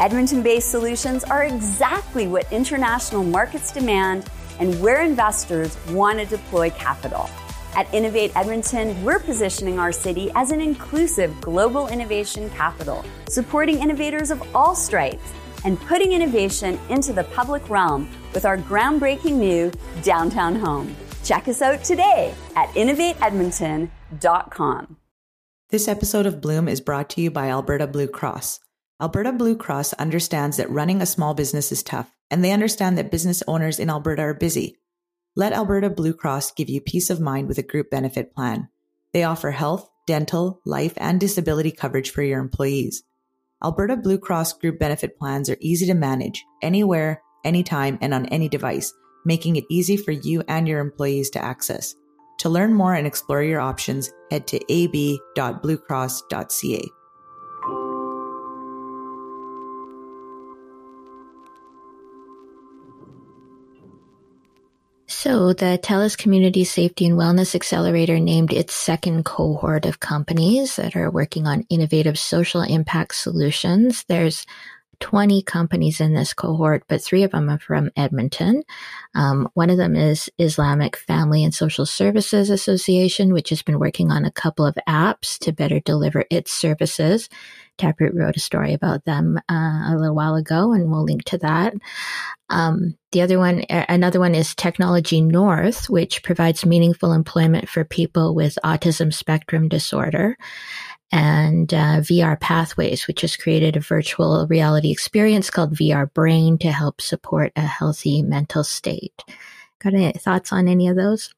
Edmonton 0.00 0.42
based 0.42 0.70
solutions 0.70 1.24
are 1.24 1.44
exactly 1.44 2.26
what 2.26 2.52
international 2.52 3.24
markets 3.24 3.72
demand 3.72 4.28
and 4.58 4.78
where 4.82 5.02
investors 5.02 5.78
want 5.92 6.18
to 6.18 6.26
deploy 6.26 6.68
capital. 6.68 7.30
At 7.74 7.88
Innovate 7.94 8.36
Edmonton, 8.36 9.02
we're 9.02 9.18
positioning 9.18 9.78
our 9.78 9.92
city 9.92 10.30
as 10.34 10.50
an 10.50 10.60
inclusive 10.60 11.40
global 11.40 11.88
innovation 11.88 12.50
capital, 12.50 13.02
supporting 13.26 13.80
innovators 13.80 14.30
of 14.30 14.42
all 14.54 14.74
stripes 14.74 15.32
and 15.64 15.80
putting 15.80 16.12
innovation 16.12 16.78
into 16.90 17.14
the 17.14 17.24
public 17.24 17.70
realm 17.70 18.10
with 18.34 18.44
our 18.44 18.58
groundbreaking 18.58 19.38
new 19.38 19.72
downtown 20.02 20.54
home. 20.54 20.94
Check 21.24 21.48
us 21.48 21.62
out 21.62 21.82
today 21.82 22.34
at 22.56 22.68
innovateedmonton.com. 22.74 24.96
This 25.68 25.88
episode 25.88 26.26
of 26.26 26.40
Bloom 26.40 26.68
is 26.68 26.80
brought 26.80 27.10
to 27.10 27.20
you 27.20 27.28
by 27.28 27.48
Alberta 27.48 27.88
Blue 27.88 28.06
Cross. 28.06 28.60
Alberta 29.02 29.32
Blue 29.32 29.56
Cross 29.56 29.94
understands 29.94 30.58
that 30.58 30.70
running 30.70 31.02
a 31.02 31.06
small 31.06 31.34
business 31.34 31.72
is 31.72 31.82
tough, 31.82 32.08
and 32.30 32.44
they 32.44 32.52
understand 32.52 32.96
that 32.96 33.10
business 33.10 33.42
owners 33.48 33.80
in 33.80 33.90
Alberta 33.90 34.22
are 34.22 34.32
busy. 34.32 34.76
Let 35.34 35.52
Alberta 35.52 35.90
Blue 35.90 36.14
Cross 36.14 36.52
give 36.52 36.68
you 36.68 36.80
peace 36.80 37.10
of 37.10 37.18
mind 37.18 37.48
with 37.48 37.58
a 37.58 37.64
group 37.64 37.90
benefit 37.90 38.32
plan. 38.32 38.68
They 39.12 39.24
offer 39.24 39.50
health, 39.50 39.90
dental, 40.06 40.60
life, 40.64 40.92
and 40.98 41.18
disability 41.18 41.72
coverage 41.72 42.10
for 42.10 42.22
your 42.22 42.38
employees. 42.38 43.02
Alberta 43.60 43.96
Blue 43.96 44.18
Cross 44.18 44.52
group 44.58 44.78
benefit 44.78 45.18
plans 45.18 45.50
are 45.50 45.56
easy 45.60 45.86
to 45.86 45.94
manage, 45.94 46.44
anywhere, 46.62 47.22
anytime, 47.44 47.98
and 48.00 48.14
on 48.14 48.26
any 48.26 48.48
device, 48.48 48.94
making 49.24 49.56
it 49.56 49.64
easy 49.68 49.96
for 49.96 50.12
you 50.12 50.44
and 50.46 50.68
your 50.68 50.78
employees 50.78 51.28
to 51.30 51.44
access. 51.44 51.96
To 52.38 52.48
learn 52.48 52.74
more 52.74 52.94
and 52.94 53.06
explore 53.06 53.42
your 53.42 53.60
options, 53.60 54.12
head 54.30 54.46
to 54.48 54.56
ab.bluecross.ca. 54.70 56.82
So, 65.08 65.52
the 65.52 65.78
TELUS 65.82 66.16
Community 66.16 66.62
Safety 66.62 67.06
and 67.06 67.18
Wellness 67.18 67.54
Accelerator 67.54 68.20
named 68.20 68.52
its 68.52 68.74
second 68.74 69.24
cohort 69.24 69.86
of 69.86 69.98
companies 69.98 70.76
that 70.76 70.94
are 70.94 71.10
working 71.10 71.46
on 71.46 71.66
innovative 71.70 72.18
social 72.18 72.62
impact 72.62 73.14
solutions. 73.14 74.04
There's 74.08 74.44
20 75.00 75.42
companies 75.42 76.00
in 76.00 76.14
this 76.14 76.34
cohort, 76.34 76.84
but 76.88 77.02
three 77.02 77.22
of 77.22 77.30
them 77.30 77.48
are 77.48 77.58
from 77.58 77.90
Edmonton. 77.96 78.62
Um, 79.14 79.48
one 79.54 79.70
of 79.70 79.76
them 79.76 79.96
is 79.96 80.30
Islamic 80.38 80.96
Family 80.96 81.44
and 81.44 81.54
Social 81.54 81.86
Services 81.86 82.50
Association, 82.50 83.32
which 83.32 83.50
has 83.50 83.62
been 83.62 83.78
working 83.78 84.10
on 84.10 84.24
a 84.24 84.30
couple 84.30 84.64
of 84.64 84.76
apps 84.88 85.38
to 85.40 85.52
better 85.52 85.80
deliver 85.80 86.24
its 86.30 86.52
services. 86.52 87.28
Taproot 87.78 88.14
wrote 88.14 88.36
a 88.36 88.40
story 88.40 88.72
about 88.72 89.04
them 89.04 89.38
uh, 89.50 89.92
a 89.92 89.96
little 89.98 90.14
while 90.14 90.34
ago, 90.34 90.72
and 90.72 90.90
we'll 90.90 91.04
link 91.04 91.24
to 91.24 91.38
that. 91.38 91.74
Um, 92.48 92.96
the 93.12 93.22
other 93.22 93.38
one, 93.38 93.64
another 93.68 94.20
one 94.20 94.34
is 94.34 94.54
Technology 94.54 95.20
North, 95.20 95.90
which 95.90 96.22
provides 96.22 96.64
meaningful 96.64 97.12
employment 97.12 97.68
for 97.68 97.84
people 97.84 98.34
with 98.34 98.58
autism 98.64 99.12
spectrum 99.12 99.68
disorder 99.68 100.36
and 101.12 101.72
uh, 101.72 102.00
VR 102.00 102.38
Pathways, 102.38 103.06
which 103.06 103.20
has 103.20 103.36
created 103.36 103.76
a 103.76 103.80
virtual 103.80 104.46
reality 104.48 104.90
experience 104.90 105.50
called 105.50 105.74
VR 105.74 106.12
Brain 106.12 106.58
to 106.58 106.72
help 106.72 107.00
support 107.00 107.52
a 107.56 107.62
healthy 107.62 108.22
mental 108.22 108.64
state. 108.64 109.22
Got 109.80 109.94
any 109.94 110.12
thoughts 110.12 110.52
on 110.52 110.68
any 110.68 110.88
of 110.88 110.96
those? 110.96 111.32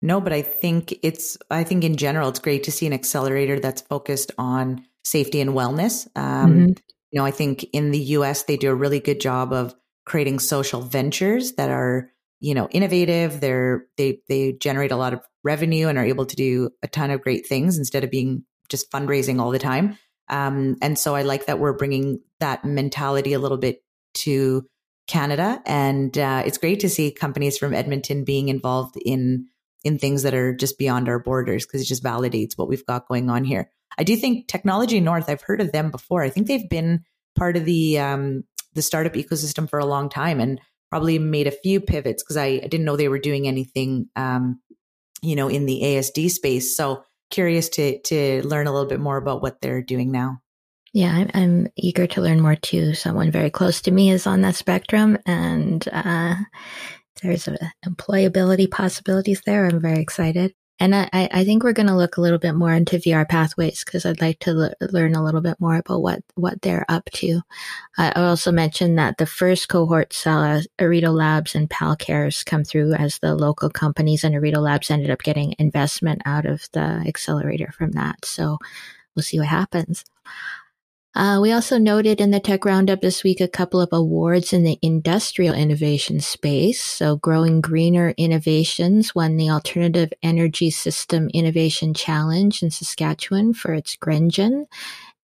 No, 0.00 0.20
but 0.20 0.32
I 0.32 0.42
think 0.42 0.94
it's, 1.02 1.36
I 1.50 1.64
think 1.64 1.84
in 1.84 1.96
general, 1.96 2.28
it's 2.28 2.38
great 2.38 2.64
to 2.64 2.72
see 2.72 2.86
an 2.86 2.92
accelerator 2.92 3.58
that's 3.58 3.82
focused 3.82 4.30
on 4.38 4.84
safety 5.04 5.40
and 5.40 5.50
wellness. 5.50 6.06
Um, 6.16 6.52
mm-hmm. 6.52 6.72
You 7.10 7.20
know, 7.20 7.24
I 7.24 7.30
think 7.30 7.64
in 7.72 7.90
the 7.90 7.98
US, 7.98 8.44
they 8.44 8.56
do 8.56 8.70
a 8.70 8.74
really 8.74 9.00
good 9.00 9.20
job 9.20 9.52
of 9.52 9.74
creating 10.06 10.38
social 10.38 10.80
ventures 10.80 11.54
that 11.54 11.70
are, 11.70 12.10
you 12.40 12.54
know, 12.54 12.68
innovative. 12.70 13.40
They're, 13.40 13.86
they, 13.96 14.20
they 14.28 14.52
generate 14.52 14.92
a 14.92 14.96
lot 14.96 15.14
of 15.14 15.20
revenue 15.42 15.88
and 15.88 15.98
are 15.98 16.04
able 16.04 16.26
to 16.26 16.36
do 16.36 16.70
a 16.82 16.88
ton 16.88 17.10
of 17.10 17.22
great 17.22 17.46
things 17.46 17.76
instead 17.76 18.04
of 18.04 18.10
being 18.10 18.44
just 18.68 18.90
fundraising 18.90 19.40
all 19.40 19.50
the 19.50 19.58
time. 19.58 19.98
Um, 20.28 20.76
and 20.82 20.98
so 20.98 21.14
I 21.14 21.22
like 21.22 21.46
that 21.46 21.58
we're 21.58 21.72
bringing 21.72 22.20
that 22.40 22.64
mentality 22.64 23.32
a 23.32 23.38
little 23.38 23.56
bit 23.56 23.82
to 24.14 24.66
Canada. 25.06 25.60
And 25.64 26.16
uh, 26.16 26.42
it's 26.44 26.58
great 26.58 26.80
to 26.80 26.88
see 26.88 27.10
companies 27.10 27.58
from 27.58 27.74
Edmonton 27.74 28.24
being 28.24 28.48
involved 28.48 28.96
in 29.04 29.46
in 29.84 29.96
things 29.96 30.24
that 30.24 30.34
are 30.34 30.52
just 30.52 30.76
beyond 30.76 31.08
our 31.08 31.20
borders 31.20 31.64
because 31.64 31.80
it 31.80 31.86
just 31.86 32.02
validates 32.02 32.56
what 32.58 32.68
we've 32.68 32.84
got 32.84 33.06
going 33.06 33.30
on 33.30 33.44
here. 33.44 33.70
I 33.96 34.02
do 34.04 34.16
think 34.16 34.48
Technology 34.48 35.00
North. 35.00 35.28
I've 35.28 35.42
heard 35.42 35.60
of 35.60 35.72
them 35.72 35.90
before. 35.90 36.22
I 36.22 36.30
think 36.30 36.46
they've 36.46 36.68
been 36.68 37.04
part 37.36 37.56
of 37.56 37.64
the 37.64 37.98
um, 37.98 38.44
the 38.74 38.82
startup 38.82 39.14
ecosystem 39.14 39.68
for 39.68 39.78
a 39.78 39.86
long 39.86 40.08
time 40.08 40.40
and 40.40 40.60
probably 40.90 41.18
made 41.18 41.46
a 41.46 41.52
few 41.52 41.80
pivots 41.80 42.22
because 42.22 42.36
I, 42.36 42.46
I, 42.46 42.66
didn't 42.68 42.84
know 42.84 42.96
they 42.96 43.08
were 43.08 43.18
doing 43.18 43.46
anything, 43.46 44.08
um, 44.16 44.60
you 45.20 45.36
know, 45.36 45.48
in 45.48 45.66
the 45.66 45.80
ASD 45.82 46.30
space. 46.30 46.76
So 46.76 47.02
curious 47.30 47.68
to 47.70 48.00
to 48.00 48.42
learn 48.46 48.66
a 48.66 48.72
little 48.72 48.88
bit 48.88 49.00
more 49.00 49.16
about 49.16 49.42
what 49.42 49.60
they're 49.60 49.82
doing 49.82 50.10
now. 50.10 50.40
Yeah, 50.92 51.12
I'm, 51.12 51.30
I'm 51.34 51.68
eager 51.76 52.06
to 52.08 52.20
learn 52.22 52.40
more 52.40 52.56
too. 52.56 52.94
Someone 52.94 53.30
very 53.30 53.50
close 53.50 53.82
to 53.82 53.90
me 53.90 54.10
is 54.10 54.26
on 54.26 54.40
that 54.42 54.54
spectrum, 54.54 55.18
and 55.26 55.86
uh, 55.92 56.36
there's 57.22 57.46
a, 57.48 57.58
employability 57.86 58.70
possibilities 58.70 59.42
there. 59.44 59.66
I'm 59.66 59.80
very 59.80 60.00
excited. 60.00 60.54
And 60.80 60.94
I, 60.94 61.08
I 61.12 61.44
think 61.44 61.64
we're 61.64 61.72
going 61.72 61.88
to 61.88 61.96
look 61.96 62.16
a 62.16 62.20
little 62.20 62.38
bit 62.38 62.52
more 62.52 62.72
into 62.72 62.98
VR 62.98 63.28
pathways 63.28 63.84
because 63.84 64.06
I'd 64.06 64.20
like 64.20 64.38
to 64.40 64.74
learn 64.80 65.14
a 65.14 65.24
little 65.24 65.40
bit 65.40 65.58
more 65.58 65.76
about 65.76 66.02
what, 66.02 66.22
what 66.34 66.62
they're 66.62 66.84
up 66.88 67.06
to. 67.14 67.40
I 67.96 68.12
also 68.12 68.52
mentioned 68.52 68.98
that 68.98 69.18
the 69.18 69.26
first 69.26 69.68
cohort 69.68 70.12
saw 70.12 70.60
Areto 70.78 71.12
Labs 71.12 71.54
and 71.54 71.68
PalCares 71.68 72.46
come 72.46 72.62
through 72.62 72.94
as 72.94 73.18
the 73.18 73.34
local 73.34 73.70
companies, 73.70 74.22
and 74.22 74.34
Areto 74.34 74.58
Labs 74.58 74.90
ended 74.90 75.10
up 75.10 75.22
getting 75.22 75.54
investment 75.58 76.22
out 76.24 76.46
of 76.46 76.68
the 76.72 77.02
accelerator 77.06 77.72
from 77.76 77.92
that. 77.92 78.24
So 78.24 78.58
we'll 79.14 79.24
see 79.24 79.38
what 79.38 79.48
happens. 79.48 80.04
Uh, 81.18 81.40
we 81.42 81.50
also 81.50 81.78
noted 81.78 82.20
in 82.20 82.30
the 82.30 82.38
Tech 82.38 82.64
Roundup 82.64 83.00
this 83.00 83.24
week 83.24 83.40
a 83.40 83.48
couple 83.48 83.80
of 83.80 83.88
awards 83.90 84.52
in 84.52 84.62
the 84.62 84.78
industrial 84.82 85.52
innovation 85.52 86.20
space. 86.20 86.80
So, 86.80 87.16
Growing 87.16 87.60
Greener 87.60 88.14
Innovations 88.16 89.16
won 89.16 89.36
the 89.36 89.50
Alternative 89.50 90.12
Energy 90.22 90.70
System 90.70 91.28
Innovation 91.34 91.92
Challenge 91.92 92.62
in 92.62 92.70
Saskatchewan 92.70 93.52
for 93.52 93.74
its 93.74 93.96
Grengen, 93.96 94.66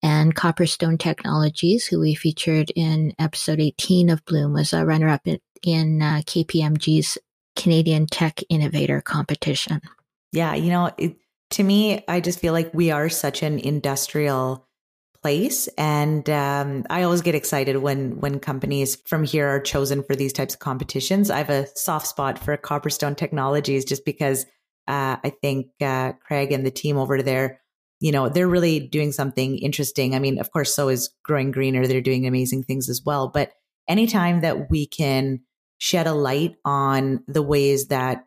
and 0.01 0.33
Copperstone 0.33 0.97
Technologies, 0.97 1.85
who 1.85 1.99
we 1.99 2.15
featured 2.15 2.71
in 2.75 3.13
episode 3.19 3.59
18 3.59 4.09
of 4.09 4.25
Bloom, 4.25 4.53
was 4.53 4.73
a 4.73 4.87
runner 4.87 5.09
up 5.09 5.21
in, 5.27 5.37
in 5.61 6.01
uh, 6.01 6.21
KPMG's 6.25 7.19
Canadian 7.55 8.07
Tech 8.07 8.41
Innovator 8.49 8.99
Competition. 8.99 9.79
Yeah, 10.31 10.55
you 10.55 10.71
know, 10.71 10.89
it, 10.97 11.17
to 11.51 11.61
me, 11.61 12.03
I 12.07 12.19
just 12.19 12.39
feel 12.39 12.53
like 12.53 12.73
we 12.73 12.89
are 12.89 13.09
such 13.09 13.43
an 13.43 13.59
industrial 13.59 14.67
place. 15.23 15.69
And 15.77 16.29
um, 16.29 16.85
I 16.89 17.03
always 17.03 17.21
get 17.21 17.33
excited 17.33 17.77
when 17.77 18.19
when 18.19 18.39
companies 18.39 18.97
from 19.05 19.23
here 19.23 19.47
are 19.47 19.61
chosen 19.61 20.03
for 20.03 20.15
these 20.15 20.33
types 20.33 20.53
of 20.53 20.59
competitions. 20.59 21.31
I 21.31 21.37
have 21.37 21.49
a 21.49 21.65
soft 21.75 22.07
spot 22.07 22.37
for 22.37 22.55
Copperstone 22.57 23.15
Technologies 23.15 23.85
just 23.85 24.03
because 24.03 24.45
uh, 24.87 25.15
I 25.23 25.33
think 25.41 25.67
uh, 25.81 26.11
Craig 26.27 26.51
and 26.51 26.65
the 26.65 26.71
team 26.71 26.97
over 26.97 27.23
there, 27.23 27.61
you 28.01 28.11
know, 28.11 28.27
they're 28.27 28.49
really 28.49 28.81
doing 28.81 29.13
something 29.13 29.57
interesting. 29.57 30.13
I 30.13 30.19
mean, 30.19 30.39
of 30.39 30.51
course, 30.51 30.75
so 30.75 30.89
is 30.89 31.09
Growing 31.23 31.51
Greener. 31.51 31.87
They're 31.87 32.01
doing 32.01 32.27
amazing 32.27 32.63
things 32.63 32.89
as 32.89 33.01
well. 33.05 33.29
But 33.29 33.53
anytime 33.87 34.41
that 34.41 34.69
we 34.69 34.85
can 34.85 35.39
shed 35.77 36.05
a 36.05 36.13
light 36.13 36.55
on 36.65 37.23
the 37.27 37.41
ways 37.41 37.87
that 37.87 38.25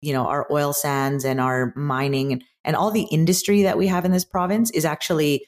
you 0.00 0.12
know 0.12 0.26
our 0.26 0.46
oil 0.52 0.72
sands 0.72 1.24
and 1.24 1.40
our 1.40 1.72
mining 1.74 2.30
and, 2.32 2.44
and 2.64 2.76
all 2.76 2.92
the 2.92 3.08
industry 3.10 3.62
that 3.62 3.78
we 3.78 3.88
have 3.88 4.04
in 4.04 4.12
this 4.12 4.24
province 4.24 4.70
is 4.70 4.84
actually 4.84 5.44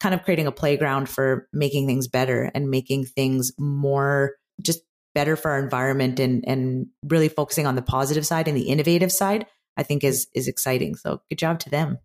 kind 0.00 0.14
of 0.14 0.22
creating 0.22 0.46
a 0.46 0.52
playground 0.52 1.08
for 1.08 1.46
making 1.52 1.86
things 1.86 2.08
better 2.08 2.50
and 2.54 2.70
making 2.70 3.04
things 3.04 3.52
more 3.58 4.36
just 4.62 4.80
better 5.14 5.36
for 5.36 5.50
our 5.52 5.58
environment 5.58 6.18
and 6.18 6.44
and 6.46 6.86
really 7.04 7.28
focusing 7.28 7.66
on 7.66 7.74
the 7.74 7.82
positive 7.82 8.26
side 8.26 8.48
and 8.48 8.56
the 8.56 8.68
innovative 8.68 9.12
side 9.12 9.46
i 9.76 9.82
think 9.82 10.04
is 10.04 10.28
is 10.34 10.48
exciting. 10.48 10.94
So 10.94 11.20
good 11.28 11.38
job 11.38 11.58
to 11.60 11.70
them. 11.70 11.98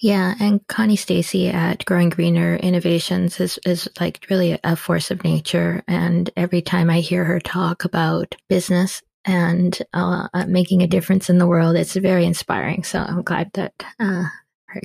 Yeah 0.00 0.34
and 0.40 0.66
Connie 0.68 0.96
Stacey 0.96 1.48
at 1.48 1.84
growing 1.84 2.10
greener 2.10 2.56
innovations 2.56 3.40
is 3.40 3.58
is 3.64 3.88
like 4.00 4.26
really 4.30 4.58
a 4.62 4.76
force 4.76 5.10
of 5.10 5.24
nature. 5.24 5.82
And 5.88 6.28
every 6.36 6.62
time 6.62 6.90
i 6.90 7.00
hear 7.00 7.24
her 7.24 7.40
talk 7.40 7.84
about 7.84 8.34
business 8.48 9.02
and 9.26 9.78
uh, 9.94 10.28
making 10.46 10.82
a 10.82 10.86
difference 10.86 11.30
in 11.30 11.38
the 11.38 11.46
world 11.46 11.76
it's 11.76 11.94
very 11.94 12.24
inspiring. 12.26 12.84
So 12.84 12.98
i'm 12.98 13.22
glad 13.22 13.50
that 13.54 13.72
uh, 13.98 14.24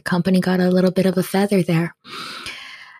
company 0.04 0.40
got 0.40 0.60
a 0.60 0.70
little 0.70 0.92
bit 0.92 1.06
of 1.06 1.18
a 1.18 1.24
feather 1.24 1.64
there. 1.64 1.96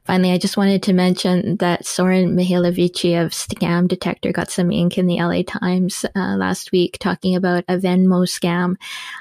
Finally, 0.10 0.32
I 0.32 0.40
just 0.40 0.58
wanted 0.58 0.82
to 0.82 0.94
mention 0.94 1.58
that 1.58 1.86
Sorin 1.86 2.36
Mihailovici 2.36 3.24
of 3.24 3.32
Scam 3.32 3.88
Detector 3.88 4.32
got 4.32 4.50
some 4.50 4.72
ink 4.72 4.98
in 4.98 5.06
the 5.06 5.18
LA 5.18 5.44
Times 5.44 6.04
uh, 6.16 6.36
last 6.36 6.72
week 6.72 6.98
talking 7.00 7.36
about 7.36 7.64
a 7.68 7.78
Venmo 7.78 8.26
scam. 8.26 8.76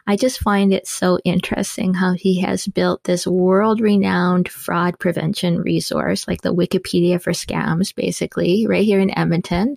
I 0.07 0.17
just 0.17 0.41
find 0.41 0.73
it 0.73 0.89
so 0.89 1.19
interesting 1.27 1.93
how 1.93 2.15
he 2.15 2.41
has 2.41 2.67
built 2.67 3.05
this 3.05 3.27
world 3.27 3.83
renowned 3.83 4.49
fraud 4.49 4.99
prevention 4.99 5.61
resource, 5.61 6.27
like 6.27 6.41
the 6.41 6.55
Wikipedia 6.55 7.21
for 7.21 7.33
scams, 7.33 7.95
basically, 7.95 8.67
right 8.67 8.85
here 8.87 8.99
in 8.99 9.17
Edmonton. 9.19 9.77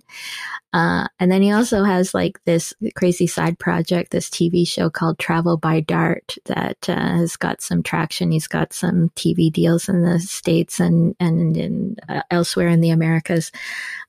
Uh, 0.72 1.06
and 1.20 1.30
then 1.30 1.42
he 1.42 1.52
also 1.52 1.84
has 1.84 2.14
like 2.14 2.42
this 2.44 2.72
crazy 2.96 3.26
side 3.26 3.58
project, 3.58 4.10
this 4.10 4.30
TV 4.30 4.66
show 4.66 4.88
called 4.88 5.18
Travel 5.18 5.56
by 5.56 5.80
Dart 5.80 6.36
that 6.46 6.88
uh, 6.88 6.94
has 6.94 7.36
got 7.36 7.60
some 7.60 7.82
traction. 7.82 8.30
He's 8.30 8.48
got 8.48 8.72
some 8.72 9.10
TV 9.10 9.52
deals 9.52 9.88
in 9.88 10.02
the 10.02 10.18
States 10.18 10.80
and, 10.80 11.14
and 11.20 11.56
in, 11.56 11.96
uh, 12.08 12.22
elsewhere 12.30 12.68
in 12.68 12.80
the 12.80 12.90
Americas. 12.90 13.52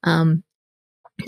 Um, 0.03 0.43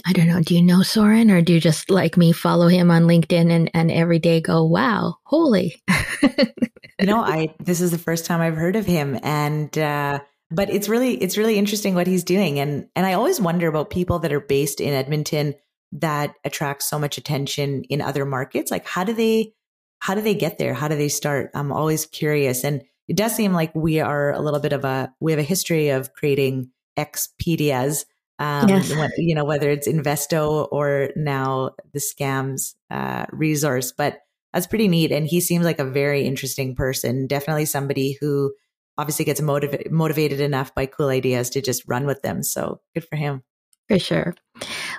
I 0.05 0.13
don't 0.13 0.27
know. 0.27 0.41
Do 0.41 0.55
you 0.55 0.61
know 0.61 0.83
Sorin 0.83 1.29
or 1.29 1.41
do 1.41 1.53
you 1.53 1.59
just 1.59 1.89
like 1.89 2.17
me 2.17 2.31
follow 2.31 2.67
him 2.67 2.89
on 2.89 3.03
LinkedIn 3.03 3.51
and, 3.51 3.69
and 3.73 3.91
every 3.91 4.19
day 4.19 4.41
go, 4.41 4.63
wow, 4.63 5.17
holy? 5.23 5.83
you 6.21 7.05
know, 7.05 7.19
I, 7.19 7.53
this 7.59 7.81
is 7.81 7.91
the 7.91 7.97
first 7.97 8.25
time 8.25 8.41
I've 8.41 8.55
heard 8.55 8.75
of 8.75 8.85
him 8.85 9.19
and, 9.21 9.77
uh, 9.77 10.19
but 10.55 10.69
it's 10.69 10.87
really 10.87 11.15
it's 11.15 11.37
really 11.37 11.57
interesting 11.57 11.95
what 11.95 12.07
he's 12.07 12.23
doing. 12.23 12.59
And 12.59 12.87
and 12.95 13.05
i 13.05 13.13
always 13.13 13.39
wonder 13.41 13.67
about 13.67 13.89
people 13.89 14.19
that 14.19 14.33
are 14.33 14.39
based 14.39 14.79
in 14.81 14.93
edmonton 14.93 15.55
that 15.91 16.33
attract 16.43 16.83
so 16.83 16.99
much 16.99 17.17
attention 17.17 17.83
in 17.85 18.01
other 18.01 18.25
markets. 18.25 18.71
Like 18.71 18.87
how 18.87 19.03
do 19.03 19.13
they 19.13 19.53
how 19.99 20.13
do 20.13 20.21
they 20.21 20.35
get 20.35 20.57
there? 20.57 20.73
How 20.73 20.87
do 20.87 20.95
they 20.95 21.09
start? 21.09 21.51
I'm 21.53 21.71
always 21.71 22.05
curious. 22.05 22.63
And 22.63 22.83
it 23.07 23.15
does 23.15 23.35
seem 23.35 23.53
like 23.53 23.73
we 23.73 23.99
are 23.99 24.33
a 24.33 24.41
little 24.41 24.59
bit 24.59 24.73
of 24.73 24.83
a 24.83 25.13
we 25.19 25.31
have 25.31 25.39
a 25.39 25.43
history 25.43 25.89
of 25.89 26.13
creating 26.13 26.71
expedias 26.97 28.05
um, 28.39 28.67
yes. 28.67 28.91
you 29.17 29.33
know 29.33 29.45
whether 29.45 29.69
it's 29.69 29.87
investo 29.87 30.67
or 30.71 31.09
now 31.15 31.71
the 31.93 31.99
scams 31.99 32.75
uh, 32.91 33.25
resource 33.31 33.93
but 33.93 34.19
that's 34.53 34.67
pretty 34.67 34.87
neat. 34.87 35.11
And 35.11 35.27
he 35.27 35.41
seems 35.41 35.65
like 35.65 35.79
a 35.79 35.85
very 35.85 36.25
interesting 36.25 36.75
person 36.75 37.27
definitely 37.27 37.65
somebody 37.65 38.17
who 38.19 38.53
obviously 38.97 39.25
gets 39.25 39.41
motiv- 39.41 39.91
motivated 39.91 40.39
enough 40.39 40.73
by 40.73 40.85
cool 40.85 41.09
ideas 41.09 41.49
to 41.51 41.61
just 41.61 41.83
run 41.87 42.05
with 42.05 42.21
them. 42.21 42.43
So 42.43 42.81
good 42.93 43.05
for 43.05 43.15
him. 43.15 43.43
For 43.87 43.99
sure. 43.99 44.33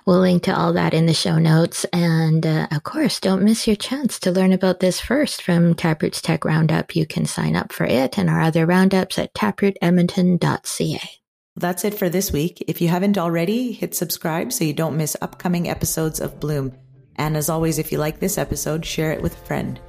We'll 0.07 0.21
link 0.21 0.45
to 0.45 0.57
all 0.57 0.75
that 0.75 0.95
in 0.95 1.07
the 1.07 1.15
show 1.15 1.39
notes. 1.39 1.85
And 1.93 2.47
uh, 2.47 2.69
of 2.71 2.85
course, 2.85 3.19
don't 3.19 3.43
miss 3.43 3.67
your 3.67 3.75
chance 3.75 4.21
to 4.21 4.31
learn 4.31 4.53
about 4.53 4.79
this 4.79 5.01
first 5.01 5.43
from 5.43 5.75
Taproot's 5.75 6.23
Tech 6.23 6.45
Roundup. 6.45 6.95
You 6.95 7.05
can 7.05 7.27
sign 7.27 7.57
up 7.57 7.73
for 7.73 7.85
it 7.85 8.17
and 8.17 8.31
our 8.31 8.41
other 8.41 8.65
roundups 8.65 9.19
at 9.19 9.35
taprootedmonton.ca. 9.35 11.11
That's 11.57 11.85
it 11.85 11.95
for 11.95 12.09
this 12.09 12.31
week. 12.31 12.63
If 12.69 12.81
you 12.81 12.89
haven't 12.89 13.19
already, 13.19 13.73
hit 13.73 13.95
subscribe 13.95 14.53
so 14.53 14.63
you 14.63 14.75
don't 14.75 14.97
miss 14.97 15.17
upcoming 15.21 15.69
episodes 15.69 16.21
of 16.21 16.39
Bloom. 16.39 16.73
And 17.17 17.37
as 17.37 17.49
always, 17.49 17.79
if 17.79 17.91
you 17.91 17.99
like 17.99 18.21
this 18.21 18.39
episode, 18.39 18.85
share 18.85 19.11
it 19.11 19.23
with 19.23 19.35
a 19.35 19.47
friend. 19.47 19.81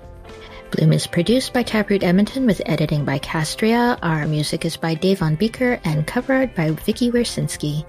Bloom 0.71 0.93
is 0.93 1.07
produced 1.07 1.53
by 1.53 1.63
Taproot 1.63 2.03
Edmonton 2.03 2.45
with 2.45 2.61
editing 2.65 3.05
by 3.05 3.19
Castria. 3.19 3.97
Our 4.01 4.27
music 4.27 4.65
is 4.65 4.75
by 4.75 4.95
Dave 4.95 5.19
Von 5.19 5.37
Bieker 5.37 5.79
and 5.85 6.05
cover 6.05 6.33
art 6.33 6.55
by 6.55 6.71
Vikki 6.71 7.11
Wersinski. 7.11 7.85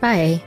Bye. 0.00 0.42